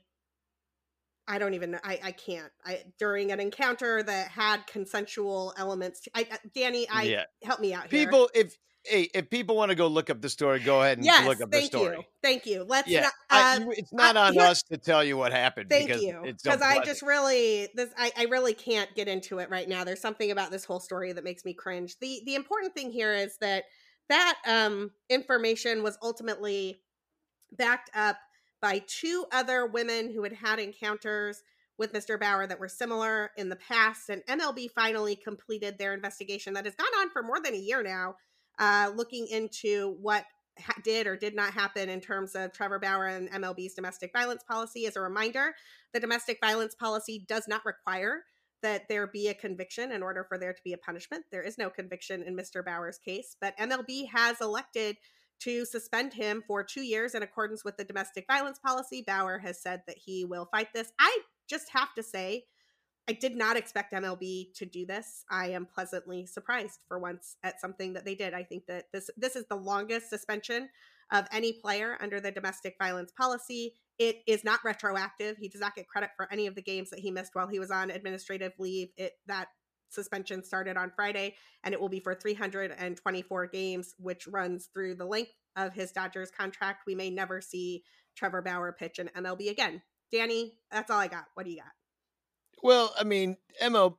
I 1.31 1.39
don't 1.39 1.55
even 1.55 1.71
know. 1.71 1.79
I, 1.85 2.01
I 2.03 2.13
can't. 2.13 2.51
I 2.65 2.83
during 2.99 3.31
an 3.31 3.39
encounter 3.39 4.03
that 4.03 4.29
had 4.29 4.67
consensual 4.67 5.55
elements. 5.57 6.09
I, 6.13 6.27
Danny, 6.55 6.89
I 6.89 7.05
yeah. 7.05 7.25
help 7.45 7.61
me 7.61 7.73
out 7.73 7.83
here. 7.89 8.05
People, 8.05 8.29
if 8.35 8.59
hey, 8.83 9.09
if 9.15 9.31
people 9.31 9.55
want 9.55 9.71
to 9.71 9.77
go 9.77 9.87
look 9.87 10.11
up 10.11 10.21
the 10.21 10.29
story, 10.29 10.59
go 10.59 10.83
ahead 10.83 10.99
and 10.99 11.05
yes, 11.05 11.25
look 11.25 11.41
up 11.41 11.53
the 11.53 11.61
story. 11.63 11.99
You. 11.99 12.03
Thank 12.21 12.47
you. 12.47 12.65
Let's 12.67 12.89
yeah, 12.89 13.03
not, 13.03 13.13
uh, 13.13 13.13
I, 13.31 13.67
it's 13.77 13.93
not 13.93 14.17
on 14.17 14.37
us 14.39 14.65
to 14.65 14.77
tell 14.77 15.05
you 15.05 15.17
what 15.17 15.31
happened. 15.31 15.71
Thank 15.71 15.87
because 15.87 16.03
you. 16.03 16.21
Because 16.25 16.63
I 16.63 16.85
just 16.85 17.03
really 17.03 17.69
this 17.77 17.91
I, 17.97 18.11
I 18.17 18.25
really 18.25 18.55
can't 18.55 18.93
get 18.97 19.07
into 19.07 19.39
it 19.39 19.51
right 19.51 19.69
now. 19.69 19.85
There's 19.85 20.01
something 20.01 20.33
about 20.33 20.51
this 20.51 20.65
whole 20.65 20.81
story 20.81 21.13
that 21.13 21.23
makes 21.23 21.45
me 21.45 21.55
cringe. 21.55 21.97
The 22.01 22.23
the 22.27 22.35
important 22.35 22.75
thing 22.75 22.91
here 22.91 23.15
is 23.15 23.37
that 23.41 23.65
that 24.09 24.35
um 24.49 24.91
information 25.09 25.85
was 25.85 25.97
ultimately 26.03 26.83
backed 27.57 27.91
up 27.95 28.17
by 28.61 28.83
two 28.87 29.27
other 29.33 29.67
women 29.67 30.13
who 30.13 30.23
had 30.23 30.33
had 30.33 30.59
encounters 30.59 31.43
with 31.79 31.93
Mr. 31.95 32.21
Bauer 32.21 32.47
that 32.47 32.61
were 32.61 32.69
similar 32.69 33.31
in 33.37 33.49
the 33.49 33.57
past. 33.57 34.11
And 34.11 34.23
MLB 34.29 34.69
finally 34.75 35.17
completed 35.17 35.79
their 35.79 35.95
investigation 35.95 36.53
that 36.55 36.67
has 36.67 36.75
gone 36.75 36.93
on 37.01 37.11
for 37.11 37.23
more 37.23 37.41
than 37.41 37.55
a 37.55 37.59
year 37.59 37.83
now, 37.83 38.17
uh, 38.59 38.93
looking 38.95 39.27
into 39.29 39.97
what 40.01 40.27
ha- 40.59 40.75
did 40.85 41.07
or 41.07 41.17
did 41.17 41.35
not 41.35 41.55
happen 41.55 41.89
in 41.89 42.01
terms 42.01 42.35
of 42.35 42.53
Trevor 42.53 42.79
Bauer 42.79 43.07
and 43.07 43.31
MLB's 43.31 43.75
domestic 43.75 44.13
violence 44.13 44.43
policy. 44.47 44.87
As 44.87 44.97
a 44.97 45.01
reminder, 45.01 45.55
the 45.95 46.01
domestic 46.01 46.39
violence 46.43 46.75
policy 46.75 47.25
does 47.27 47.49
not 47.49 47.65
require 47.65 48.25
that 48.63 48.83
there 48.91 49.07
be 49.07 49.29
a 49.29 49.35
conviction 49.35 49.91
in 49.91 50.03
order 50.03 50.23
for 50.23 50.37
there 50.37 50.53
to 50.53 50.61
be 50.63 50.75
a 50.75 50.79
punishment. 50.79 51.25
There 51.33 51.43
is 51.43 51.57
no 51.57 51.71
conviction 51.71 52.23
in 52.23 52.37
Mr. 52.37 52.63
Bauer's 52.63 52.99
case, 52.99 53.37
but 53.41 53.57
MLB 53.57 54.09
has 54.13 54.43
elected 54.43 54.97
to 55.41 55.65
suspend 55.65 56.13
him 56.15 56.43
for 56.47 56.63
two 56.63 56.83
years 56.83 57.15
in 57.15 57.23
accordance 57.23 57.65
with 57.65 57.77
the 57.77 57.85
domestic 57.85 58.27
violence 58.27 58.59
policy. 58.59 59.03
Bauer 59.07 59.39
has 59.39 59.61
said 59.61 59.83
that 59.87 59.99
he 59.99 60.25
will 60.25 60.47
fight 60.47 60.69
this. 60.75 60.93
I 60.99 61.21
just 61.49 61.71
have 61.71 61.95
to 61.95 62.03
say, 62.03 62.45
I 63.09 63.13
did 63.13 63.35
not 63.35 63.57
expect 63.57 63.93
MLB 63.93 64.55
to 64.55 64.67
do 64.67 64.87
this. 64.87 65.25
I 65.31 65.49
am 65.49 65.67
pleasantly 65.67 66.27
surprised 66.27 66.81
for 66.87 66.99
once 66.99 67.37
at 67.43 67.61
something 67.61 67.95
that 67.95 68.05
they 68.05 68.15
did. 68.15 68.35
I 68.35 68.45
think 68.45 68.67
that 68.67 68.85
this 68.93 69.11
this 69.17 69.35
is 69.35 69.47
the 69.51 69.57
longest 69.57 70.11
suspension 70.11 70.69
of 71.11 71.27
any 71.33 71.53
player 71.53 71.99
under 72.01 72.21
the 72.21 72.31
domestic 72.31 72.77
violence 72.79 73.11
policy. 73.11 73.75
It 73.99 74.23
is 74.27 74.45
not 74.45 74.61
retroactive. 74.65 75.37
He 75.39 75.49
does 75.49 75.61
not 75.61 75.75
get 75.75 75.89
credit 75.89 76.11
for 76.17 76.33
any 76.33 76.47
of 76.47 76.55
the 76.55 76.63
games 76.63 76.91
that 76.91 77.01
he 77.01 77.11
missed 77.11 77.35
while 77.35 77.49
he 77.49 77.59
was 77.59 77.71
on 77.71 77.91
administrative 77.91 78.53
leave. 78.59 78.91
It 78.97 79.15
that 79.27 79.49
suspension 79.91 80.43
started 80.43 80.77
on 80.77 80.91
Friday, 80.95 81.35
and 81.65 81.75
it 81.75 81.81
will 81.81 81.89
be 81.89 82.01
for 82.01 82.15
324 82.15 83.47
games, 83.49 83.95
which 83.99 84.27
runs 84.27 84.69
through 84.73 84.95
the 84.95 85.05
length 85.05 85.33
of 85.57 85.75
his 85.75 85.93
Dodgers 85.93 86.31
contract. 86.31 86.85
We 86.87 86.95
may 86.95 87.11
never 87.11 87.41
see 87.41 87.85
Trevor 88.17 88.43
Bauer 88.43 88.73
pitch 88.73 88.99
in 88.99 89.09
MLB 89.09 89.51
again. 89.51 89.83
Danny, 90.13 90.55
that's 90.71 90.91
all 90.91 90.99
I 90.99 91.09
got. 91.09 91.27
What 91.35 91.45
do 91.45 91.51
you 91.51 91.59
got? 91.59 91.73
Well, 92.63 92.93
I 92.99 93.05
mean, 93.05 93.37
ML, 93.63 93.97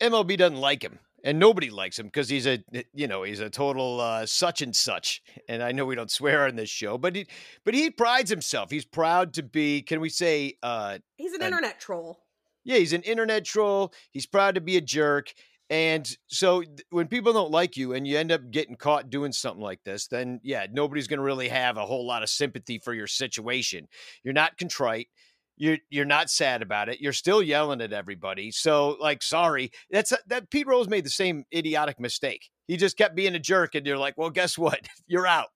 MLB 0.00 0.36
doesn't 0.36 0.58
like 0.58 0.82
him, 0.82 0.98
and 1.24 1.38
nobody 1.38 1.70
likes 1.70 1.98
him 1.98 2.06
because 2.06 2.28
he's 2.28 2.46
a 2.46 2.62
you 2.92 3.06
know 3.06 3.22
he's 3.22 3.40
a 3.40 3.50
total 3.50 4.00
uh, 4.00 4.26
such 4.26 4.62
and 4.62 4.74
such. 4.74 5.22
And 5.48 5.62
I 5.62 5.72
know 5.72 5.86
we 5.86 5.94
don't 5.94 6.10
swear 6.10 6.46
on 6.46 6.56
this 6.56 6.70
show, 6.70 6.98
but 6.98 7.14
he 7.14 7.26
but 7.64 7.74
he 7.74 7.90
prides 7.90 8.30
himself. 8.30 8.70
He's 8.70 8.84
proud 8.84 9.34
to 9.34 9.42
be. 9.42 9.82
Can 9.82 10.00
we 10.00 10.08
say? 10.08 10.54
Uh, 10.62 10.98
he's 11.16 11.32
an, 11.32 11.42
an 11.42 11.48
internet 11.48 11.78
troll. 11.78 12.18
Yeah, 12.64 12.78
he's 12.78 12.92
an 12.92 13.02
internet 13.02 13.44
troll. 13.44 13.92
He's 14.10 14.26
proud 14.26 14.54
to 14.54 14.60
be 14.60 14.76
a 14.76 14.80
jerk. 14.80 15.32
And 15.70 16.06
so 16.26 16.62
when 16.90 17.08
people 17.08 17.32
don't 17.32 17.50
like 17.50 17.78
you 17.78 17.94
and 17.94 18.06
you 18.06 18.18
end 18.18 18.30
up 18.30 18.50
getting 18.50 18.76
caught 18.76 19.08
doing 19.08 19.32
something 19.32 19.62
like 19.62 19.82
this, 19.84 20.06
then 20.06 20.38
yeah, 20.42 20.66
nobody's 20.70 21.06
going 21.06 21.18
to 21.18 21.24
really 21.24 21.48
have 21.48 21.78
a 21.78 21.86
whole 21.86 22.06
lot 22.06 22.22
of 22.22 22.28
sympathy 22.28 22.78
for 22.78 22.92
your 22.92 23.06
situation. 23.06 23.88
You're 24.22 24.34
not 24.34 24.58
contrite. 24.58 25.08
You're 25.56 25.78
you're 25.90 26.04
not 26.04 26.28
sad 26.28 26.60
about 26.60 26.88
it. 26.88 27.00
You're 27.00 27.12
still 27.12 27.42
yelling 27.42 27.80
at 27.80 27.92
everybody. 27.92 28.50
So 28.50 28.96
like, 29.00 29.22
sorry. 29.22 29.70
That's 29.90 30.12
that 30.26 30.50
Pete 30.50 30.66
Rose 30.66 30.88
made 30.88 31.04
the 31.04 31.10
same 31.10 31.44
idiotic 31.54 31.98
mistake. 31.98 32.50
He 32.66 32.76
just 32.76 32.98
kept 32.98 33.14
being 33.14 33.34
a 33.34 33.38
jerk, 33.38 33.74
and 33.74 33.86
you're 33.86 33.98
like, 33.98 34.18
well, 34.18 34.30
guess 34.30 34.58
what? 34.58 34.80
You're 35.06 35.26
out. 35.26 35.48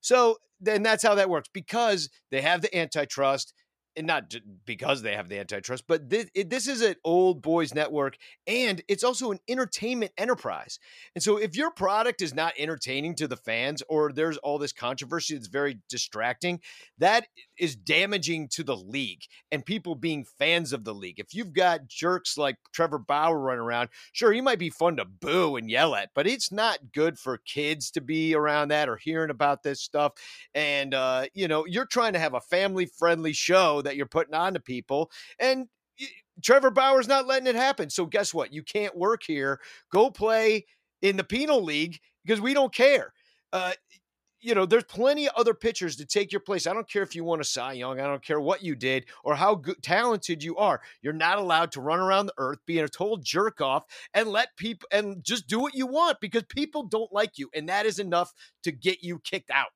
So 0.00 0.36
then 0.60 0.82
that's 0.82 1.02
how 1.02 1.14
that 1.14 1.30
works 1.30 1.48
because 1.52 2.10
they 2.30 2.40
have 2.42 2.62
the 2.62 2.74
antitrust 2.76 3.52
and 3.96 4.06
not 4.06 4.34
because 4.64 5.02
they 5.02 5.14
have 5.14 5.28
the 5.28 5.38
antitrust, 5.38 5.84
but 5.86 6.08
this, 6.08 6.30
it, 6.34 6.50
this 6.50 6.68
is 6.68 6.80
an 6.82 6.94
old 7.04 7.42
boys 7.42 7.74
network 7.74 8.16
and 8.46 8.82
it's 8.88 9.04
also 9.04 9.30
an 9.32 9.40
entertainment 9.48 10.12
enterprise. 10.16 10.78
And 11.14 11.22
so 11.22 11.36
if 11.36 11.56
your 11.56 11.70
product 11.70 12.22
is 12.22 12.34
not 12.34 12.54
entertaining 12.58 13.14
to 13.16 13.28
the 13.28 13.36
fans 13.36 13.82
or 13.88 14.12
there's 14.12 14.36
all 14.38 14.58
this 14.58 14.72
controversy 14.72 15.34
that's 15.34 15.48
very 15.48 15.78
distracting, 15.88 16.60
that 16.98 17.26
is 17.58 17.76
damaging 17.76 18.48
to 18.48 18.62
the 18.62 18.76
league 18.76 19.22
and 19.50 19.66
people 19.66 19.94
being 19.94 20.24
fans 20.38 20.72
of 20.72 20.84
the 20.84 20.94
league. 20.94 21.18
If 21.18 21.34
you've 21.34 21.52
got 21.52 21.88
jerks 21.88 22.38
like 22.38 22.56
Trevor 22.72 22.98
Bauer 22.98 23.38
running 23.38 23.60
around, 23.60 23.90
sure, 24.12 24.32
he 24.32 24.40
might 24.40 24.58
be 24.58 24.70
fun 24.70 24.96
to 24.96 25.04
boo 25.04 25.56
and 25.56 25.70
yell 25.70 25.94
at, 25.94 26.10
but 26.14 26.26
it's 26.26 26.52
not 26.52 26.92
good 26.92 27.18
for 27.18 27.38
kids 27.38 27.90
to 27.92 28.00
be 28.00 28.34
around 28.34 28.68
that 28.68 28.88
or 28.88 28.96
hearing 28.96 29.30
about 29.30 29.62
this 29.62 29.80
stuff. 29.80 30.12
And, 30.54 30.94
uh, 30.94 31.26
you 31.34 31.48
know, 31.48 31.66
you're 31.66 31.86
trying 31.86 32.12
to 32.12 32.18
have 32.18 32.34
a 32.34 32.40
family 32.40 32.86
friendly 32.86 33.32
show 33.32 33.79
that 33.82 33.96
you're 33.96 34.06
putting 34.06 34.34
on 34.34 34.54
to 34.54 34.60
people. 34.60 35.10
And 35.38 35.68
Trevor 36.42 36.70
Bauer's 36.70 37.08
not 37.08 37.26
letting 37.26 37.46
it 37.46 37.56
happen. 37.56 37.90
So 37.90 38.06
guess 38.06 38.32
what? 38.32 38.52
You 38.52 38.62
can't 38.62 38.96
work 38.96 39.22
here. 39.22 39.60
Go 39.92 40.10
play 40.10 40.66
in 41.02 41.16
the 41.16 41.24
penal 41.24 41.62
league 41.62 41.98
because 42.24 42.40
we 42.40 42.54
don't 42.54 42.74
care. 42.74 43.12
Uh, 43.52 43.72
you 44.40 44.54
know, 44.54 44.64
there's 44.64 44.84
plenty 44.84 45.28
of 45.28 45.34
other 45.36 45.52
pitchers 45.52 45.96
to 45.96 46.06
take 46.06 46.32
your 46.32 46.40
place. 46.40 46.66
I 46.66 46.72
don't 46.72 46.88
care 46.88 47.02
if 47.02 47.14
you 47.14 47.24
want 47.24 47.42
a 47.42 47.44
Cy 47.44 47.74
Young. 47.74 48.00
I 48.00 48.06
don't 48.06 48.24
care 48.24 48.40
what 48.40 48.62
you 48.62 48.74
did 48.74 49.04
or 49.22 49.34
how 49.34 49.54
good, 49.54 49.82
talented 49.82 50.42
you 50.42 50.56
are. 50.56 50.80
You're 51.02 51.12
not 51.12 51.38
allowed 51.38 51.72
to 51.72 51.80
run 51.80 52.00
around 52.00 52.26
the 52.26 52.34
earth 52.38 52.58
being 52.66 52.84
a 52.84 52.88
total 52.88 53.18
jerk 53.18 53.60
off 53.60 53.84
and 54.14 54.28
let 54.28 54.56
people 54.56 54.88
and 54.90 55.22
just 55.22 55.46
do 55.46 55.60
what 55.60 55.74
you 55.74 55.86
want 55.86 56.20
because 56.20 56.44
people 56.44 56.84
don't 56.84 57.12
like 57.12 57.38
you, 57.38 57.50
and 57.54 57.68
that 57.68 57.84
is 57.84 57.98
enough 57.98 58.32
to 58.62 58.72
get 58.72 59.02
you 59.02 59.18
kicked 59.18 59.50
out. 59.50 59.68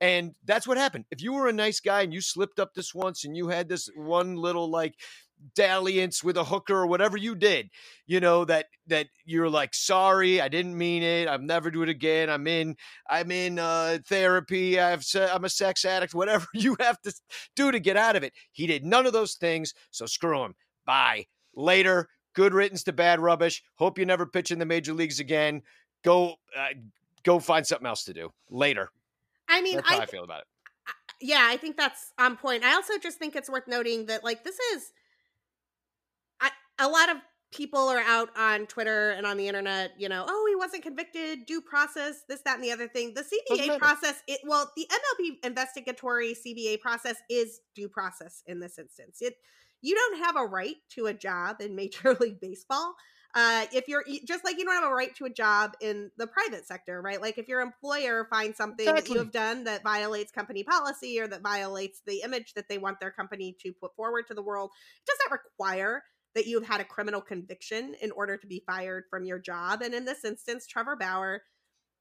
And 0.00 0.34
that's 0.44 0.66
what 0.66 0.78
happened. 0.78 1.06
If 1.10 1.22
you 1.22 1.32
were 1.32 1.48
a 1.48 1.52
nice 1.52 1.80
guy 1.80 2.02
and 2.02 2.12
you 2.12 2.20
slipped 2.20 2.60
up 2.60 2.74
this 2.74 2.94
once 2.94 3.24
and 3.24 3.36
you 3.36 3.48
had 3.48 3.68
this 3.68 3.88
one 3.96 4.36
little 4.36 4.70
like 4.70 4.94
dalliance 5.54 6.22
with 6.22 6.36
a 6.36 6.44
hooker 6.44 6.74
or 6.74 6.86
whatever 6.86 7.16
you 7.16 7.34
did, 7.34 7.68
you 8.06 8.20
know, 8.20 8.44
that 8.44 8.66
that 8.86 9.08
you're 9.24 9.48
like, 9.48 9.74
sorry, 9.74 10.40
I 10.40 10.48
didn't 10.48 10.78
mean 10.78 11.02
it. 11.02 11.28
I'll 11.28 11.40
never 11.40 11.70
do 11.70 11.82
it 11.82 11.88
again. 11.88 12.30
I'm 12.30 12.46
in 12.46 12.76
I'm 13.08 13.30
in 13.30 13.58
uh 13.58 13.98
therapy. 14.06 14.78
I've 14.78 15.04
I'm 15.14 15.44
a 15.44 15.48
sex 15.50 15.84
addict, 15.84 16.14
whatever 16.14 16.46
you 16.54 16.76
have 16.80 17.00
to 17.02 17.12
do 17.56 17.72
to 17.72 17.80
get 17.80 17.96
out 17.96 18.16
of 18.16 18.22
it. 18.22 18.32
He 18.52 18.66
did 18.66 18.84
none 18.84 19.06
of 19.06 19.12
those 19.12 19.34
things, 19.34 19.74
so 19.90 20.06
screw 20.06 20.44
him. 20.44 20.54
Bye. 20.86 21.26
Later. 21.54 22.08
Good 22.34 22.54
riddance 22.54 22.84
to 22.84 22.92
bad 22.92 23.18
rubbish. 23.18 23.64
Hope 23.76 23.98
you 23.98 24.06
never 24.06 24.24
pitch 24.24 24.52
in 24.52 24.60
the 24.60 24.66
major 24.66 24.92
leagues 24.92 25.18
again. 25.18 25.62
Go 26.04 26.36
uh, 26.56 26.68
go 27.24 27.40
find 27.40 27.66
something 27.66 27.86
else 27.86 28.04
to 28.04 28.12
do. 28.12 28.30
Later. 28.48 28.90
I 29.48 29.62
mean, 29.62 29.76
that's 29.76 29.88
how 29.88 29.98
I, 29.98 30.02
I 30.02 30.06
feel 30.06 30.24
about 30.24 30.40
it. 30.40 30.46
Yeah, 31.20 31.44
I 31.48 31.56
think 31.56 31.76
that's 31.76 32.12
on 32.18 32.36
point. 32.36 32.64
I 32.64 32.74
also 32.74 32.94
just 33.02 33.18
think 33.18 33.34
it's 33.34 33.50
worth 33.50 33.66
noting 33.66 34.06
that 34.06 34.22
like 34.22 34.44
this 34.44 34.58
is 34.74 34.92
I, 36.40 36.50
a 36.78 36.88
lot 36.88 37.10
of 37.10 37.16
people 37.52 37.88
are 37.88 38.00
out 38.00 38.28
on 38.36 38.66
Twitter 38.66 39.10
and 39.10 39.26
on 39.26 39.36
the 39.36 39.48
internet, 39.48 39.92
you 39.98 40.08
know, 40.08 40.24
oh, 40.28 40.46
he 40.48 40.54
wasn't 40.54 40.82
convicted, 40.82 41.46
due 41.46 41.62
process, 41.62 42.22
this, 42.28 42.42
that, 42.44 42.56
and 42.56 42.64
the 42.64 42.70
other 42.70 42.88
thing. 42.88 43.14
The 43.14 43.22
CBA 43.22 43.78
process, 43.78 44.22
it 44.28 44.40
well, 44.44 44.70
the 44.76 44.86
MLB 44.90 45.44
investigatory 45.44 46.34
CBA 46.34 46.80
process 46.80 47.16
is 47.30 47.60
due 47.74 47.88
process 47.88 48.42
in 48.46 48.60
this 48.60 48.78
instance. 48.78 49.18
It 49.20 49.34
you 49.80 49.94
don't 49.94 50.24
have 50.24 50.36
a 50.36 50.44
right 50.44 50.76
to 50.90 51.06
a 51.06 51.14
job 51.14 51.60
in 51.60 51.74
Major 51.74 52.14
League 52.20 52.40
Baseball 52.40 52.94
uh, 53.34 53.66
if 53.72 53.88
you're 53.88 54.04
just 54.26 54.44
like 54.44 54.58
you 54.58 54.64
don't 54.64 54.74
have 54.74 54.90
a 54.90 54.94
right 54.94 55.14
to 55.16 55.26
a 55.26 55.30
job 55.30 55.74
in 55.80 56.10
the 56.16 56.26
private 56.26 56.66
sector, 56.66 57.00
right? 57.02 57.20
Like 57.20 57.36
if 57.36 57.46
your 57.46 57.60
employer 57.60 58.26
finds 58.30 58.56
something 58.56 58.88
exactly. 58.88 59.02
that 59.02 59.14
you 59.14 59.18
have 59.18 59.32
done 59.32 59.64
that 59.64 59.82
violates 59.82 60.32
company 60.32 60.64
policy 60.64 61.20
or 61.20 61.28
that 61.28 61.42
violates 61.42 62.00
the 62.06 62.22
image 62.22 62.54
that 62.54 62.68
they 62.68 62.78
want 62.78 63.00
their 63.00 63.10
company 63.10 63.54
to 63.62 63.72
put 63.72 63.94
forward 63.96 64.26
to 64.28 64.34
the 64.34 64.42
world, 64.42 64.70
it 64.96 65.06
does 65.06 65.18
not 65.28 65.38
require 65.38 66.02
that 66.34 66.46
you 66.46 66.58
have 66.58 66.68
had 66.68 66.80
a 66.80 66.84
criminal 66.84 67.20
conviction 67.20 67.94
in 68.00 68.10
order 68.12 68.36
to 68.36 68.46
be 68.46 68.62
fired 68.66 69.04
from 69.10 69.24
your 69.24 69.38
job. 69.38 69.82
And 69.82 69.92
in 69.92 70.04
this 70.04 70.24
instance, 70.24 70.66
Trevor 70.66 70.96
Bauer 70.96 71.42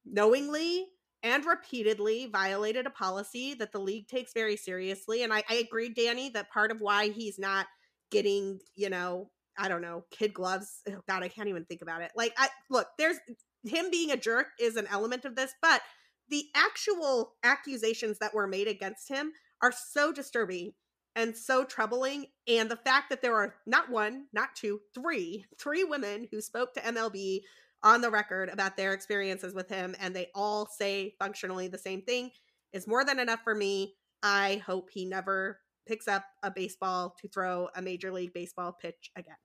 knowingly 0.06 0.88
and 1.24 1.46
repeatedly 1.46 2.28
violated 2.28 2.86
a 2.86 2.92
policy 2.92 3.54
that 3.56 3.72
the 3.72 3.80
league 3.80 4.08
takes 4.08 4.34
very 4.34 4.56
seriously. 4.56 5.24
And 5.24 5.34
I, 5.34 5.44
I 5.50 5.56
agree, 5.56 5.90
Danny, 5.90 6.30
that 6.30 6.52
part 6.52 6.72
of 6.72 6.80
why 6.80 7.10
he's 7.10 7.40
not 7.40 7.68
getting, 8.12 8.60
you 8.76 8.90
know, 8.90 9.30
I 9.58 9.68
don't 9.68 9.82
know, 9.82 10.06
kid 10.12 10.34
gloves. 10.34 10.82
Oh 10.90 11.02
God, 11.08 11.24
I 11.24 11.28
can't 11.28 11.50
even 11.50 11.66
think 11.66 11.82
about 11.82 12.02
it. 12.02 12.12
Like, 12.16 12.34
I 12.38 12.50
look, 12.70 12.88
there's 12.98 13.18
him 13.64 13.90
being 13.92 14.12
a 14.12 14.18
jerk 14.18 14.48
is 14.60 14.76
an 14.76 14.88
element 14.90 15.26
of 15.26 15.36
this, 15.36 15.54
but 15.62 15.82
the 16.30 16.46
actual 16.56 17.34
accusations 17.44 18.20
that 18.20 18.34
were 18.34 18.48
made 18.48 18.68
against 18.68 19.10
him 19.10 19.32
are 19.62 19.72
so 19.72 20.12
disturbing 20.12 20.74
and 21.16 21.36
so 21.36 21.64
troubling. 21.64 22.28
And 22.48 22.70
the 22.70 22.76
fact 22.76 23.10
that 23.10 23.22
there 23.22 23.36
are 23.36 23.56
not 23.66 23.90
one, 23.90 24.26
not 24.34 24.50
two, 24.56 24.82
three, 24.94 25.46
three 25.60 25.84
women 25.84 26.28
who 26.32 26.42
spoke 26.42 26.74
to 26.74 26.82
MLB 26.82 27.42
on 27.84 28.02
the 28.02 28.12
record 28.12 28.50
about 28.50 28.78
their 28.78 28.94
experiences 28.94 29.54
with 29.54 29.70
him, 29.70 29.96
and 30.00 30.16
they 30.16 30.28
all 30.36 30.68
say 30.68 31.16
functionally 31.20 31.68
the 31.68 31.78
same 31.78 32.02
thing 32.02 32.32
is 32.74 32.88
more 32.88 33.06
than 33.06 33.20
enough 33.20 33.40
for 33.44 33.56
me. 33.56 33.96
I 34.22 34.62
hope 34.66 34.90
he 34.92 35.06
never 35.06 35.60
picks 35.88 36.08
up 36.08 36.26
a 36.44 36.52
baseball 36.52 37.16
to 37.22 37.28
throw 37.28 37.70
a 37.76 37.82
major 37.82 38.12
league 38.12 38.34
baseball 38.34 38.76
pitch 38.80 39.12
again. 39.16 39.36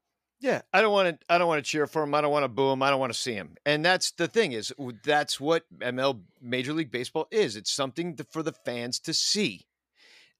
Yeah, 0.42 0.62
I 0.72 0.82
don't 0.82 0.90
want 0.90 1.20
to. 1.20 1.26
I 1.32 1.38
don't 1.38 1.46
want 1.46 1.64
to 1.64 1.70
cheer 1.70 1.86
for 1.86 2.02
him. 2.02 2.16
I 2.16 2.20
don't 2.20 2.32
want 2.32 2.42
to 2.42 2.48
boo 2.48 2.72
him. 2.72 2.82
I 2.82 2.90
don't 2.90 2.98
want 2.98 3.12
to 3.12 3.18
see 3.18 3.34
him. 3.34 3.54
And 3.64 3.84
that's 3.84 4.10
the 4.10 4.26
thing 4.26 4.50
is 4.50 4.72
that's 5.04 5.40
what 5.40 5.64
ML 5.78 6.20
Major 6.40 6.72
League 6.72 6.90
Baseball 6.90 7.28
is. 7.30 7.54
It's 7.54 7.70
something 7.70 8.18
for 8.28 8.42
the 8.42 8.50
fans 8.50 8.98
to 9.00 9.14
see. 9.14 9.66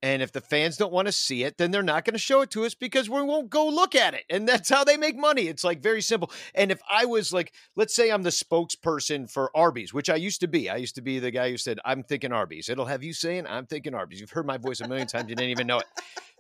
And 0.03 0.21
if 0.21 0.33
the 0.33 0.41
fans 0.41 0.77
don't 0.77 0.93
want 0.93 1.07
to 1.07 1.13
see 1.13 1.45
it, 1.45 1.59
then 1.59 1.71
they're 1.71 1.83
not 1.83 2.05
going 2.05 2.15
to 2.15 2.19
show 2.19 2.41
it 2.41 2.51
to 2.51 2.65
us 2.65 2.75
because 2.75 3.09
we 3.09 3.23
won't 3.23 3.51
go 3.51 3.69
look 3.69 3.95
at 3.95 4.15
it. 4.15 4.25
And 4.29 4.49
that's 4.49 4.69
how 4.69 4.83
they 4.83 4.97
make 4.97 5.17
money. 5.17 5.43
It's 5.43 5.63
like 5.63 5.81
very 5.81 6.03
simple. 6.03 6.33
And 6.57 6.73
if 6.73 6.81
I 6.91 7.05
was 7.05 7.33
like, 7.33 7.53
let's 7.77 7.95
say 7.95 8.11
I'm 8.11 8.25
the 8.25 8.31
spokesperson 8.31 9.31
for 9.31 9.57
Arby's, 9.57 9.95
which 9.95 10.11
I 10.11 10.17
used 10.17 10.41
to 10.41 10.49
be. 10.49 10.69
I 10.69 10.77
used 10.77 10.97
to 10.97 11.03
be 11.03 11.21
the 11.21 11.31
guy 11.31 11.51
who 11.51 11.57
said, 11.57 11.79
I'm 11.85 12.03
thinking 12.03 12.33
Arby's. 12.33 12.69
It'll 12.69 12.87
have 12.87 13.05
you 13.05 13.13
saying, 13.13 13.47
I'm 13.47 13.67
thinking 13.67 13.95
Arby's. 13.95 14.21
You've 14.21 14.31
heard 14.31 14.47
my 14.47 14.59
voice 14.59 14.81
a 14.81 14.89
million 14.89 15.07
times. 15.07 15.29
You 15.31 15.37
didn't 15.37 15.51
even 15.51 15.69
know 15.69 15.79
it. 15.79 15.87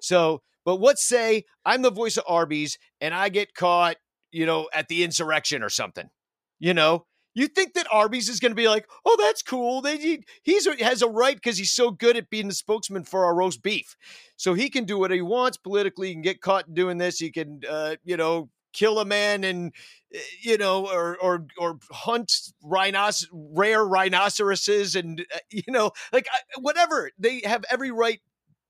So, 0.00 0.42
but 0.64 0.80
let's 0.80 1.06
say 1.06 1.44
I'm 1.64 1.82
the 1.82 1.92
voice 1.92 2.16
of 2.16 2.24
Arby's 2.26 2.78
and 3.00 3.14
I 3.14 3.28
get 3.28 3.54
caught, 3.54 3.96
you 4.32 4.44
know, 4.44 4.68
at 4.74 4.88
the 4.88 5.04
insurrection 5.04 5.62
or 5.62 5.68
something, 5.68 6.10
you 6.58 6.74
know, 6.74 7.06
you 7.34 7.46
think 7.48 7.74
that 7.74 7.86
Arby's 7.90 8.28
is 8.28 8.40
going 8.40 8.52
to 8.52 8.56
be 8.56 8.68
like, 8.68 8.86
oh, 9.04 9.16
that's 9.18 9.42
cool. 9.42 9.80
They, 9.80 9.96
he 9.96 10.24
he's, 10.42 10.66
has 10.80 11.02
a 11.02 11.08
right 11.08 11.36
because 11.36 11.58
he's 11.58 11.72
so 11.72 11.90
good 11.90 12.16
at 12.16 12.30
being 12.30 12.48
the 12.48 12.54
spokesman 12.54 13.04
for 13.04 13.24
our 13.24 13.34
roast 13.34 13.62
beef. 13.62 13.96
So 14.36 14.54
he 14.54 14.68
can 14.70 14.84
do 14.84 14.98
what 14.98 15.10
he 15.10 15.22
wants 15.22 15.56
politically. 15.56 16.08
He 16.08 16.14
can 16.14 16.22
get 16.22 16.40
caught 16.40 16.74
doing 16.74 16.98
this. 16.98 17.18
He 17.18 17.30
can, 17.30 17.60
uh, 17.68 17.96
you 18.04 18.16
know, 18.16 18.50
kill 18.72 18.98
a 18.98 19.04
man 19.04 19.44
and, 19.44 19.72
eh, 20.14 20.18
you 20.40 20.58
know, 20.58 20.86
or, 20.86 21.16
or, 21.18 21.46
or 21.58 21.78
hunt 21.90 22.32
rare 22.62 23.84
rhinoceroses 23.84 24.96
and, 24.96 25.24
uh, 25.34 25.38
you 25.50 25.62
know, 25.68 25.92
like 26.12 26.26
whatever. 26.58 27.10
They 27.18 27.42
have 27.44 27.64
every 27.70 27.90
right 27.90 28.20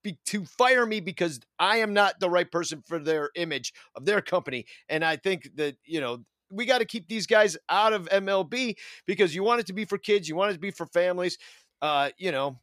be, 0.03 0.17
to 0.27 0.45
fire 0.45 0.85
me 0.85 0.99
because 0.99 1.39
I 1.59 1.77
am 1.77 1.93
not 1.93 2.19
the 2.19 2.29
right 2.29 2.49
person 2.51 2.83
for 2.85 2.99
their 2.99 3.29
image 3.35 3.73
of 3.95 4.05
their 4.05 4.21
company. 4.21 4.65
And 4.89 5.03
I 5.03 5.15
think 5.15 5.49
that, 5.55 5.77
you 5.85 6.01
know, 6.01 6.23
we 6.53 6.65
got 6.65 6.79
to 6.79 6.85
keep 6.85 7.07
these 7.07 7.27
guys 7.27 7.57
out 7.69 7.93
of 7.93 8.07
MLB 8.09 8.75
because 9.05 9.33
you 9.35 9.43
want 9.43 9.59
it 9.59 9.67
to 9.67 9.73
be 9.73 9.85
for 9.85 9.97
kids, 9.97 10.29
you 10.29 10.35
want 10.35 10.51
it 10.51 10.53
to 10.53 10.59
be 10.59 10.71
for 10.71 10.85
families, 10.85 11.37
uh, 11.81 12.09
you 12.17 12.31
know. 12.31 12.59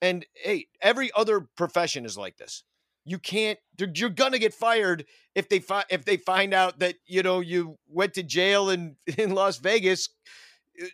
And 0.00 0.24
hey, 0.34 0.66
every 0.80 1.10
other 1.16 1.48
profession 1.56 2.04
is 2.04 2.16
like 2.16 2.36
this. 2.36 2.62
You 3.04 3.18
can't. 3.18 3.58
You're 3.94 4.10
gonna 4.10 4.38
get 4.38 4.54
fired 4.54 5.06
if 5.34 5.48
they 5.48 5.60
fi- 5.60 5.86
if 5.90 6.04
they 6.04 6.16
find 6.16 6.52
out 6.52 6.78
that 6.80 6.96
you 7.06 7.22
know 7.22 7.40
you 7.40 7.78
went 7.88 8.14
to 8.14 8.22
jail 8.22 8.70
in 8.70 8.96
in 9.18 9.34
Las 9.34 9.58
Vegas, 9.58 10.10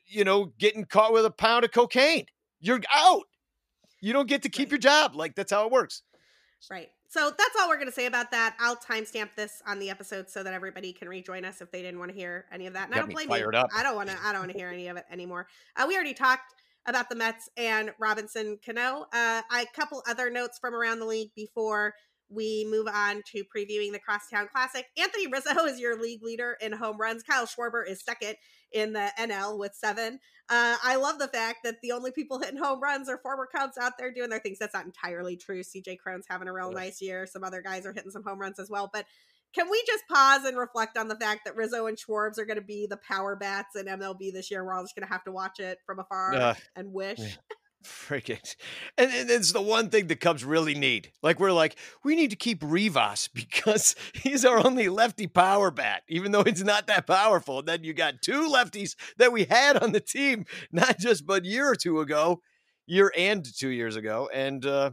you 0.07 0.25
know, 0.25 0.53
getting 0.59 0.85
caught 0.85 1.13
with 1.13 1.27
a 1.27 1.31
pound 1.31 1.65
of 1.65 1.73
cocaine. 1.73 2.27
You're 2.61 2.81
out. 2.93 3.25
You 4.01 4.13
don't 4.13 4.29
get 4.29 4.43
to 4.43 4.49
keep 4.49 4.71
your 4.71 4.79
job. 4.79 5.15
Like 5.15 5.35
that's 5.35 5.53
how 5.53 5.67
it 5.67 5.73
works. 5.73 6.03
Right. 6.71 6.89
So 7.09 7.31
that's 7.31 7.55
all 7.61 7.69
we're 7.69 7.77
going 7.77 7.89
to 7.89 7.93
say 7.93 8.07
about 8.07 8.31
that. 8.33 8.57
I'll 8.59 8.77
timestamp 8.77 9.31
this 9.37 9.63
on 9.67 9.79
the 9.79 9.91
episode 9.91 10.29
so 10.29 10.43
that 10.43 10.53
everybody 10.53 10.93
can 10.93 11.09
rejoin 11.09 11.45
us 11.45 11.61
if 11.61 11.71
they 11.71 11.83
didn't 11.83 11.99
want 11.99 12.11
to 12.11 12.17
hear 12.17 12.47
any 12.53 12.67
of 12.67 12.73
that. 12.73 12.87
And 12.87 12.95
I 12.95 12.99
don't 12.99 13.13
blame 13.13 13.31
you. 13.31 13.51
Up. 13.51 13.71
I 13.75 13.83
don't 13.83 13.95
want 13.95 14.11
to. 14.11 14.17
I 14.23 14.33
don't 14.33 14.43
want 14.43 14.53
to 14.53 14.59
hear 14.59 14.69
any 14.69 14.89
of 14.89 14.97
it 14.97 15.05
anymore. 15.11 15.47
Uh, 15.77 15.85
we 15.87 15.95
already 15.95 16.15
talked 16.15 16.55
about 16.87 17.09
the 17.09 17.15
Mets 17.15 17.49
and 17.57 17.93
Robinson 17.99 18.59
Cano. 18.65 19.07
Uh, 19.13 19.43
a 19.53 19.65
couple 19.75 20.03
other 20.09 20.31
notes 20.31 20.59
from 20.59 20.75
around 20.75 20.99
the 20.99 21.07
league 21.07 21.31
before 21.35 21.95
we 22.29 22.67
move 22.71 22.89
on 22.93 23.23
to 23.33 23.45
previewing 23.45 23.93
the 23.93 23.99
Crosstown 23.99 24.49
Classic. 24.51 24.87
Anthony 24.99 25.27
Rizzo 25.27 25.65
is 25.67 25.79
your 25.79 26.01
league 26.01 26.23
leader 26.23 26.57
in 26.61 26.73
home 26.73 26.99
runs. 26.99 27.23
Kyle 27.23 27.47
Schwarber 27.47 27.89
is 27.89 28.03
second 28.03 28.37
in 28.75 28.93
the 28.93 29.11
NL 29.19 29.59
with 29.59 29.75
seven. 29.75 30.19
Uh, 30.51 30.77
I 30.83 30.97
love 30.97 31.19
the 31.19 31.29
fact 31.29 31.61
that 31.65 31.81
the 31.81 31.93
only 31.93 32.11
people 32.11 32.39
hitting 32.39 32.59
home 32.59 32.83
runs 32.83 33.09
are 33.09 33.19
former 33.19 33.47
Cubs 33.47 33.79
out 33.79 33.93
there 33.99 34.13
doing 34.13 34.29
their 34.29 34.41
things. 34.41 34.59
That's 34.59 34.75
not 34.75 34.85
entirely 34.85 35.37
true. 35.37 35.63
CJ 35.63 35.99
Cron's 35.99 36.27
having 36.29 36.49
a 36.49 36.53
real 36.53 36.71
nice 36.71 37.01
year. 37.01 37.27
Some 37.27 37.45
other 37.45 37.63
guys 37.63 37.87
are 37.87 37.95
hitting 37.95 38.11
some 38.11 38.25
home 38.25 38.39
runs 38.39 38.59
as 38.59 38.69
well. 38.69 38.91
But 38.93 39.07
can 39.55 39.71
we 39.71 39.83
just 39.87 40.05
pause 40.09 40.45
and 40.45 40.59
reflect 40.59 40.99
on 40.99 41.09
the 41.09 41.17
fact 41.17 41.43
that 41.45 41.57
Rizzo 41.57 41.87
and 41.87 41.97
Schwarbs 41.97 42.39
are 42.39 42.45
going 42.45 42.59
to 42.59 42.65
be 42.65 42.87
the 42.87 42.99
power 43.09 43.37
bats 43.37 43.77
in 43.77 43.87
MLB 43.87 44.33
this 44.33 44.51
year? 44.51 44.65
We're 44.65 44.75
all 44.75 44.83
just 44.83 44.97
going 44.97 45.07
to 45.07 45.13
have 45.13 45.25
to 45.25 45.33
watch 45.33 45.61
it 45.61 45.79
from 45.87 46.01
afar 46.01 46.35
uh, 46.35 46.55
and 46.77 46.93
wish. 46.93 47.21
Yeah. 47.21 47.27
Freaking. 47.85 48.55
And, 48.97 49.13
and, 49.13 49.31
it's 49.31 49.53
the 49.53 49.61
one 49.61 49.91
thing 49.91 50.07
the 50.07 50.17
Cubs 50.17 50.45
really 50.45 50.75
need. 50.75 51.13
Like, 51.23 51.39
we're 51.39 51.53
like, 51.53 51.77
we 52.03 52.17
need 52.17 52.31
to 52.31 52.37
keep 52.37 52.63
Rivas 52.63 53.29
because 53.35 53.95
he's 54.15 54.45
our 54.45 54.65
only 54.65 54.89
lefty 54.89 55.27
power 55.27 55.71
bat, 55.71 56.03
even 56.09 56.33
though 56.33 56.41
it's 56.41 56.63
not 56.63 56.87
that 56.87 57.07
powerful. 57.07 57.61
And 57.61 57.69
then 57.69 57.85
you 57.85 57.93
got 57.93 58.23
two 58.23 58.49
lefties 58.49 58.97
that 59.19 59.33
we 59.33 59.45
had 59.45 59.77
on 59.77 59.93
the 59.93 60.01
team, 60.01 60.47
not 60.73 60.99
just 60.99 61.27
but 61.27 61.45
a 61.45 61.47
year 61.47 61.71
or 61.71 61.77
two 61.77 62.01
ago, 62.01 62.41
year 62.87 63.13
and 63.17 63.45
two 63.45 63.69
years 63.69 63.97
ago. 63.97 64.29
And 64.33 64.65
uh 64.65 64.93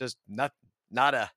just 0.00 0.16
not, 0.28 0.52
not 0.90 1.14
a, 1.14 1.30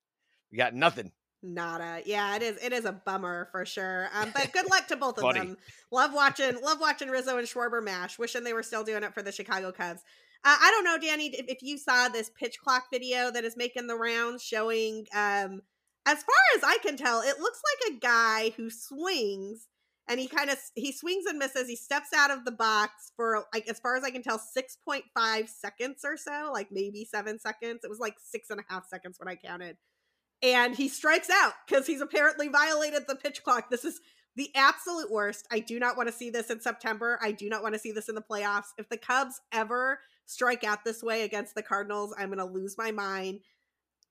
we 0.52 0.58
got 0.58 0.74
nothing. 0.74 1.12
Nada. 1.44 2.02
Yeah, 2.06 2.36
it 2.36 2.42
is. 2.42 2.58
It 2.64 2.74
is 2.74 2.86
a 2.86 2.92
bummer 2.92 3.48
for 3.52 3.66
sure. 3.66 4.10
Um, 4.14 4.32
but 4.34 4.52
good 4.52 4.70
luck 4.70 4.88
to 4.88 4.96
both 4.98 5.18
of 5.20 5.34
them. 5.34 5.58
Love 5.92 6.14
watching. 6.14 6.60
Love 6.62 6.80
watching 6.80 7.10
Rizzo 7.10 7.38
and 7.38 7.48
Schwarber 7.48 7.84
mash. 7.84 8.18
Wishing 8.18 8.44
they 8.44 8.54
were 8.54 8.64
still 8.64 8.84
doing 8.84 9.04
it 9.04 9.14
for 9.14 9.22
the 9.22 9.32
Chicago 9.32 9.72
Cubs. 9.72 10.02
Uh, 10.44 10.56
I 10.62 10.72
don't 10.72 10.84
know, 10.84 10.98
Danny, 10.98 11.28
if, 11.28 11.62
you 11.62 11.78
saw 11.78 12.08
this 12.08 12.30
pitch 12.30 12.58
clock 12.64 12.86
video 12.92 13.32
that 13.32 13.44
is 13.44 13.58
making 13.58 13.88
the 13.88 13.96
rounds 13.96 14.44
showing, 14.44 15.06
um, 15.14 15.62
as 16.06 16.24
far 16.24 16.36
as 16.56 16.64
I 16.64 16.78
can 16.82 16.96
tell, 16.96 17.22
it 17.22 17.40
looks 17.40 17.62
like 17.84 17.94
a 17.94 18.00
guy 18.00 18.54
who 18.56 18.70
swings 18.70 19.68
and 20.08 20.20
he 20.20 20.28
kind 20.28 20.50
of 20.50 20.58
he 20.76 20.92
swings 20.92 21.26
and 21.26 21.38
misses. 21.38 21.68
He 21.68 21.76
steps 21.76 22.10
out 22.16 22.32
of 22.32 22.46
the 22.46 22.52
box 22.52 23.12
for 23.16 23.46
like 23.54 23.68
as 23.68 23.80
far 23.80 23.98
as 23.98 24.04
I 24.04 24.10
can 24.10 24.24
tell, 24.24 24.40
six 24.40 24.78
point 24.78 25.04
five 25.14 25.50
seconds 25.50 26.02
or 26.06 26.18
so, 26.18 26.50
like 26.54 26.70
maybe 26.72 27.06
seven 27.06 27.40
seconds. 27.40 27.82
It 27.84 27.90
was 27.90 28.00
like 28.00 28.16
six 28.24 28.50
and 28.50 28.60
a 28.60 28.64
half 28.70 28.88
seconds 28.88 29.18
when 29.20 29.28
I 29.28 29.36
counted, 29.36 29.78
and 30.42 30.76
he 30.76 30.88
strikes 30.88 31.30
out 31.30 31.54
because 31.68 31.88
he's 31.88 32.02
apparently 32.02 32.48
violated 32.48 33.04
the 33.08 33.16
pitch 33.16 33.44
clock. 33.44 33.70
This 33.70 33.84
is 33.84 34.00
the 34.36 34.50
absolute 34.56 35.12
worst. 35.12 35.48
I 35.52 35.60
do 35.60 35.80
not 35.80 35.98
want 35.98 36.08
to 36.08 36.16
see 36.16 36.30
this 36.30 36.50
in 36.50 36.62
September. 36.62 37.20
I 37.22 37.32
do 37.32 37.50
not 37.50 37.64
want 37.64 37.74
to 37.74 37.80
see 37.80 37.92
this 37.92 38.08
in 38.08 38.16
the 38.16 38.22
playoffs. 38.22 38.68
If 38.78 38.88
the 38.88 38.98
Cubs 38.98 39.42
ever 39.52 40.00
strike 40.28 40.64
out 40.64 40.86
this 40.86 41.02
way 41.02 41.24
against 41.24 41.56
the 41.56 41.64
Cardinals, 41.64 42.14
I'm 42.18 42.28
going 42.28 42.38
to 42.38 42.46
lose 42.46 42.78
my 42.78 42.92
mind. 42.92 43.40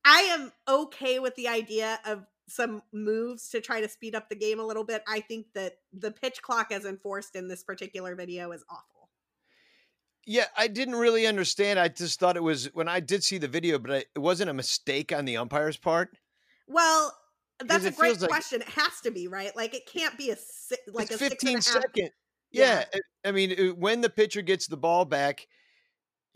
I 0.04 0.20
am 0.20 0.52
okay 0.68 1.18
with 1.18 1.36
the 1.36 1.48
idea 1.48 2.00
of 2.04 2.26
some 2.48 2.82
moves 2.92 3.48
to 3.50 3.60
try 3.60 3.80
to 3.80 3.88
speed 3.88 4.14
up 4.14 4.28
the 4.28 4.36
game 4.36 4.58
a 4.58 4.64
little 4.64 4.84
bit. 4.84 5.02
I 5.06 5.20
think 5.20 5.46
that 5.54 5.78
the 5.92 6.10
pitch 6.10 6.42
clock 6.42 6.72
as 6.72 6.84
enforced 6.84 7.36
in 7.36 7.48
this 7.48 7.62
particular 7.62 8.14
video 8.14 8.52
is 8.52 8.64
awful. 8.70 9.10
Yeah, 10.24 10.46
I 10.56 10.66
didn't 10.66 10.96
really 10.96 11.26
understand. 11.26 11.78
I 11.78 11.88
just 11.88 12.18
thought 12.18 12.36
it 12.36 12.42
was 12.42 12.66
when 12.74 12.88
I 12.88 12.98
did 12.98 13.22
see 13.22 13.38
the 13.38 13.48
video, 13.48 13.78
but 13.78 14.06
it 14.14 14.18
wasn't 14.18 14.50
a 14.50 14.54
mistake 14.54 15.12
on 15.12 15.24
the 15.24 15.36
umpire's 15.36 15.76
part. 15.76 16.16
Well, 16.66 17.16
that's 17.60 17.84
a 17.84 17.92
great 17.92 18.18
question. 18.18 18.60
Like, 18.60 18.68
it 18.68 18.74
has 18.74 19.00
to 19.02 19.10
be 19.10 19.28
right. 19.28 19.54
Like 19.56 19.74
it 19.74 19.86
can't 19.86 20.16
be 20.18 20.30
a 20.30 20.36
like 20.92 21.10
a 21.10 21.18
15 21.18 21.62
second. 21.62 22.10
Yeah. 22.50 22.84
yeah, 22.92 23.00
I 23.24 23.32
mean, 23.32 23.76
when 23.78 24.00
the 24.00 24.10
pitcher 24.10 24.42
gets 24.42 24.66
the 24.66 24.76
ball 24.76 25.04
back, 25.04 25.46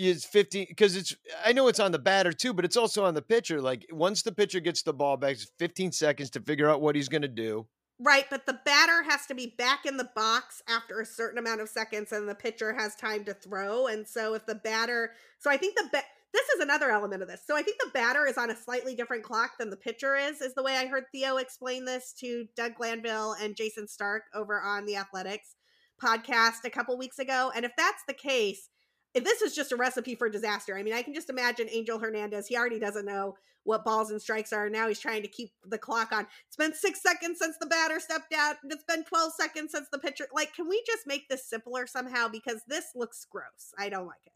is 0.09 0.25
15 0.25 0.67
because 0.69 0.97
it's 0.97 1.15
I 1.45 1.53
know 1.53 1.69
it's 1.69 1.81
on 1.81 1.93
the 1.93 1.99
batter 1.99 2.33
too, 2.33 2.53
but 2.53 2.65
it's 2.65 2.77
also 2.77 3.05
on 3.05 3.15
the 3.15 3.23
pitcher. 3.23 3.61
Like 3.61 3.87
once 3.93 4.23
the 4.23 4.33
pitcher 4.33 4.61
gets 4.61 4.83
the 4.83 4.93
ball 4.93 5.17
back, 5.17 5.33
it's 5.33 5.51
15 5.59 5.93
seconds 5.93 6.31
to 6.31 6.41
figure 6.41 6.69
out 6.69 6.81
what 6.81 6.97
he's 6.97 7.09
going 7.09 7.23
to 7.23 7.29
do. 7.29 7.67
Right, 8.03 8.25
but 8.31 8.47
the 8.47 8.59
batter 8.65 9.03
has 9.03 9.27
to 9.27 9.35
be 9.35 9.55
back 9.59 9.85
in 9.85 9.99
the 9.99 10.09
box 10.17 10.63
after 10.67 11.01
a 11.01 11.07
certain 11.07 11.39
amount 11.39 11.61
of 11.61 11.69
seconds, 11.69 12.13
and 12.13 12.27
the 12.27 12.35
pitcher 12.35 12.73
has 12.73 12.97
time 12.97 13.27
to 13.27 13.35
throw. 13.35 13.89
And 13.89 14.09
so, 14.09 14.33
if 14.33 14.47
the 14.47 14.55
batter, 14.55 15.13
so 15.39 15.51
I 15.51 15.59
think 15.59 15.77
the 15.77 15.87
ba- 15.93 16.03
this 16.33 16.49
is 16.55 16.61
another 16.61 16.91
element 16.91 17.23
of 17.23 17.29
this. 17.29 17.43
So 17.47 17.57
I 17.57 17.63
think 17.63 17.79
the 17.79 17.91
batter 17.93 18.27
is 18.27 18.39
on 18.39 18.51
a 18.51 18.57
slightly 18.57 18.95
different 18.95 19.25
clock 19.25 19.59
than 19.59 19.69
the 19.69 19.77
pitcher 19.77 20.17
is. 20.17 20.41
Is 20.41 20.55
the 20.55 20.63
way 20.63 20.77
I 20.77 20.87
heard 20.87 21.05
Theo 21.13 21.37
explain 21.37 21.85
this 21.85 22.15
to 22.21 22.47
Doug 22.57 22.77
Glanville 22.77 23.35
and 23.41 23.57
Jayson 23.57 23.89
Stark 23.89 24.23
over 24.35 24.61
on 24.61 24.87
the 24.87 24.97
Athletics 24.97 25.57
podcast 26.03 26.65
a 26.65 26.71
couple 26.71 26.97
weeks 26.97 27.19
ago. 27.19 27.53
And 27.55 27.65
if 27.65 27.73
that's 27.77 28.03
the 28.07 28.15
case, 28.15 28.69
this 29.15 29.43
is 29.43 29.55
just 29.55 29.73
a 29.73 29.77
recipe 29.77 30.15
for 30.15 30.29
disaster. 30.29 30.77
I 30.77 30.83
mean, 30.83 30.95
I 30.95 31.03
can 31.03 31.15
just 31.15 31.31
imagine 31.31 31.69
Angel 31.71 31.99
Hernandez. 31.99 32.47
He 32.47 32.57
already 32.57 32.79
doesn't 32.79 33.07
know 33.07 33.37
what 33.65 33.85
balls 33.85 34.11
and 34.11 34.21
strikes 34.21 34.53
are. 34.53 34.71
Now 34.71 34.89
he's 34.89 35.01
trying 35.01 35.23
to 35.23 35.29
keep 35.29 35.53
the 35.65 35.79
clock 35.79 36.13
on. 36.13 36.27
It's 36.47 36.57
been 36.57 36.75
six 36.75 37.03
seconds 37.03 37.39
since 37.39 37.57
the 37.59 37.67
batter 37.67 38.01
stepped 38.01 38.33
out. 38.33 38.57
It's 38.65 38.85
been 38.85 39.05
12 39.05 39.33
seconds 39.33 39.73
since 39.73 39.89
the 39.93 39.99
pitcher. 39.99 40.27
Like, 40.33 40.55
can 40.55 40.69
we 40.69 40.83
just 40.87 41.07
make 41.07 41.29
this 41.29 41.49
simpler 41.49 41.87
somehow? 41.87 42.29
Because 42.29 42.63
this 42.69 42.87
looks 42.95 43.27
gross. 43.31 43.75
I 43.79 43.89
don't 43.89 44.07
like 44.07 44.27
it. 44.27 44.33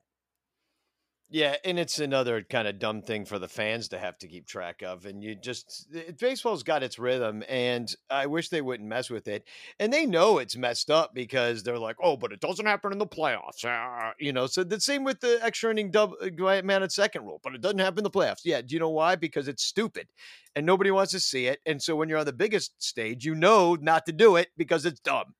Yeah, 1.30 1.56
and 1.64 1.78
it's 1.78 1.98
another 1.98 2.42
kind 2.42 2.68
of 2.68 2.78
dumb 2.78 3.02
thing 3.02 3.24
for 3.24 3.38
the 3.38 3.48
fans 3.48 3.88
to 3.88 3.98
have 3.98 4.16
to 4.18 4.28
keep 4.28 4.46
track 4.46 4.82
of. 4.82 5.04
And 5.06 5.22
you 5.22 5.34
just, 5.34 5.88
it, 5.92 6.18
baseball's 6.18 6.62
got 6.62 6.82
its 6.82 6.98
rhythm, 6.98 7.42
and 7.48 7.92
I 8.08 8.26
wish 8.26 8.50
they 8.50 8.60
wouldn't 8.60 8.88
mess 8.88 9.10
with 9.10 9.26
it. 9.26 9.44
And 9.80 9.92
they 9.92 10.06
know 10.06 10.38
it's 10.38 10.56
messed 10.56 10.90
up 10.90 11.12
because 11.14 11.62
they're 11.62 11.78
like, 11.78 11.96
oh, 12.00 12.16
but 12.16 12.30
it 12.30 12.40
doesn't 12.40 12.66
happen 12.66 12.92
in 12.92 12.98
the 12.98 13.06
playoffs. 13.06 13.64
Ah, 13.64 14.12
you 14.20 14.32
know, 14.32 14.46
so 14.46 14.62
the 14.62 14.78
same 14.78 15.02
with 15.02 15.18
the 15.20 15.40
extra 15.42 15.70
inning 15.70 15.90
double 15.90 16.16
man 16.62 16.82
at 16.82 16.92
second 16.92 17.24
rule, 17.24 17.40
but 17.42 17.54
it 17.54 17.62
doesn't 17.62 17.78
happen 17.78 17.98
in 17.98 18.04
the 18.04 18.10
playoffs. 18.10 18.42
Yeah. 18.44 18.60
Do 18.60 18.74
you 18.74 18.78
know 18.80 18.90
why? 18.90 19.16
Because 19.16 19.48
it's 19.48 19.64
stupid 19.64 20.06
and 20.54 20.64
nobody 20.64 20.90
wants 20.90 21.12
to 21.12 21.20
see 21.20 21.46
it. 21.46 21.58
And 21.66 21.82
so 21.82 21.96
when 21.96 22.08
you're 22.08 22.18
on 22.18 22.26
the 22.26 22.32
biggest 22.32 22.80
stage, 22.82 23.24
you 23.24 23.34
know 23.34 23.76
not 23.80 24.06
to 24.06 24.12
do 24.12 24.36
it 24.36 24.48
because 24.56 24.86
it's 24.86 25.00
dumb. 25.00 25.34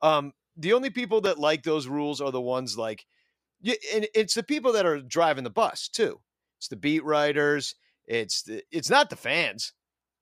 Um, 0.00 0.32
the 0.56 0.72
only 0.72 0.90
people 0.90 1.20
that 1.22 1.38
like 1.38 1.64
those 1.64 1.86
rules 1.86 2.20
are 2.20 2.32
the 2.32 2.40
ones 2.40 2.78
like, 2.78 3.04
and 3.64 4.06
it's 4.14 4.34
the 4.34 4.42
people 4.42 4.72
that 4.72 4.86
are 4.86 5.00
driving 5.00 5.44
the 5.44 5.50
bus 5.50 5.88
too. 5.88 6.20
It's 6.58 6.68
the 6.68 6.76
beat 6.76 7.04
writers. 7.04 7.74
It's 8.06 8.42
the, 8.42 8.62
it's 8.70 8.90
not 8.90 9.10
the 9.10 9.16
fans. 9.16 9.72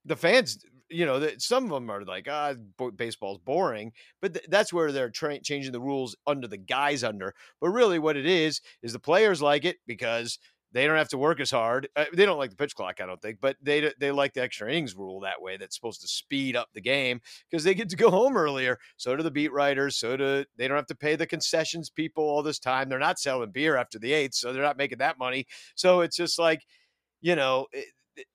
The 0.05 0.17
fans, 0.17 0.65
you 0.89 1.07
know, 1.07 1.19
the, 1.19 1.35
some 1.39 1.65
of 1.65 1.71
them 1.71 1.91
are 1.91 2.05
like, 2.05 2.29
ah, 2.31 2.55
baseball's 2.97 3.39
boring, 3.39 3.93
but 4.21 4.35
th- 4.35 4.47
that's 4.49 4.73
where 4.73 4.93
they're 4.93 5.11
tra- 5.11 5.41
changing 5.41 5.73
the 5.73 5.81
rules 5.81 6.17
under 6.27 6.47
the 6.47 6.57
guys 6.57 7.03
under. 7.03 7.35
But 7.61 7.71
really, 7.71 7.99
what 7.99 8.17
it 8.17 8.27
is 8.27 8.61
is 8.83 8.93
the 8.93 8.99
players 8.99 9.43
like 9.43 9.65
it 9.65 9.77
because 9.87 10.39
they 10.77 10.87
don't 10.87 10.99
have 10.99 11.09
to 11.09 11.17
work 11.17 11.41
as 11.41 11.51
hard. 11.51 11.89
Uh, 11.97 12.05
they 12.13 12.27
don't 12.27 12.37
like 12.37 12.51
the 12.51 12.57
pitch 12.57 12.75
clock, 12.75 13.01
I 13.01 13.07
don't 13.07 13.21
think, 13.23 13.39
but 13.41 13.57
they 13.63 13.91
they 13.99 14.11
like 14.11 14.35
the 14.35 14.43
extra 14.43 14.69
innings 14.69 14.95
rule 14.95 15.21
that 15.21 15.41
way. 15.41 15.57
That's 15.57 15.75
supposed 15.75 16.03
to 16.03 16.09
speed 16.09 16.55
up 16.55 16.69
the 16.75 16.83
game 16.83 17.23
because 17.51 17.65
they 17.65 17.75
get 17.75 17.89
to 17.89 17.97
go 17.97 18.11
home 18.11 18.37
earlier. 18.37 18.79
So 18.99 19.17
do 19.17 19.23
the 19.23 19.31
beat 19.31 19.53
writers. 19.53 19.97
So 19.97 20.19
do 20.19 20.45
they 20.59 20.69
don't 20.69 20.77
have 20.77 20.87
to 20.89 20.95
pay 20.95 21.17
the 21.17 21.27
concessions 21.27 21.89
people 21.89 22.25
all 22.25 22.43
this 22.43 22.59
time. 22.59 22.91
They're 22.91 22.99
not 22.99 23.19
selling 23.19 23.53
beer 23.53 23.77
after 23.77 23.99
the 23.99 24.13
eighth, 24.13 24.35
so 24.35 24.53
they're 24.53 24.63
not 24.63 24.77
making 24.77 24.99
that 24.99 25.19
money. 25.19 25.47
So 25.77 26.03
it's 26.03 26.17
just 26.17 26.39
like, 26.39 26.61
you 27.23 27.37
know, 27.37 27.69
it, 27.73 27.87
it, 28.15 28.27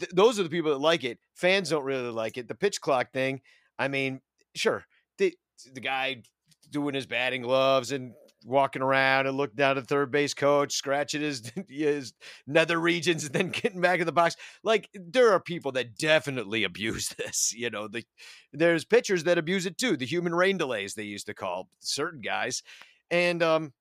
th- 0.00 0.12
those 0.12 0.40
are 0.40 0.42
the 0.42 0.50
people 0.50 0.72
that 0.72 0.80
like 0.80 1.04
it. 1.04 1.20
Fans 1.36 1.70
don't 1.70 1.84
really 1.84 2.10
like 2.10 2.36
it. 2.38 2.48
The 2.48 2.56
pitch 2.56 2.80
clock 2.80 3.12
thing. 3.12 3.40
I 3.78 3.86
mean, 3.86 4.20
sure, 4.56 4.84
the 5.18 5.32
the 5.72 5.80
guy 5.80 6.22
doing 6.70 6.96
his 6.96 7.06
batting 7.06 7.42
gloves 7.42 7.92
and 7.92 8.14
walking 8.44 8.82
around 8.82 9.26
and 9.26 9.36
looking 9.36 9.56
down 9.56 9.78
at 9.78 9.86
third 9.86 10.10
base 10.10 10.34
coach, 10.34 10.74
scratching 10.74 11.22
his 11.22 11.50
his 11.68 12.12
nether 12.46 12.78
regions, 12.78 13.24
and 13.24 13.32
then 13.32 13.48
getting 13.48 13.80
back 13.80 14.00
in 14.00 14.06
the 14.06 14.12
box. 14.12 14.36
Like 14.62 14.88
there 14.94 15.32
are 15.32 15.40
people 15.40 15.72
that 15.72 15.96
definitely 15.96 16.64
abuse 16.64 17.08
this. 17.18 17.52
You 17.54 17.70
know, 17.70 17.88
the 17.88 18.04
there's 18.52 18.84
pitchers 18.84 19.24
that 19.24 19.38
abuse 19.38 19.66
it 19.66 19.78
too. 19.78 19.96
The 19.96 20.06
human 20.06 20.34
rain 20.34 20.58
delays 20.58 20.94
they 20.94 21.04
used 21.04 21.26
to 21.26 21.34
call 21.34 21.68
certain 21.80 22.20
guys, 22.20 22.62
and 23.10 23.42
um, 23.42 23.72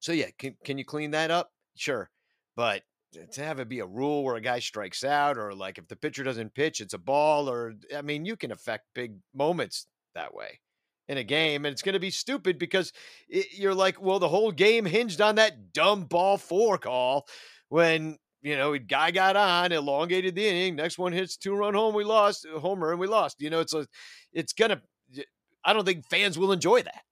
so 0.00 0.12
yeah, 0.12 0.30
can 0.38 0.56
can 0.64 0.78
you 0.78 0.84
clean 0.84 1.12
that 1.12 1.30
up? 1.30 1.50
Sure, 1.76 2.10
but 2.56 2.82
to 3.32 3.44
have 3.44 3.60
it 3.60 3.68
be 3.68 3.78
a 3.78 3.86
rule 3.86 4.24
where 4.24 4.34
a 4.34 4.40
guy 4.40 4.58
strikes 4.58 5.04
out, 5.04 5.38
or 5.38 5.54
like 5.54 5.78
if 5.78 5.86
the 5.86 5.96
pitcher 5.96 6.24
doesn't 6.24 6.54
pitch, 6.54 6.80
it's 6.80 6.94
a 6.94 6.98
ball, 6.98 7.48
or 7.48 7.74
I 7.96 8.02
mean, 8.02 8.24
you 8.24 8.36
can 8.36 8.50
affect 8.50 8.86
big 8.94 9.14
moments 9.32 9.86
that 10.14 10.34
way 10.34 10.58
in 11.08 11.18
a 11.18 11.24
game, 11.24 11.64
and 11.64 11.72
it's 11.72 11.82
going 11.82 11.94
to 11.94 12.00
be 12.00 12.10
stupid 12.10 12.58
because 12.58 12.92
it, 13.28 13.46
you're 13.52 13.74
like, 13.74 14.00
well, 14.00 14.18
the 14.18 14.28
whole 14.28 14.50
game 14.50 14.84
hinged 14.84 15.20
on 15.20 15.34
that 15.36 15.72
dumb 15.72 16.04
ball 16.04 16.38
four 16.38 16.78
call 16.78 17.26
when 17.68 18.18
you 18.42 18.56
know 18.56 18.76
guy 18.78 19.10
got 19.10 19.36
on, 19.36 19.72
elongated 19.72 20.34
the 20.34 20.46
inning. 20.46 20.76
Next 20.76 20.98
one 20.98 21.12
hits 21.12 21.36
two 21.36 21.54
run 21.54 21.74
home, 21.74 21.94
we 21.94 22.04
lost 22.04 22.46
uh, 22.46 22.58
homer, 22.58 22.90
and 22.90 23.00
we 23.00 23.06
lost. 23.06 23.40
You 23.40 23.50
know, 23.50 23.60
it's 23.60 23.74
a, 23.74 23.86
it's 24.32 24.52
gonna. 24.52 24.80
I 25.64 25.72
don't 25.72 25.84
think 25.84 26.06
fans 26.08 26.38
will 26.38 26.52
enjoy 26.52 26.82
that. 26.82 27.02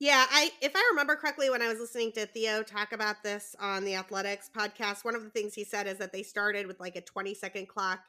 Yeah, 0.00 0.26
I 0.30 0.52
if 0.60 0.72
I 0.76 0.88
remember 0.90 1.16
correctly 1.16 1.50
when 1.50 1.60
I 1.60 1.68
was 1.68 1.80
listening 1.80 2.12
to 2.12 2.26
Theo 2.26 2.62
talk 2.62 2.92
about 2.92 3.22
this 3.24 3.56
on 3.58 3.84
the 3.84 3.96
Athletics 3.96 4.48
podcast, 4.56 5.04
one 5.04 5.16
of 5.16 5.24
the 5.24 5.30
things 5.30 5.54
he 5.54 5.64
said 5.64 5.86
is 5.86 5.98
that 5.98 6.12
they 6.12 6.22
started 6.22 6.66
with 6.66 6.78
like 6.78 6.96
a 6.96 7.00
20 7.00 7.34
second 7.34 7.66
clock 7.68 8.00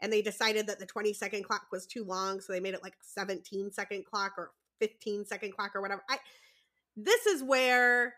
and 0.00 0.12
they 0.12 0.22
decided 0.22 0.66
that 0.66 0.78
the 0.78 0.86
20 0.86 1.12
second 1.12 1.44
clock 1.44 1.66
was 1.70 1.86
too 1.86 2.04
long, 2.04 2.40
so 2.40 2.52
they 2.52 2.60
made 2.60 2.74
it 2.74 2.82
like 2.82 2.94
a 2.94 3.04
17 3.04 3.72
second 3.72 4.06
clock 4.06 4.32
or 4.38 4.52
15 4.80 5.24
second 5.26 5.52
clock 5.52 5.74
or 5.74 5.80
whatever. 5.80 6.02
I 6.08 6.18
this 6.96 7.26
is 7.26 7.42
where 7.42 8.14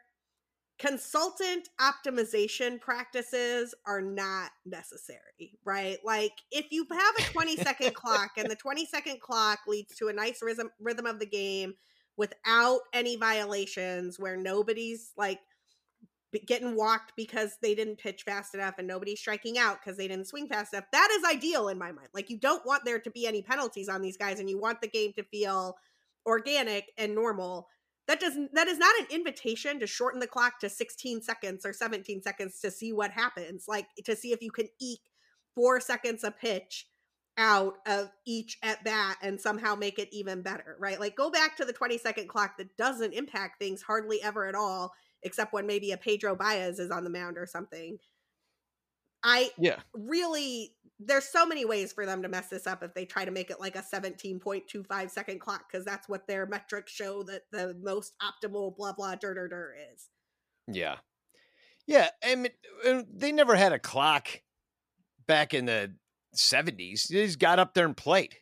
consultant 0.79 1.69
optimization 1.81 2.79
practices 2.81 3.75
are 3.87 4.03
not 4.03 4.51
necessary, 4.67 5.59
right? 5.65 5.99
Like 6.05 6.33
if 6.51 6.67
you 6.71 6.87
have 6.91 7.15
a 7.19 7.33
20 7.33 7.57
second 7.57 7.95
clock 7.95 8.33
and 8.37 8.51
the 8.51 8.57
20 8.57 8.87
second 8.87 9.21
clock 9.21 9.61
leads 9.67 9.95
to 9.97 10.09
a 10.09 10.13
nice 10.13 10.43
rhythm 10.43 10.71
rhythm 10.81 11.07
of 11.07 11.19
the 11.19 11.27
game 11.27 11.75
without 12.17 12.81
any 12.93 13.17
violations 13.17 14.19
where 14.19 14.37
nobody's 14.37 15.13
like 15.17 15.41
getting 16.47 16.77
walked 16.77 17.13
because 17.17 17.57
they 17.63 17.75
didn't 17.75 17.99
pitch 17.99 18.23
fast 18.25 18.55
enough 18.55 18.75
and 18.79 18.87
nobody's 18.87 19.21
striking 19.21 19.57
out 19.59 19.79
because 19.83 19.97
they 19.97 20.09
didn't 20.09 20.27
swing 20.27 20.49
fast 20.49 20.73
enough. 20.73 20.85
That 20.93 21.09
is 21.13 21.25
ideal 21.25 21.69
in 21.69 21.79
my 21.79 21.93
mind. 21.93 22.09
Like 22.13 22.29
you 22.29 22.39
don't 22.39 22.67
want 22.67 22.85
there 22.85 22.99
to 22.99 23.11
be 23.11 23.27
any 23.27 23.43
penalties 23.43 23.89
on 23.89 24.03
these 24.03 24.17
guys 24.17 24.41
and 24.41 24.51
you 24.51 24.59
want 24.59 24.81
the 24.81 24.89
game 24.89 25.13
to 25.17 25.23
feel 25.25 25.77
organic 26.27 26.93
and 26.99 27.14
normal 27.14 27.68
that 28.09 28.20
doesn't 28.20 28.55
that 28.55 28.68
is 28.68 28.79
not 28.79 28.95
an 29.01 29.07
invitation 29.11 29.81
to 29.81 29.87
shorten 29.87 30.20
the 30.20 30.27
clock 30.27 30.61
to 30.61 30.68
16 30.68 31.22
seconds 31.22 31.66
or 31.66 31.72
17 31.72 32.22
seconds 32.22 32.61
to 32.61 32.70
see 32.70 32.93
what 32.93 33.11
happens 33.11 33.64
like 33.68 33.87
to 34.05 34.14
see 34.16 34.33
if 34.33 34.43
you 34.43 34.51
can 34.51 34.68
eke 34.81 35.11
four 35.55 35.81
seconds 35.81 36.22
a 36.22 36.31
pitch 36.31 36.87
out 37.39 37.74
of 37.87 38.11
each 38.27 38.59
at 38.62 38.83
bat 38.83 39.16
and 39.22 39.41
somehow 39.41 39.74
make 39.74 39.99
it 39.99 40.09
even 40.11 40.43
better 40.43 40.77
right? 40.79 40.99
Like 40.99 41.16
go 41.16 41.31
back 41.31 41.57
to 41.57 41.64
the 41.64 41.72
20 41.72 41.99
second 41.99 42.29
clock 42.29 42.57
that 42.59 42.77
doesn't 42.77 43.12
impact 43.12 43.59
things 43.59 43.83
hardly 43.83 44.22
ever 44.22 44.47
at 44.47 44.55
all 44.55 44.93
except 45.22 45.53
when 45.53 45.66
maybe 45.66 45.93
a 45.93 45.97
pedro 45.97 46.35
baez 46.35 46.79
is 46.79 46.91
on 46.91 47.05
the 47.05 47.11
mound 47.11 47.37
or 47.37 47.47
something 47.47 47.99
I 49.27 49.51
yeah 49.59 49.77
really 49.93 50.72
there's 50.99 51.24
so 51.29 51.45
many 51.45 51.64
ways 51.64 51.93
for 51.93 52.07
them 52.07 52.22
to 52.22 52.29
mess 52.29 52.49
this 52.49 52.66
up 52.66 52.83
if 52.83 52.95
they 52.95 53.05
try 53.05 53.24
to 53.24 53.31
make 53.31 53.51
it 53.51 53.61
like 53.61 53.77
a 53.77 53.83
17.25 53.83 55.11
second 55.11 55.41
clock 55.41 55.64
because 55.70 55.85
that's 55.85 56.09
what 56.09 56.27
their 56.27 56.47
metrics 56.47 56.93
show 56.93 57.22
that 57.24 57.43
the 57.53 57.77
most 57.83 58.14
optimal 58.22 58.74
blah 58.77 58.93
blah 58.93 59.14
der 59.16 59.35
der 59.35 59.49
dur 59.49 59.74
is. 59.93 60.09
Yeah, 60.68 60.97
yeah. 61.87 62.09
I 62.24 62.35
mean, 62.37 62.53
they 63.12 63.33
never 63.33 63.57
had 63.57 63.72
a 63.72 63.79
clock 63.79 64.29
back 65.27 65.53
in 65.53 65.66
the 65.66 65.93
70s. 66.37 67.09
They 67.09 67.27
just 67.27 67.39
got 67.39 67.59
up 67.59 67.74
there 67.74 67.85
and 67.85 67.97
played, 67.97 68.37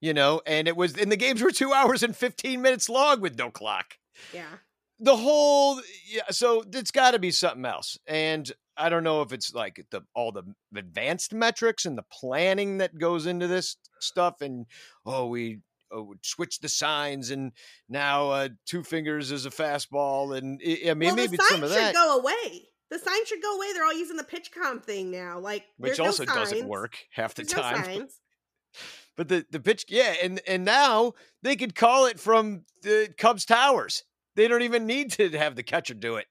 you 0.00 0.14
know, 0.14 0.40
and 0.46 0.66
it 0.66 0.76
was 0.76 0.96
and 0.96 1.12
the 1.12 1.16
games 1.16 1.42
were 1.42 1.50
two 1.50 1.72
hours 1.72 2.02
and 2.02 2.16
15 2.16 2.62
minutes 2.62 2.88
long 2.88 3.20
with 3.20 3.36
no 3.36 3.50
clock. 3.50 3.94
Yeah. 4.32 4.56
The 5.00 5.16
whole 5.16 5.80
yeah, 6.08 6.22
so 6.30 6.64
it's 6.72 6.90
got 6.90 7.12
to 7.12 7.18
be 7.18 7.30
something 7.30 7.64
else. 7.64 7.98
And 8.06 8.50
I 8.78 8.88
don't 8.88 9.04
know 9.04 9.22
if 9.22 9.32
it's 9.32 9.52
like 9.52 9.84
the 9.90 10.02
all 10.14 10.32
the 10.32 10.44
advanced 10.76 11.34
metrics 11.34 11.84
and 11.84 11.98
the 11.98 12.04
planning 12.12 12.78
that 12.78 12.96
goes 12.98 13.26
into 13.26 13.46
this 13.46 13.76
stuff, 14.00 14.40
and 14.40 14.66
oh, 15.04 15.26
we 15.26 15.58
oh, 15.92 16.14
switch 16.22 16.60
the 16.60 16.68
signs, 16.68 17.30
and 17.30 17.52
now 17.88 18.30
uh, 18.30 18.48
two 18.66 18.82
fingers 18.84 19.32
is 19.32 19.46
a 19.46 19.50
fastball, 19.50 20.36
and 20.36 20.60
I 20.64 20.94
mean 20.94 21.08
well, 21.08 21.16
maybe 21.16 21.38
some 21.48 21.62
of 21.62 21.70
that 21.70 21.88
should 21.88 21.94
go 21.94 22.18
away. 22.18 22.68
The 22.90 22.98
sign 22.98 23.26
should 23.26 23.42
go 23.42 23.56
away. 23.56 23.72
They're 23.74 23.84
all 23.84 23.98
using 23.98 24.16
the 24.16 24.24
pitch 24.24 24.50
PitchCom 24.50 24.82
thing 24.82 25.10
now, 25.10 25.38
like 25.40 25.64
which 25.76 26.00
also 26.00 26.24
no 26.24 26.34
doesn't 26.34 26.66
work 26.66 26.96
half 27.12 27.34
the 27.34 27.42
there's 27.42 27.52
time. 27.52 27.98
No 27.98 28.06
but 29.16 29.28
the 29.28 29.44
the 29.50 29.60
pitch, 29.60 29.86
yeah, 29.88 30.14
and 30.22 30.40
and 30.46 30.64
now 30.64 31.12
they 31.42 31.56
could 31.56 31.74
call 31.74 32.06
it 32.06 32.18
from 32.20 32.64
the 32.82 33.12
Cubs 33.18 33.44
towers. 33.44 34.04
They 34.36 34.46
don't 34.46 34.62
even 34.62 34.86
need 34.86 35.10
to 35.12 35.30
have 35.30 35.56
the 35.56 35.64
catcher 35.64 35.94
do 35.94 36.16
it. 36.16 36.26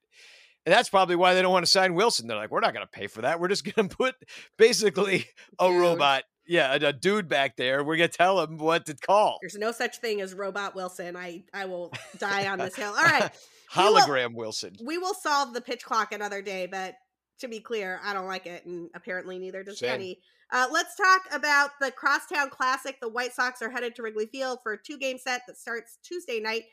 And 0.68 0.74
that's 0.74 0.90
probably 0.90 1.16
why 1.16 1.34
they 1.34 1.42
don't 1.42 1.54
want 1.54 1.66
to 1.66 1.72
sign 1.72 1.94
Willson. 1.94 2.28
They're 2.28 2.36
like, 2.36 2.52
we're 2.52 2.60
not 2.60 2.74
going 2.74 2.86
to 2.86 2.92
pay 2.92 3.08
for 3.08 3.22
that. 3.22 3.40
We're 3.40 3.48
just 3.48 3.64
going 3.74 3.88
to 3.88 3.96
put 3.96 4.16
basically 4.58 5.26
a 5.60 5.70
dude. 5.70 5.80
robot, 5.80 6.24
yeah, 6.46 6.74
a, 6.74 6.88
a, 6.88 6.92
dude 6.92 7.30
back 7.30 7.56
there. 7.56 7.86
We're 7.86 7.96
going 7.96 8.10
to 8.10 8.18
tell 8.18 8.42
him 8.42 8.58
what 8.58 8.86
to 8.88 8.94
call. 8.94 9.38
There's 9.42 9.56
no 9.56 9.72
such 9.72 10.00
thing 10.00 10.20
as 10.20 10.34
robot 10.34 10.76
Willson. 10.76 11.16
I 11.16 11.46
I 11.54 11.68
will 11.68 11.94
die 12.18 12.50
on 12.50 12.60
this 12.60 12.76
hill. 12.76 12.90
All 12.98 13.02
right, 13.02 13.32
hologram 13.74 14.32
we 14.32 14.36
will, 14.36 14.52
Willson. 14.52 14.76
We 14.84 14.98
will 14.98 15.14
solve 15.14 15.54
the 15.54 15.62
pitch 15.62 15.86
clock 15.86 16.12
another 16.12 16.42
day, 16.42 16.68
but 16.70 16.96
to 17.40 17.48
be 17.48 17.62
clear, 17.62 18.02
I 18.04 18.14
don't 18.14 18.28
like 18.28 18.46
it, 18.46 18.66
and 18.66 18.90
apparently 18.94 19.40
neither 19.40 19.64
does 19.64 19.80
Same. 19.80 19.92
Jenny. 19.92 20.20
Uh, 20.52 20.68
let's 20.70 20.98
talk 20.98 21.22
about 21.32 21.72
the 21.80 21.92
Crosstown 21.92 22.50
Classic. 22.50 23.00
The 23.00 23.08
White 23.08 23.34
Sox 23.34 23.62
are 23.62 23.70
headed 23.70 23.96
to 23.96 24.02
Wrigley 24.02 24.26
Field 24.26 24.60
for 24.64 24.74
a 24.74 24.78
two 24.78 24.98
game 24.98 25.18
set 25.18 25.44
that 25.48 25.58
starts 25.58 25.98
Tuesday 26.04 26.42
night 26.42 26.64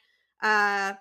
uh, 0.43 0.95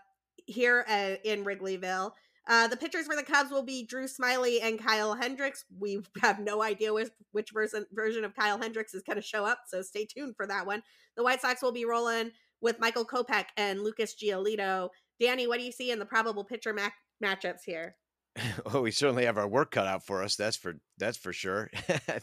here 0.45 0.85
uh, 0.87 1.15
in 1.23 1.43
Wrigleyville. 1.43 2.11
Uh, 2.47 2.67
the 2.67 2.77
pitchers 2.77 3.05
for 3.05 3.15
the 3.15 3.23
Cubs 3.23 3.51
will 3.51 3.63
be 3.63 3.85
Drew 3.85 4.05
Smyly 4.05 4.59
and 4.61 4.83
Kyle 4.83 5.13
Hendricks. 5.13 5.63
We 5.79 6.01
have 6.21 6.39
no 6.39 6.61
idea 6.61 6.93
which, 6.93 7.09
which 7.31 7.51
version, 7.51 7.85
version 7.93 8.25
of 8.25 8.35
Kyle 8.35 8.59
Hendricks 8.59 8.93
is 8.93 9.03
going 9.03 9.15
to 9.15 9.21
show 9.21 9.45
up, 9.45 9.59
so 9.67 9.81
stay 9.81 10.05
tuned 10.05 10.35
for 10.35 10.47
that 10.47 10.65
one. 10.65 10.83
The 11.15 11.23
White 11.23 11.41
Sox 11.41 11.61
will 11.61 11.71
be 11.71 11.85
rolling 11.85 12.31
with 12.61 12.79
Michael 12.79 13.05
Kopech 13.05 13.45
and 13.57 13.81
Lucas 13.81 14.15
Giolito. 14.15 14.89
Danny, 15.19 15.47
what 15.47 15.59
do 15.59 15.65
you 15.65 15.71
see 15.71 15.91
in 15.91 15.99
the 15.99 16.05
probable 16.05 16.43
pitcher 16.43 16.73
ma- 16.73 16.89
matchups 17.23 17.61
here? 17.65 17.95
Well, 18.65 18.81
we 18.81 18.89
certainly 18.89 19.25
have 19.25 19.37
our 19.37 19.47
work 19.47 19.69
cut 19.69 19.85
out 19.85 20.07
for 20.07 20.23
us. 20.23 20.35
That's 20.35 20.57
for 20.57 20.73
that's 20.97 21.17
for 21.17 21.31
sure. 21.33 21.69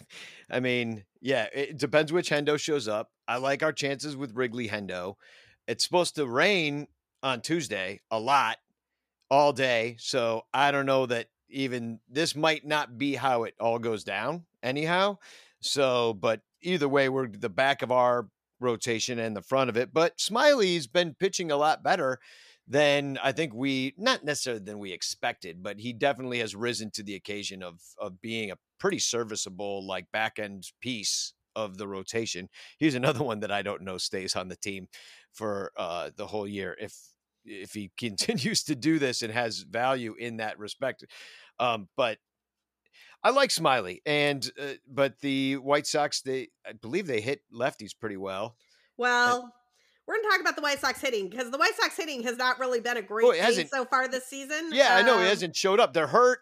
I 0.50 0.58
mean, 0.58 1.04
yeah, 1.20 1.46
it 1.54 1.78
depends 1.78 2.12
which 2.12 2.30
Hendo 2.30 2.58
shows 2.58 2.88
up. 2.88 3.10
I 3.28 3.36
like 3.36 3.62
our 3.62 3.72
chances 3.72 4.16
with 4.16 4.34
Wrigley 4.34 4.68
Hendo. 4.68 5.14
It's 5.68 5.84
supposed 5.84 6.16
to 6.16 6.26
rain 6.26 6.88
on 7.22 7.42
Tuesday 7.42 8.00
a 8.10 8.18
lot 8.18 8.56
all 9.30 9.52
day. 9.52 9.96
So 9.98 10.42
I 10.52 10.70
don't 10.70 10.86
know 10.86 11.06
that 11.06 11.28
even 11.48 12.00
this 12.08 12.34
might 12.34 12.66
not 12.66 12.98
be 12.98 13.14
how 13.14 13.44
it 13.44 13.54
all 13.60 13.78
goes 13.78 14.04
down 14.04 14.44
anyhow. 14.62 15.18
So, 15.60 16.14
but 16.14 16.40
either 16.62 16.88
way, 16.88 17.08
we're 17.08 17.28
the 17.28 17.48
back 17.48 17.82
of 17.82 17.92
our 17.92 18.28
rotation 18.60 19.18
and 19.18 19.36
the 19.36 19.42
front 19.42 19.70
of 19.70 19.76
it. 19.76 19.92
But 19.92 20.20
Smyly's 20.20 20.86
been 20.86 21.14
pitching 21.14 21.50
a 21.50 21.56
lot 21.56 21.82
better 21.82 22.18
than 22.68 23.18
I 23.22 23.32
think 23.32 23.52
we 23.52 23.94
not 23.98 24.24
necessarily 24.24 24.62
than 24.62 24.78
we 24.78 24.92
expected, 24.92 25.62
but 25.62 25.80
he 25.80 25.92
definitely 25.92 26.38
has 26.38 26.54
risen 26.54 26.90
to 26.92 27.02
the 27.02 27.16
occasion 27.16 27.62
of 27.62 27.80
of 27.98 28.20
being 28.20 28.50
a 28.50 28.58
pretty 28.78 29.00
serviceable 29.00 29.86
like 29.86 30.10
back 30.12 30.38
end 30.38 30.64
piece 30.80 31.34
of 31.56 31.78
the 31.78 31.88
rotation. 31.88 32.48
He's 32.78 32.94
another 32.94 33.24
one 33.24 33.40
that 33.40 33.50
I 33.50 33.62
don't 33.62 33.82
know 33.82 33.98
stays 33.98 34.36
on 34.36 34.48
the 34.48 34.56
team 34.56 34.88
for 35.32 35.72
uh, 35.76 36.10
the 36.16 36.26
whole 36.26 36.46
year 36.46 36.76
if 36.80 36.94
if 37.44 37.72
he 37.72 37.90
continues 37.98 38.64
to 38.64 38.74
do 38.74 38.98
this 38.98 39.22
and 39.22 39.32
has 39.32 39.60
value 39.60 40.14
in 40.18 40.38
that 40.38 40.58
respect. 40.58 41.04
Um, 41.58 41.88
but 41.96 42.18
I 43.22 43.30
like 43.30 43.50
Smyly, 43.50 43.98
and 44.06 44.48
uh, 44.60 44.74
but 44.88 45.20
the 45.20 45.56
White 45.56 45.86
Sox, 45.86 46.22
they 46.22 46.48
I 46.66 46.72
believe 46.72 47.06
they 47.06 47.20
hit 47.20 47.42
lefties 47.52 47.90
pretty 47.98 48.16
well. 48.16 48.56
Well, 48.96 49.42
and, 49.42 49.52
we're 50.06 50.14
going 50.14 50.24
to 50.24 50.30
talk 50.30 50.40
about 50.40 50.56
the 50.56 50.62
White 50.62 50.80
Sox 50.80 51.00
hitting 51.00 51.28
because 51.28 51.50
the 51.50 51.58
White 51.58 51.74
Sox 51.76 51.96
hitting 51.96 52.22
has 52.22 52.36
not 52.36 52.58
really 52.58 52.80
been 52.80 52.96
a 52.96 53.02
great 53.02 53.26
well, 53.26 53.52
thing 53.52 53.68
so 53.68 53.84
far 53.84 54.08
this 54.08 54.26
season. 54.26 54.70
Yeah, 54.72 54.94
um, 54.94 54.98
I 54.98 55.02
know 55.06 55.18
he 55.18 55.24
um 55.24 55.28
hasn't 55.28 55.54
showed 55.54 55.80
up. 55.80 55.92
They're 55.92 56.06
hurt. 56.06 56.40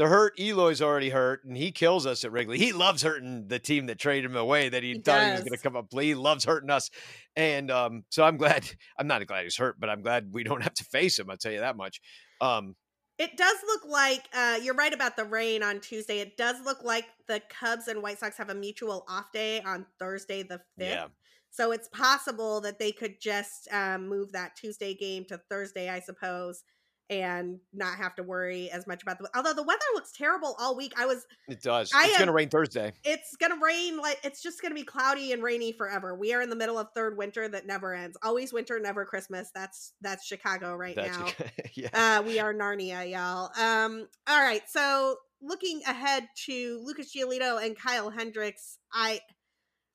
They're 0.00 0.08
hurt. 0.08 0.40
Eloy's 0.40 0.80
already 0.80 1.10
hurt, 1.10 1.44
and 1.44 1.54
he 1.54 1.72
kills 1.72 2.06
us 2.06 2.24
at 2.24 2.32
Wrigley. 2.32 2.56
He 2.56 2.72
loves 2.72 3.02
hurting 3.02 3.48
the 3.48 3.58
team 3.58 3.84
that 3.88 3.98
traded 3.98 4.30
him 4.30 4.34
away 4.34 4.70
that 4.70 4.82
he, 4.82 4.94
he 4.94 4.94
thought 4.94 5.18
does. 5.18 5.26
he 5.26 5.32
was 5.32 5.40
going 5.42 5.58
to 5.58 5.62
come 5.62 5.76
up. 5.76 5.88
He 5.92 6.14
loves 6.14 6.46
hurting 6.46 6.70
us, 6.70 6.88
and 7.36 7.70
um, 7.70 8.04
so 8.08 8.24
I'm 8.24 8.38
glad. 8.38 8.64
I'm 8.98 9.06
not 9.06 9.26
glad 9.26 9.42
he's 9.44 9.58
hurt, 9.58 9.78
but 9.78 9.90
I'm 9.90 10.00
glad 10.00 10.32
we 10.32 10.42
don't 10.42 10.62
have 10.62 10.72
to 10.72 10.84
face 10.84 11.18
him. 11.18 11.28
I'll 11.28 11.36
tell 11.36 11.52
you 11.52 11.60
that 11.60 11.76
much. 11.76 12.00
Um, 12.40 12.76
it 13.18 13.36
does 13.36 13.56
look 13.66 13.82
like 13.86 14.22
uh, 14.32 14.58
you're 14.62 14.74
right 14.74 14.94
about 14.94 15.16
the 15.16 15.24
rain 15.26 15.62
on 15.62 15.80
Tuesday. 15.80 16.20
It 16.20 16.38
does 16.38 16.56
look 16.64 16.82
like 16.82 17.04
the 17.28 17.42
Cubs 17.50 17.86
and 17.86 18.02
White 18.02 18.20
Sox 18.20 18.38
have 18.38 18.48
a 18.48 18.54
mutual 18.54 19.04
off 19.06 19.30
day 19.32 19.60
on 19.60 19.84
Thursday 19.98 20.42
the 20.42 20.62
fifth. 20.78 20.88
Yeah. 20.88 21.08
So 21.50 21.72
it's 21.72 21.88
possible 21.88 22.62
that 22.62 22.78
they 22.78 22.92
could 22.92 23.20
just 23.20 23.68
um, 23.70 24.08
move 24.08 24.32
that 24.32 24.56
Tuesday 24.56 24.94
game 24.94 25.26
to 25.26 25.38
Thursday, 25.50 25.90
I 25.90 26.00
suppose 26.00 26.62
and 27.10 27.58
not 27.74 27.98
have 27.98 28.14
to 28.14 28.22
worry 28.22 28.70
as 28.70 28.86
much 28.86 29.02
about 29.02 29.18
the 29.18 29.28
although 29.34 29.52
the 29.52 29.62
weather 29.62 29.80
looks 29.94 30.12
terrible 30.12 30.56
all 30.58 30.76
week 30.76 30.94
i 30.96 31.04
was 31.04 31.26
it 31.48 31.60
does. 31.62 31.90
I 31.92 32.04
it's 32.04 32.14
am, 32.14 32.20
gonna 32.20 32.32
rain 32.32 32.48
thursday. 32.48 32.92
It's 33.04 33.36
gonna 33.36 33.58
rain 33.60 33.98
like 33.98 34.20
it's 34.22 34.40
just 34.42 34.62
gonna 34.62 34.74
be 34.74 34.84
cloudy 34.84 35.32
and 35.32 35.42
rainy 35.42 35.72
forever. 35.72 36.14
We 36.14 36.32
are 36.32 36.40
in 36.40 36.48
the 36.48 36.56
middle 36.56 36.78
of 36.78 36.88
third 36.94 37.16
winter 37.16 37.48
that 37.48 37.66
never 37.66 37.92
ends. 37.92 38.16
Always 38.22 38.52
winter 38.52 38.78
never 38.78 39.04
christmas. 39.04 39.50
That's 39.52 39.92
that's 40.00 40.24
chicago 40.24 40.76
right 40.76 40.94
that's 40.94 41.18
now. 41.18 41.26
Yeah. 41.74 41.88
uh, 41.92 42.22
we 42.22 42.38
are 42.38 42.54
narnia 42.54 43.10
y'all. 43.10 43.50
Um 43.60 44.06
all 44.28 44.40
right 44.40 44.62
so 44.68 45.16
looking 45.42 45.82
ahead 45.86 46.28
to 46.46 46.80
lucas 46.84 47.14
giolito 47.14 47.64
and 47.64 47.76
kyle 47.76 48.10
hendricks 48.10 48.78
i 48.92 49.18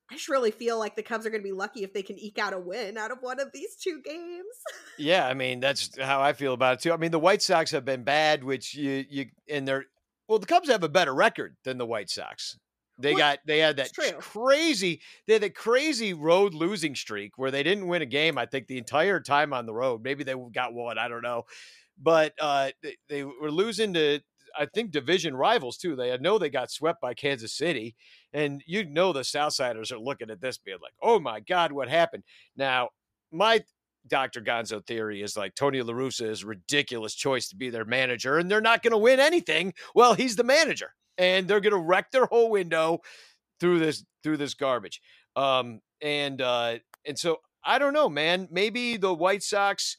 I 0.10 0.14
just 0.14 0.30
really 0.30 0.52
feel 0.52 0.78
like 0.78 0.96
the 0.96 1.04
Cubs 1.04 1.26
are 1.26 1.32
going 1.32 1.42
to 1.42 1.48
be 1.48 1.52
lucky 1.52 1.84
if 1.84 1.94
they 1.94 2.04
can 2.04 2.20
eke 2.20 2.38
out 2.38 2.54
a 2.54 2.60
win 2.60 2.98
out 2.98 3.12
of 3.12 3.20
one 3.22 3.40
of 3.40 3.52
these 3.54 3.76
two 3.76 4.02
games. 4.04 4.46
yeah, 5.00 5.28
I 5.28 5.34
mean 5.34 5.60
that's 5.60 6.00
how 6.00 6.22
I 6.22 6.34
feel 6.34 6.54
about 6.54 6.76
it 6.76 6.82
too. 6.82 6.94
I 6.94 6.98
mean 6.98 7.12
the 7.12 7.20
White 7.20 7.42
Sox 7.42 7.72
have 7.72 7.86
been 7.86 8.04
bad, 8.04 8.44
which 8.44 8.76
you 8.76 9.06
you 9.10 9.26
and 9.50 9.68
they're 9.68 9.86
well 10.28 10.40
the 10.40 10.46
Cubs 10.46 10.70
have 10.70 10.84
a 10.84 10.90
better 10.90 11.14
record 11.14 11.56
than 11.64 11.78
the 11.78 11.86
White 11.86 12.10
Sox. 12.10 12.58
They 12.98 13.14
well, 13.14 13.20
got 13.20 13.40
they 13.46 13.60
had 13.60 13.78
that 13.78 13.92
crazy 14.20 15.02
they 15.28 15.34
had 15.34 15.42
that 15.42 15.56
crazy 15.56 16.14
road 16.14 16.54
losing 16.54 16.96
streak 16.96 17.38
where 17.38 17.52
they 17.52 17.64
didn't 17.64 17.88
win 17.88 18.02
a 18.02 18.06
game. 18.06 18.38
I 18.38 18.46
think 18.46 18.68
the 18.68 18.78
entire 18.78 19.20
time 19.20 19.54
on 19.54 19.66
the 19.66 19.74
road. 19.74 20.02
Maybe 20.04 20.24
they 20.24 20.36
got 20.54 20.74
one. 20.74 20.98
I 20.98 21.08
don't 21.08 21.24
know, 21.24 21.44
but 22.02 22.34
uh, 22.40 22.72
they, 22.82 22.96
they 23.10 23.24
were 23.24 23.52
losing 23.52 23.94
to 23.96 24.22
I 24.58 24.66
think 24.66 24.92
division 24.92 25.36
rivals 25.36 25.78
too. 25.78 25.96
They 25.96 26.14
I 26.14 26.18
know 26.18 26.38
they 26.38 26.50
got 26.50 26.72
swept 26.72 27.02
by 27.02 27.14
Kansas 27.14 27.54
City, 27.54 27.96
and 28.36 28.62
you 28.68 28.84
know 28.84 29.14
the 29.14 29.22
Southsiders 29.22 29.94
are 29.94 29.98
looking 29.98 30.30
at 30.30 30.42
this 30.42 30.58
being 30.58 30.78
like, 30.84 30.94
"Oh 31.02 31.20
my 31.20 31.40
God, 31.40 31.72
what 31.72 31.90
happened?" 31.90 32.24
Now, 32.56 32.90
my 33.32 33.64
Dr. 34.08 34.42
Gonzo 34.42 34.86
theory 34.86 35.22
is 35.22 35.38
like 35.38 35.56
Tony 35.56 35.82
LaRussa 35.82 36.30
is 36.30 36.44
a 36.44 36.48
ridiculous 36.48 37.16
choice 37.16 37.48
to 37.50 37.56
be 37.56 37.70
their 37.70 37.86
manager, 37.86 38.38
and 38.38 38.52
they're 38.52 38.62
not 38.62 38.84
going 38.84 38.92
to 38.92 38.98
win 38.98 39.20
anything. 39.22 39.74
Well, 39.96 40.14
he's 40.14 40.36
the 40.36 40.44
manager, 40.44 40.92
and 41.18 41.48
they're 41.48 41.62
going 41.62 41.74
to 41.74 41.80
wreck 41.80 42.12
their 42.12 42.26
whole 42.26 42.52
window 42.52 43.00
through 43.62 43.80
this 43.80 44.04
through 44.22 44.38
this 44.38 44.54
garbage. 44.54 45.02
Um, 45.38 45.80
and 46.02 46.42
uh, 46.42 46.80
and 47.06 47.18
so 47.18 47.38
I 47.64 47.80
don't 47.80 47.94
know, 47.94 48.10
man. 48.10 48.50
Maybe 48.52 48.98
the 48.98 49.14
White 49.14 49.44
Sox 49.44 49.96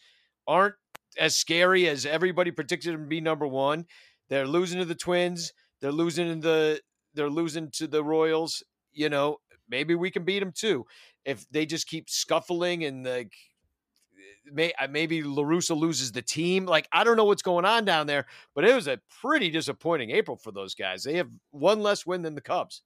aren't 0.46 0.74
as 1.18 1.36
scary 1.36 1.88
as 1.88 2.04
everybody 2.04 2.50
predicted 2.50 2.92
them 2.92 3.04
to 3.04 3.08
be 3.08 3.22
number 3.22 3.46
one. 3.46 3.86
They're 4.28 4.46
losing 4.46 4.78
to 4.78 4.84
the 4.84 4.94
Twins. 4.94 5.54
They're 5.80 5.90
losing 5.90 6.28
in 6.28 6.40
the 6.40 6.80
they're 7.16 7.30
losing 7.30 7.70
to 7.72 7.86
the 7.86 8.04
Royals. 8.04 8.62
You 8.92 9.08
know, 9.08 9.38
maybe 9.68 9.94
we 9.94 10.10
can 10.10 10.24
beat 10.24 10.40
them 10.40 10.52
too 10.52 10.86
if 11.24 11.46
they 11.50 11.66
just 11.66 11.88
keep 11.88 12.08
scuffling 12.08 12.84
and 12.84 13.04
like 13.04 13.32
may, 14.50 14.72
uh, 14.80 14.88
maybe 14.88 15.22
La 15.22 15.42
Russa 15.42 15.76
loses 15.76 16.12
the 16.12 16.22
team. 16.22 16.66
Like 16.66 16.88
I 16.92 17.04
don't 17.04 17.16
know 17.16 17.24
what's 17.24 17.42
going 17.42 17.64
on 17.64 17.84
down 17.84 18.06
there, 18.06 18.26
but 18.54 18.64
it 18.64 18.74
was 18.74 18.86
a 18.86 19.00
pretty 19.20 19.50
disappointing 19.50 20.10
April 20.10 20.36
for 20.36 20.52
those 20.52 20.74
guys. 20.74 21.02
They 21.02 21.16
have 21.16 21.28
one 21.50 21.80
less 21.80 22.06
win 22.06 22.22
than 22.22 22.34
the 22.34 22.40
Cubs. 22.40 22.82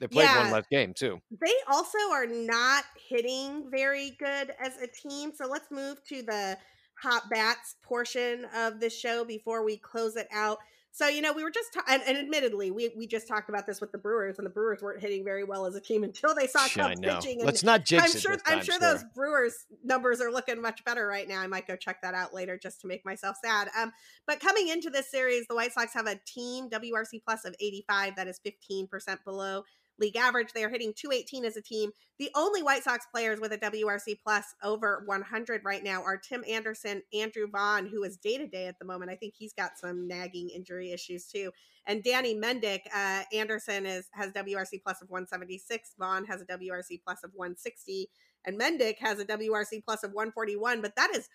They 0.00 0.08
played 0.08 0.24
yeah, 0.24 0.42
one 0.42 0.52
less 0.52 0.66
game 0.70 0.94
too. 0.94 1.20
They 1.30 1.54
also 1.70 1.98
are 2.10 2.26
not 2.26 2.84
hitting 3.08 3.70
very 3.70 4.16
good 4.18 4.52
as 4.58 4.78
a 4.78 4.86
team. 4.86 5.30
So 5.34 5.46
let's 5.46 5.70
move 5.70 6.02
to 6.08 6.22
the 6.22 6.56
hot 7.02 7.28
bats 7.30 7.76
portion 7.82 8.46
of 8.56 8.80
this 8.80 8.98
show 8.98 9.24
before 9.24 9.64
we 9.64 9.76
close 9.76 10.16
it 10.16 10.28
out. 10.32 10.58
So 10.92 11.06
you 11.06 11.22
know, 11.22 11.32
we 11.32 11.44
were 11.44 11.50
just 11.50 11.72
ta- 11.72 11.84
and, 11.88 12.02
and, 12.06 12.18
admittedly, 12.18 12.70
we 12.70 12.90
we 12.96 13.06
just 13.06 13.28
talked 13.28 13.48
about 13.48 13.66
this 13.66 13.80
with 13.80 13.92
the 13.92 13.98
Brewers, 13.98 14.38
and 14.38 14.46
the 14.46 14.50
Brewers 14.50 14.82
weren't 14.82 15.00
hitting 15.00 15.24
very 15.24 15.44
well 15.44 15.64
as 15.66 15.74
a 15.76 15.80
team 15.80 16.02
until 16.02 16.34
they 16.34 16.46
saw 16.46 16.66
Cubs 16.68 17.00
pitching. 17.00 17.38
And 17.38 17.46
Let's 17.46 17.62
not 17.62 17.84
jinx 17.84 18.04
I'm 18.04 18.20
sure 18.20 18.36
time, 18.36 18.58
I'm 18.58 18.64
sure 18.64 18.78
those 18.78 19.04
Brewers 19.14 19.54
numbers 19.84 20.20
are 20.20 20.32
looking 20.32 20.60
much 20.60 20.84
better 20.84 21.06
right 21.06 21.28
now. 21.28 21.40
I 21.40 21.46
might 21.46 21.66
go 21.66 21.76
check 21.76 22.02
that 22.02 22.14
out 22.14 22.34
later 22.34 22.58
just 22.58 22.80
to 22.80 22.88
make 22.88 23.04
myself 23.04 23.36
sad. 23.42 23.68
Um, 23.78 23.92
but 24.26 24.40
coming 24.40 24.68
into 24.68 24.90
this 24.90 25.10
series, 25.10 25.46
the 25.48 25.54
White 25.54 25.72
Sox 25.72 25.94
have 25.94 26.06
a 26.06 26.18
team 26.26 26.68
WRC 26.68 27.22
plus 27.24 27.44
of 27.44 27.54
85. 27.60 28.16
That 28.16 28.26
is 28.26 28.40
15 28.44 28.88
percent 28.88 29.20
below 29.24 29.64
league 30.00 30.16
average. 30.16 30.52
They 30.52 30.64
are 30.64 30.70
hitting 30.70 30.92
218 30.94 31.44
as 31.44 31.56
a 31.56 31.62
team. 31.62 31.90
The 32.18 32.30
only 32.34 32.62
White 32.62 32.82
Sox 32.82 33.06
players 33.12 33.40
with 33.40 33.52
a 33.52 33.58
WRC 33.58 34.18
plus 34.22 34.44
over 34.62 35.02
100 35.06 35.62
right 35.64 35.82
now 35.82 36.02
are 36.02 36.16
Tim 36.16 36.44
Anderson, 36.48 37.02
Andrew 37.12 37.46
Vaughn, 37.46 37.86
who 37.86 38.02
is 38.02 38.16
day 38.16 38.38
to 38.38 38.46
day 38.46 38.66
at 38.66 38.78
the 38.78 38.84
moment. 38.84 39.10
I 39.10 39.16
think 39.16 39.34
he's 39.36 39.52
got 39.52 39.78
some 39.78 40.08
nagging 40.08 40.50
injury 40.50 40.92
issues 40.92 41.26
too. 41.26 41.50
And 41.86 42.02
Danny 42.02 42.34
Mendick, 42.34 42.80
uh, 42.94 43.22
Anderson 43.32 43.86
is 43.86 44.08
has 44.12 44.32
WRC 44.32 44.82
plus 44.82 45.00
of 45.02 45.10
176. 45.10 45.94
Vaughn 45.98 46.24
has 46.26 46.42
a 46.42 46.46
WRC 46.46 47.00
plus 47.04 47.24
of 47.24 47.30
160. 47.34 48.08
And 48.46 48.58
Mendick 48.58 48.98
has 49.00 49.18
a 49.18 49.24
WRC 49.24 49.84
plus 49.84 50.02
of 50.02 50.12
141, 50.12 50.80
but 50.80 50.96
that 50.96 51.14
is 51.14 51.28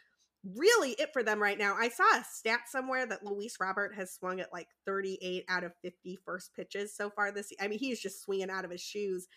really 0.53 0.91
it 0.91 1.11
for 1.11 1.23
them 1.23 1.41
right 1.41 1.57
now. 1.57 1.75
I 1.77 1.89
saw 1.89 2.03
a 2.03 2.23
stat 2.29 2.61
somewhere 2.67 3.05
that 3.05 3.25
Luis 3.25 3.57
Robert 3.59 3.95
has 3.95 4.13
swung 4.13 4.39
at 4.39 4.53
like 4.53 4.67
38 4.85 5.45
out 5.49 5.63
of 5.63 5.73
50 5.81 6.19
first 6.25 6.55
pitches 6.55 6.95
so 6.95 7.09
far 7.09 7.31
this 7.31 7.51
I 7.59 7.67
mean, 7.67 7.79
he's 7.79 7.99
just 7.99 8.21
swinging 8.21 8.49
out 8.49 8.65
of 8.65 8.71
his 8.71 8.81
shoes 8.81 9.27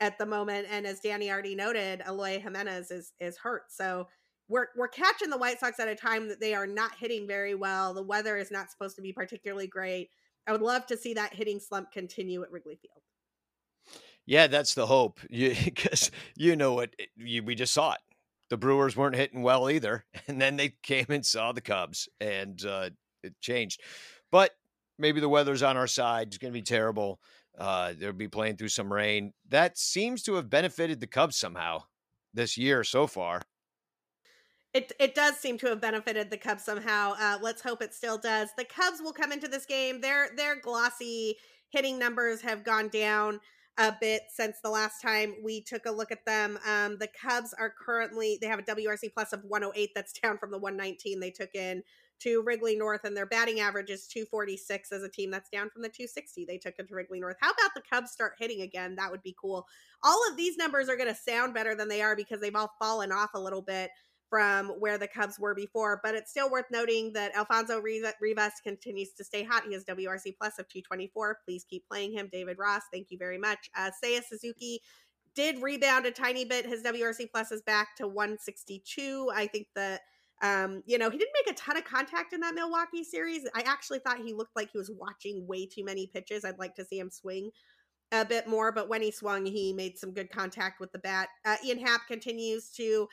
at 0.00 0.18
the 0.18 0.26
moment. 0.26 0.66
And 0.70 0.86
as 0.86 1.00
Danny 1.00 1.30
already 1.30 1.54
noted, 1.54 2.02
Eloy 2.06 2.40
Jimenez 2.40 2.90
is 2.90 3.12
is 3.20 3.38
hurt. 3.38 3.64
So 3.70 4.08
we're 4.48 4.66
we're 4.76 4.88
catching 4.88 5.30
the 5.30 5.38
White 5.38 5.60
Sox 5.60 5.78
at 5.80 5.88
a 5.88 5.94
time 5.94 6.28
that 6.28 6.40
they 6.40 6.54
are 6.54 6.66
not 6.66 6.92
hitting 6.98 7.26
very 7.26 7.54
well. 7.54 7.94
The 7.94 8.02
weather 8.02 8.36
is 8.36 8.50
not 8.50 8.70
supposed 8.70 8.96
to 8.96 9.02
be 9.02 9.12
particularly 9.12 9.66
great. 9.66 10.10
I 10.46 10.52
would 10.52 10.62
love 10.62 10.86
to 10.86 10.96
see 10.96 11.14
that 11.14 11.34
hitting 11.34 11.60
slump 11.60 11.92
continue 11.92 12.42
at 12.42 12.50
Wrigley 12.50 12.76
Field. 12.76 13.02
Yeah, 14.26 14.46
that's 14.46 14.74
the 14.74 14.86
hope. 14.86 15.20
Because 15.30 16.10
you, 16.36 16.50
you, 16.50 16.56
know 16.56 16.72
what 16.72 16.94
you, 17.16 17.42
we 17.42 17.54
just 17.54 17.72
saw 17.72 17.92
it 17.92 18.00
the 18.50 18.56
Brewers 18.56 18.96
weren't 18.96 19.16
hitting 19.16 19.42
well 19.42 19.70
either. 19.70 20.04
And 20.28 20.40
then 20.40 20.56
they 20.56 20.74
came 20.82 21.06
and 21.08 21.24
saw 21.24 21.52
the 21.52 21.60
Cubs 21.60 22.08
and 22.20 22.62
uh, 22.64 22.90
it 23.22 23.34
changed. 23.40 23.80
But 24.30 24.52
maybe 24.98 25.20
the 25.20 25.28
weather's 25.28 25.62
on 25.62 25.76
our 25.76 25.86
side. 25.86 26.28
It's 26.28 26.38
going 26.38 26.52
to 26.52 26.58
be 26.58 26.62
terrible. 26.62 27.20
Uh, 27.58 27.94
they'll 27.98 28.12
be 28.12 28.28
playing 28.28 28.56
through 28.56 28.68
some 28.68 28.92
rain. 28.92 29.32
That 29.48 29.76
seems 29.76 30.22
to 30.24 30.34
have 30.34 30.48
benefited 30.48 31.00
the 31.00 31.06
Cubs 31.06 31.36
somehow 31.36 31.84
this 32.32 32.56
year 32.56 32.84
so 32.84 33.06
far. 33.06 33.42
It 34.72 34.92
it 35.00 35.16
does 35.16 35.36
seem 35.36 35.58
to 35.58 35.66
have 35.66 35.80
benefited 35.80 36.30
the 36.30 36.36
Cubs 36.36 36.64
somehow. 36.64 37.14
Uh, 37.18 37.38
let's 37.42 37.60
hope 37.60 37.82
it 37.82 37.92
still 37.92 38.18
does. 38.18 38.50
The 38.56 38.64
Cubs 38.64 39.00
will 39.02 39.12
come 39.12 39.32
into 39.32 39.48
this 39.48 39.66
game. 39.66 40.00
Their 40.00 40.30
their 40.36 40.60
glossy 40.60 41.38
hitting 41.70 41.98
numbers 41.98 42.40
have 42.42 42.62
gone 42.62 42.88
down 42.88 43.40
a 43.78 43.94
bit 44.00 44.22
since 44.28 44.58
the 44.62 44.70
last 44.70 45.00
time 45.00 45.34
we 45.42 45.62
took 45.62 45.86
a 45.86 45.90
look 45.90 46.12
at 46.12 46.24
them. 46.26 46.58
Um, 46.68 46.98
the 46.98 47.08
Cubs 47.08 47.54
are 47.58 47.72
currently 47.72 48.38
they 48.40 48.46
have 48.46 48.58
a 48.58 48.62
WRC 48.62 49.12
plus 49.14 49.32
of 49.32 49.44
108. 49.44 49.90
That's 49.94 50.12
down 50.12 50.38
from 50.38 50.50
the 50.50 50.58
119 50.58 51.20
they 51.20 51.30
took 51.30 51.54
in 51.54 51.82
to 52.20 52.42
Wrigley 52.42 52.76
North, 52.76 53.04
and 53.04 53.16
their 53.16 53.26
batting 53.26 53.60
average 53.60 53.88
is 53.88 54.06
246 54.06 54.92
as 54.92 55.02
a 55.02 55.08
team. 55.08 55.30
That's 55.30 55.48
down 55.48 55.70
from 55.70 55.82
the 55.82 55.88
260 55.88 56.44
they 56.44 56.58
took 56.58 56.74
into 56.78 56.94
Wrigley 56.94 57.18
North. 57.18 57.36
How 57.40 57.50
about 57.50 57.70
the 57.74 57.82
Cubs 57.90 58.10
start 58.10 58.34
hitting 58.38 58.60
again? 58.60 58.94
That 58.96 59.10
would 59.10 59.22
be 59.22 59.34
cool. 59.40 59.66
All 60.02 60.20
of 60.30 60.36
these 60.36 60.58
numbers 60.58 60.88
are 60.88 60.96
going 60.96 61.08
to 61.08 61.14
sound 61.14 61.54
better 61.54 61.74
than 61.74 61.88
they 61.88 62.02
are 62.02 62.14
because 62.14 62.40
they've 62.40 62.54
all 62.54 62.74
fallen 62.78 63.10
off 63.10 63.30
a 63.34 63.40
little 63.40 63.62
bit 63.62 63.90
from 64.30 64.68
where 64.68 64.96
the 64.96 65.08
Cubs 65.08 65.38
were 65.38 65.54
before. 65.54 66.00
But 66.02 66.14
it's 66.14 66.30
still 66.30 66.50
worth 66.50 66.66
noting 66.70 67.12
that 67.14 67.34
Alfonso 67.36 67.80
Rivas 67.80 68.54
continues 68.62 69.12
to 69.14 69.24
stay 69.24 69.42
hot. 69.42 69.64
He 69.66 69.74
has 69.74 69.84
WRC 69.84 70.36
plus 70.38 70.58
of 70.58 70.68
224. 70.68 71.40
Please 71.44 71.66
keep 71.68 71.86
playing 71.88 72.12
him. 72.12 72.30
David 72.32 72.56
Ross, 72.58 72.82
thank 72.92 73.10
you 73.10 73.18
very 73.18 73.38
much. 73.38 73.68
Uh, 73.76 73.90
Seiya 74.02 74.22
Suzuki 74.24 74.80
did 75.34 75.60
rebound 75.62 76.06
a 76.06 76.10
tiny 76.10 76.44
bit. 76.44 76.64
His 76.64 76.82
WRC 76.82 77.30
plus 77.30 77.52
is 77.52 77.62
back 77.62 77.96
to 77.96 78.06
162. 78.06 79.30
I 79.34 79.46
think 79.48 79.66
that 79.74 80.02
um, 80.42 80.82
you 80.86 80.96
know, 80.96 81.10
he 81.10 81.18
didn't 81.18 81.34
make 81.44 81.54
a 81.54 81.58
ton 81.58 81.76
of 81.76 81.84
contact 81.84 82.32
in 82.32 82.40
that 82.40 82.54
Milwaukee 82.54 83.04
series. 83.04 83.46
I 83.54 83.60
actually 83.60 83.98
thought 83.98 84.24
he 84.24 84.32
looked 84.32 84.56
like 84.56 84.70
he 84.72 84.78
was 84.78 84.90
watching 84.90 85.46
way 85.46 85.66
too 85.66 85.84
many 85.84 86.06
pitches. 86.06 86.44
I'd 86.44 86.58
like 86.58 86.74
to 86.76 86.84
see 86.84 86.98
him 86.98 87.10
swing 87.10 87.50
a 88.12 88.24
bit 88.24 88.48
more, 88.48 88.72
but 88.72 88.88
when 88.88 89.02
he 89.02 89.10
swung, 89.10 89.44
he 89.44 89.72
made 89.72 89.98
some 89.98 90.12
good 90.12 90.30
contact 90.30 90.80
with 90.80 90.92
the 90.92 90.98
bat. 90.98 91.28
Uh, 91.44 91.56
Ian 91.64 91.78
Happ 91.78 92.06
continues 92.08 92.70
to 92.70 93.06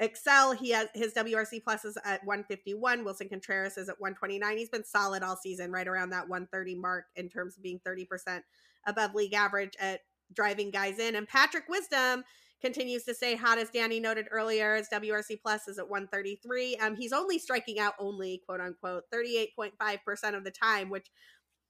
excel. 0.00 0.52
He 0.52 0.70
has 0.70 0.88
his 0.94 1.14
WRC 1.14 1.62
plus 1.62 1.84
is 1.84 1.96
at 2.04 2.24
151. 2.24 3.04
Willson 3.04 3.28
Contreras 3.28 3.76
is 3.76 3.88
at 3.88 4.00
129. 4.00 4.56
He's 4.56 4.70
been 4.70 4.84
solid 4.84 5.22
all 5.22 5.36
season, 5.36 5.70
right 5.70 5.86
around 5.86 6.10
that 6.10 6.28
130 6.28 6.74
mark 6.74 7.04
in 7.14 7.28
terms 7.28 7.56
of 7.56 7.62
being 7.62 7.80
30% 7.86 8.40
above 8.86 9.14
league 9.14 9.34
average 9.34 9.74
at 9.78 10.00
driving 10.32 10.70
guys 10.70 10.98
in. 10.98 11.14
And 11.14 11.28
Patrick 11.28 11.68
Wisdom 11.68 12.24
continues 12.60 13.04
to 13.04 13.14
stay 13.14 13.36
hot, 13.36 13.58
as 13.58 13.70
Danny 13.70 14.00
noted 14.00 14.26
earlier. 14.30 14.74
His 14.76 14.88
WRC 14.88 15.40
plus 15.42 15.68
is 15.68 15.78
at 15.78 15.88
133. 15.88 16.76
Um, 16.76 16.96
he's 16.96 17.12
only 17.12 17.38
striking 17.38 17.78
out 17.78 17.94
only 17.98 18.42
quote 18.46 18.60
unquote 18.60 19.04
38.5% 19.14 20.34
of 20.34 20.44
the 20.44 20.50
time, 20.50 20.90
which 20.90 21.08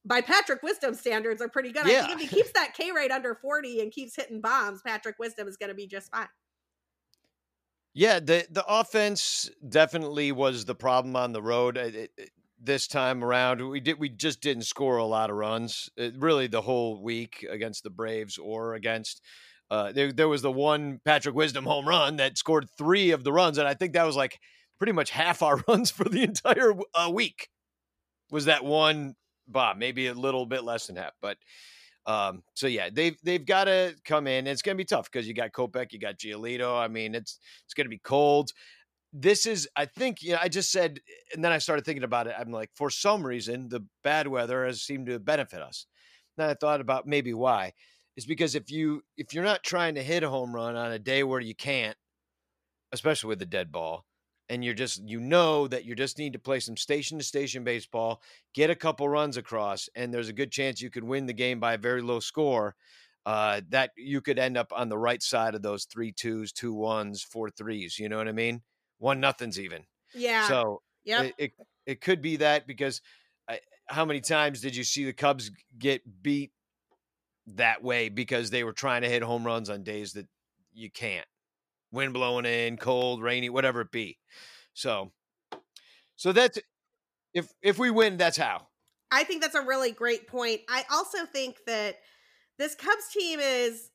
by 0.05 0.21
Patrick 0.21 0.63
Wisdom 0.63 0.95
standards 0.95 1.43
are 1.43 1.49
pretty 1.49 1.73
good. 1.73 1.87
Yeah. 1.87 2.05
I 2.05 2.07
think 2.07 2.21
if 2.21 2.31
he 2.31 2.37
keeps 2.37 2.53
that 2.53 2.75
K 2.75 2.93
rate 2.93 3.11
under 3.11 3.35
40 3.35 3.81
and 3.81 3.93
keeps 3.93 4.17
hitting 4.17 4.41
bombs, 4.41 4.81
Patrick 4.87 5.19
Wisdom 5.19 5.47
is 5.49 5.57
going 5.57 5.69
to 5.69 5.75
be 5.75 5.87
just 5.87 6.11
fine. 6.11 6.29
Yeah, 7.93 8.21
the 8.21 8.47
the 8.51 8.65
offense 8.67 9.51
definitely 9.69 10.33
was 10.33 10.65
the 10.65 10.75
problem 10.75 11.17
on 11.17 11.33
the 11.33 11.43
road. 11.43 11.77
It, 11.77 12.13
it, 12.17 12.31
this 12.63 12.87
time 12.87 13.25
around, 13.25 13.67
we 13.69 13.81
did 13.81 13.99
we 13.99 14.09
just 14.09 14.41
didn't 14.41 14.65
score 14.65 14.99
a 14.99 15.05
lot 15.05 15.31
of 15.31 15.37
runs. 15.37 15.91
It, 15.97 16.15
really, 16.19 16.47
the 16.47 16.61
whole 16.61 17.03
week 17.03 17.45
against 17.51 17.83
the 17.83 17.91
Braves 17.91 18.39
or 18.39 18.75
against 18.75 19.23
uh, 19.71 19.93
there, 19.93 20.13
there 20.13 20.29
was 20.29 20.43
the 20.43 20.51
one 20.51 21.01
Patrick 21.05 21.35
Wisdom 21.35 21.65
home 21.65 21.87
run 21.87 22.17
that 22.17 22.37
scored 22.37 22.69
three 22.77 23.13
of 23.13 23.25
the 23.25 23.33
runs, 23.33 23.57
and 23.59 23.69
I 23.69 23.75
think 23.75 23.93
that 23.93 24.07
was 24.07 24.17
like 24.17 24.39
pretty 24.79 24.93
much 24.93 25.11
half 25.11 25.43
our 25.43 25.57
runs 25.69 25.91
for 25.91 26.05
the 26.05 26.23
entire 26.23 26.75
uh, 26.95 27.11
week. 27.13 27.49
Was 28.31 28.47
that 28.47 28.65
one 28.65 29.15
Bob? 29.49 29.77
Maybe 29.79 30.07
a 30.09 30.15
little 30.15 30.47
bit 30.47 30.65
less 30.65 30.87
than 30.87 30.97
half, 30.97 31.13
but 31.23 31.39
um, 32.07 32.43
so 32.55 32.67
yeah, 32.67 32.89
they've 32.93 33.17
they've 33.23 33.45
got 33.45 33.65
to 33.65 33.95
come 34.05 34.27
in. 34.27 34.47
It's 34.47 34.63
going 34.63 34.77
to 34.77 34.81
be 34.81 34.87
tough 34.87 35.11
because 35.11 35.29
you 35.29 35.35
got 35.35 35.53
Kopech, 35.53 35.93
you 35.93 35.99
got 35.99 36.19
Giolito. 36.19 36.79
I 36.79 36.89
mean, 36.89 37.15
it's 37.15 37.39
it's 37.65 37.75
going 37.75 37.87
to 37.87 37.91
be 37.91 38.01
cold. 38.03 38.53
This 39.13 39.45
is, 39.45 39.69
I 39.75 39.87
think, 39.87 40.23
you 40.23 40.33
know, 40.33 40.39
I 40.41 40.49
just 40.49 40.71
said, 40.71 41.01
and 41.35 41.45
then 41.45 41.51
I 41.51 41.59
started 41.59 41.85
thinking 41.85 42.05
about 42.05 42.29
it. 42.29 42.35
I'm 42.39 42.53
like, 42.53 42.71
for 42.77 42.91
some 42.91 43.27
reason, 43.27 43.69
the 43.69 43.85
bad 44.05 44.29
weather 44.29 44.65
has 44.65 44.83
seemed 44.83 45.07
to 45.07 45.19
benefit 45.19 45.61
us. 45.61 45.87
Then 46.37 46.49
I 46.49 46.55
thought 46.55 46.81
about 46.81 47.09
maybe 47.09 47.35
why 47.35 47.73
is 48.17 48.27
because 48.27 48.55
if 48.55 48.71
you 48.71 49.03
if 49.17 49.35
you're 49.35 49.45
not 49.45 49.63
trying 49.65 49.95
to 49.95 50.03
hit 50.03 50.23
a 50.23 50.29
home 50.29 50.55
run 50.55 50.77
on 50.77 50.93
a 50.93 50.99
day 50.99 51.23
where 51.23 51.41
you 51.41 51.55
can't, 51.55 51.97
especially 52.93 53.29
with 53.29 53.43
a 53.43 53.47
dead 53.47 53.73
ball, 53.73 54.05
and 54.51 54.65
you're 54.65 54.75
just 54.75 55.03
you 55.09 55.21
know 55.21 55.67
that 55.69 55.85
you 55.85 55.95
just 55.95 56.19
need 56.19 56.35
to 56.35 56.39
play 56.39 56.61
some 56.61 56.77
station 56.77 57.17
to 57.17 57.25
station 57.25 57.65
baseball, 57.65 58.21
get 58.53 58.69
a 58.69 58.75
couple 58.75 59.09
runs 59.09 59.37
across, 59.37 59.89
and 59.95 60.13
there's 60.13 60.29
a 60.29 60.35
good 60.35 60.51
chance 60.51 60.83
you 60.83 60.91
could 60.91 61.05
win 61.05 61.25
the 61.25 61.33
game 61.33 61.61
by 61.61 61.75
a 61.75 61.79
very 61.79 62.03
low 62.03 62.21
score. 62.21 62.75
Uh, 63.27 63.61
that 63.69 63.91
you 63.97 64.21
could 64.21 64.39
end 64.39 64.57
up 64.57 64.73
on 64.75 64.89
the 64.89 64.99
right 64.99 65.23
side 65.23 65.55
of 65.55 65.63
those 65.63 65.85
three 65.85 66.11
twos, 66.11 66.53
two 66.53 66.73
ones, 66.73 67.23
four 67.23 67.51
threes. 67.51 67.99
You 67.99 68.09
know 68.09 68.17
what 68.17 68.29
I 68.29 68.33
mean? 68.33 68.63
One 68.99 69.21
nothings 69.21 69.61
even. 69.61 69.85
Yeah. 70.15 70.49
So 70.49 70.83
yeah, 71.05 71.23
it, 71.23 71.35
it, 71.39 71.53
it 71.87 72.01
could 72.01 72.23
be 72.23 72.37
that 72.37 72.67
because 72.67 73.03
I, 73.49 73.61
how 73.87 74.05
many 74.05 74.21
times 74.21 74.61
did 74.61 74.75
you 74.75 74.85
see 74.85 75.05
the 75.05 75.13
Cubs 75.13 75.51
get 75.79 76.03
beat 76.23 76.53
that 77.57 77.83
way 77.83 78.09
because 78.09 78.51
they 78.51 78.65
were 78.65 78.73
trying 78.73 79.03
to 79.03 79.09
hit 79.09 79.23
home 79.23 79.45
runs 79.45 79.71
on 79.71 79.83
days 79.83 80.13
that 80.13 80.27
you 80.73 80.91
can't. 80.91 81.27
Wind 81.93 82.13
blowing 82.13 82.47
in, 82.47 82.77
cold, 82.77 83.23
rainy, 83.23 83.49
whatever 83.49 83.81
it 83.81 83.91
be. 83.91 84.19
So 84.75 85.13
so 86.17 86.33
that's 86.33 86.59
if 87.35 87.53
if 87.63 87.79
we 87.79 87.91
win, 87.91 88.17
that's 88.17 88.37
how. 88.37 88.67
I 89.11 89.25
think 89.25 89.43
that's 89.43 89.55
a 89.55 89.63
really 89.63 89.93
great 89.93 90.29
point. 90.29 90.61
I 90.69 90.85
also 90.93 91.27
think 91.27 91.57
that 91.67 91.97
this 92.59 92.75
Cubs 92.75 93.09
team 93.13 93.41
is 93.41 93.91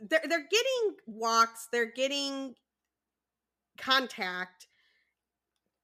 they're 0.00 0.22
they're 0.28 0.48
getting 0.50 0.96
walks, 1.06 1.68
they're 1.72 1.90
getting 1.90 2.54
contact. 3.78 4.66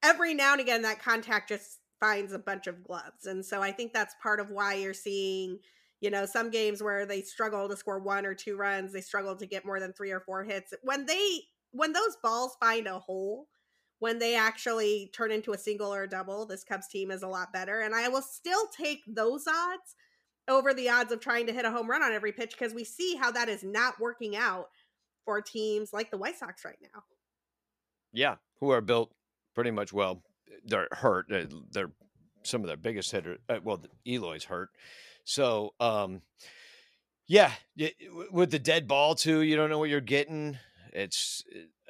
Every 0.02 0.34
now 0.34 0.52
and 0.52 0.60
again 0.60 0.82
that 0.82 1.00
contact 1.00 1.48
just 1.48 1.78
finds 2.00 2.32
a 2.32 2.38
bunch 2.38 2.66
of 2.66 2.84
gloves. 2.84 3.26
And 3.26 3.44
so 3.44 3.62
I 3.62 3.72
think 3.72 3.92
that's 3.92 4.14
part 4.22 4.40
of 4.40 4.50
why 4.50 4.74
you're 4.74 4.94
seeing 4.94 5.58
you 6.06 6.12
know 6.12 6.24
some 6.24 6.50
games 6.50 6.80
where 6.80 7.04
they 7.04 7.20
struggle 7.20 7.68
to 7.68 7.76
score 7.76 7.98
one 7.98 8.24
or 8.24 8.32
two 8.32 8.56
runs 8.56 8.92
they 8.92 9.00
struggle 9.00 9.34
to 9.34 9.44
get 9.44 9.66
more 9.66 9.80
than 9.80 9.92
three 9.92 10.12
or 10.12 10.20
four 10.20 10.44
hits 10.44 10.72
when 10.82 11.04
they 11.04 11.40
when 11.72 11.92
those 11.92 12.16
balls 12.22 12.56
find 12.60 12.86
a 12.86 13.00
hole 13.00 13.48
when 13.98 14.20
they 14.20 14.36
actually 14.36 15.10
turn 15.12 15.32
into 15.32 15.52
a 15.52 15.58
single 15.58 15.92
or 15.92 16.04
a 16.04 16.08
double 16.08 16.46
this 16.46 16.62
cubs 16.62 16.86
team 16.86 17.10
is 17.10 17.24
a 17.24 17.28
lot 17.28 17.52
better 17.52 17.80
and 17.80 17.92
i 17.92 18.06
will 18.08 18.22
still 18.22 18.68
take 18.68 19.00
those 19.08 19.48
odds 19.48 19.96
over 20.46 20.72
the 20.72 20.88
odds 20.88 21.10
of 21.10 21.18
trying 21.18 21.44
to 21.44 21.52
hit 21.52 21.64
a 21.64 21.72
home 21.72 21.90
run 21.90 22.04
on 22.04 22.12
every 22.12 22.30
pitch 22.30 22.52
because 22.56 22.72
we 22.72 22.84
see 22.84 23.16
how 23.16 23.32
that 23.32 23.48
is 23.48 23.64
not 23.64 23.98
working 23.98 24.36
out 24.36 24.66
for 25.24 25.40
teams 25.40 25.92
like 25.92 26.12
the 26.12 26.16
white 26.16 26.38
sox 26.38 26.64
right 26.64 26.78
now. 26.80 27.02
Yeah 28.12 28.36
who 28.60 28.70
are 28.70 28.80
built 28.80 29.10
pretty 29.56 29.72
much 29.72 29.92
well 29.92 30.22
they're 30.64 30.86
hurt 30.92 31.26
they're 31.72 31.90
some 32.44 32.60
of 32.60 32.68
their 32.68 32.76
biggest 32.76 33.10
hitters 33.10 33.38
uh, 33.48 33.58
well 33.64 33.82
eloy's 34.06 34.44
hurt 34.44 34.70
so, 35.26 35.74
um, 35.80 36.22
yeah, 37.26 37.50
with 38.30 38.52
the 38.52 38.60
dead 38.60 38.86
ball 38.86 39.16
too, 39.16 39.42
you 39.42 39.56
don't 39.56 39.68
know 39.68 39.78
what 39.78 39.90
you're 39.90 40.00
getting. 40.00 40.56
It's, 40.92 41.42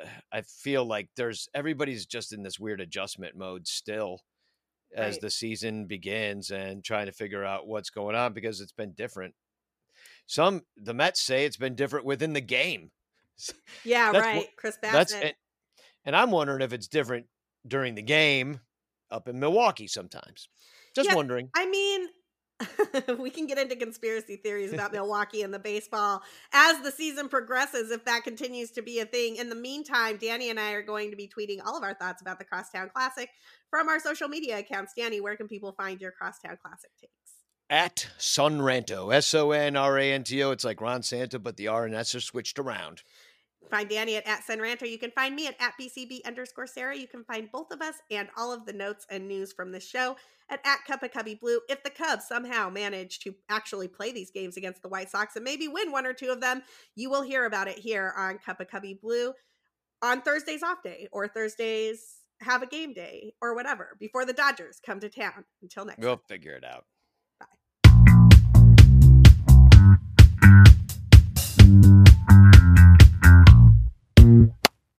uh, 0.03 0.07
I 0.33 0.41
feel 0.41 0.87
like 0.87 1.11
there's 1.17 1.47
everybody's 1.55 2.07
just 2.07 2.33
in 2.33 2.43
this 2.43 2.59
weird 2.59 2.81
adjustment 2.81 3.37
mode 3.37 3.69
still 3.69 4.21
as 4.95 5.15
right. 5.15 5.21
the 5.21 5.31
season 5.31 5.85
begins 5.85 6.51
and 6.51 6.83
trying 6.83 7.07
to 7.07 7.13
figure 7.13 7.45
out 7.45 7.67
what's 7.67 7.91
going 7.91 8.17
on 8.17 8.33
because 8.33 8.63
it's 8.63 8.73
been 8.73 8.93
different. 8.93 9.35
Some 10.27 10.63
the 10.77 10.95
Mets 10.95 11.21
say 11.21 11.45
it's 11.45 11.59
been 11.59 11.75
different 11.75 12.07
within 12.07 12.33
the 12.33 12.41
game. 12.41 12.91
Yeah, 13.85 14.13
right. 14.13 14.37
What, 14.39 14.57
Chris 14.57 14.79
Bassitt. 14.83 15.23
and, 15.23 15.35
and 16.07 16.17
I'm 16.17 16.31
wondering 16.31 16.63
if 16.63 16.73
it's 16.73 16.89
different 16.89 17.27
during 17.67 17.95
the 17.95 18.03
game 18.03 18.61
up 19.11 19.29
in 19.29 19.39
Milwaukee 19.39 19.89
sometimes. 19.89 20.49
Just 20.95 21.11
yeah, 21.11 21.15
wondering. 21.15 21.51
I 21.55 21.69
mean, 21.69 22.09
we 23.19 23.31
can 23.31 23.47
get 23.47 23.59
into 23.59 23.77
conspiracy 23.77 24.37
theories 24.37 24.73
about 24.73 24.93
Milwaukee 24.93 25.43
and 25.43 25.53
the 25.53 25.59
baseball 25.59 26.23
as 26.53 26.81
the 26.81 26.91
season 26.91 27.29
progresses, 27.29 27.91
if 27.91 28.05
that 28.05 28.25
continues 28.25 28.71
to 28.73 28.83
be 28.83 29.01
a 29.01 29.05
thing. 29.05 29.37
In 29.37 29.51
the 29.51 29.55
meantime, 29.55 30.17
Danny 30.17 30.49
and 30.51 30.59
I 30.59 30.73
are 30.73 30.83
going 30.83 31.11
to 31.11 31.17
be 31.17 31.29
tweeting 31.29 31.59
all 31.65 31.77
of 31.77 31.83
our 31.83 31.95
thoughts 31.95 32.23
about 32.23 32.39
the 32.39 32.45
Crosstown 32.45 32.91
Classic 32.95 33.29
from 33.69 33.89
our 33.89 34.01
social 34.01 34.29
media 34.29 34.59
accounts. 34.59 34.93
Danny, 34.97 35.21
where 35.21 35.37
can 35.37 35.49
people 35.49 35.73
find 35.73 36.01
your 36.01 36.13
Crosstown 36.13 36.57
Classic 36.63 36.91
takes? 37.01 37.13
At 37.69 38.09
Sonranto, 38.19 39.13
S 39.13 39.35
O 39.35 39.51
N 39.51 39.77
R 39.77 39.99
A 39.99 40.13
N 40.13 40.23
T 40.23 40.43
O. 40.43 40.53
It's 40.53 40.65
like 40.65 40.81
Ron 40.81 41.03
Santo, 41.03 41.39
but 41.39 41.57
the 41.57 41.69
R 41.69 41.85
and 41.85 41.95
S 41.95 42.15
are 42.15 42.21
switched 42.21 42.59
around. 42.59 43.03
Find 43.71 43.89
Danny 43.89 44.17
at, 44.17 44.27
at 44.27 44.43
Sonranto. 44.47 44.89
You 44.89 44.99
can 44.99 45.11
find 45.11 45.35
me 45.35 45.47
at, 45.47 45.57
at 45.61 45.75
BCB 45.81 46.25
underscore 46.25 46.67
Sarah. 46.67 46.97
You 46.97 47.07
can 47.07 47.25
find 47.25 47.51
both 47.51 47.73
of 47.73 47.81
us 47.81 47.97
and 48.11 48.29
all 48.37 48.53
of 48.53 48.67
the 48.67 48.73
notes 48.73 49.07
and 49.11 49.27
news 49.27 49.53
from 49.53 49.73
the 49.73 49.81
show 49.81 50.17
at, 50.49 50.61
at 50.65 50.85
Cup 50.87 51.03
of 51.03 51.13
Cubby 51.13 51.35
Blue. 51.35 51.61
If 51.69 51.83
the 51.83 51.91
Cubs 51.91 52.27
somehow 52.29 52.71
manage 52.71 53.21
to 53.21 53.35
actually 53.49 53.89
play 53.89 54.13
these 54.13 54.31
games 54.31 54.57
against 54.57 54.83
the 54.83 54.89
White 54.89 55.11
Sox 55.11 55.37
and 55.37 55.45
maybe 55.45 55.69
win 55.69 55.93
one 55.93 56.07
or 56.07 56.13
two 56.13 56.31
of 56.31 56.41
them, 56.41 56.63
you 56.95 57.11
will 57.11 57.23
hear 57.23 57.45
about 57.45 57.69
it 57.69 57.79
here 57.79 58.13
on 58.17 58.39
Cup 58.39 58.61
of 58.61 58.69
Cubby 58.69 58.99
Blue 59.01 59.33
on 60.03 60.21
Thursday's 60.23 60.63
off 60.63 60.83
day 60.83 61.09
or 61.13 61.27
Thursdays 61.29 62.17
have 62.41 62.63
a 62.63 62.67
game 62.67 62.93
day 62.93 63.33
or 63.41 63.55
whatever 63.55 63.97
before 63.99 64.25
the 64.25 64.33
Dodgers 64.33 64.79
come 64.85 65.01
to 65.01 65.09
town. 65.09 65.45
Until 65.63 65.87
next 65.87 65.99
We'll 65.99 66.17
time. 66.17 66.25
figure 66.29 66.53
it 66.53 66.65
out. 66.65 66.85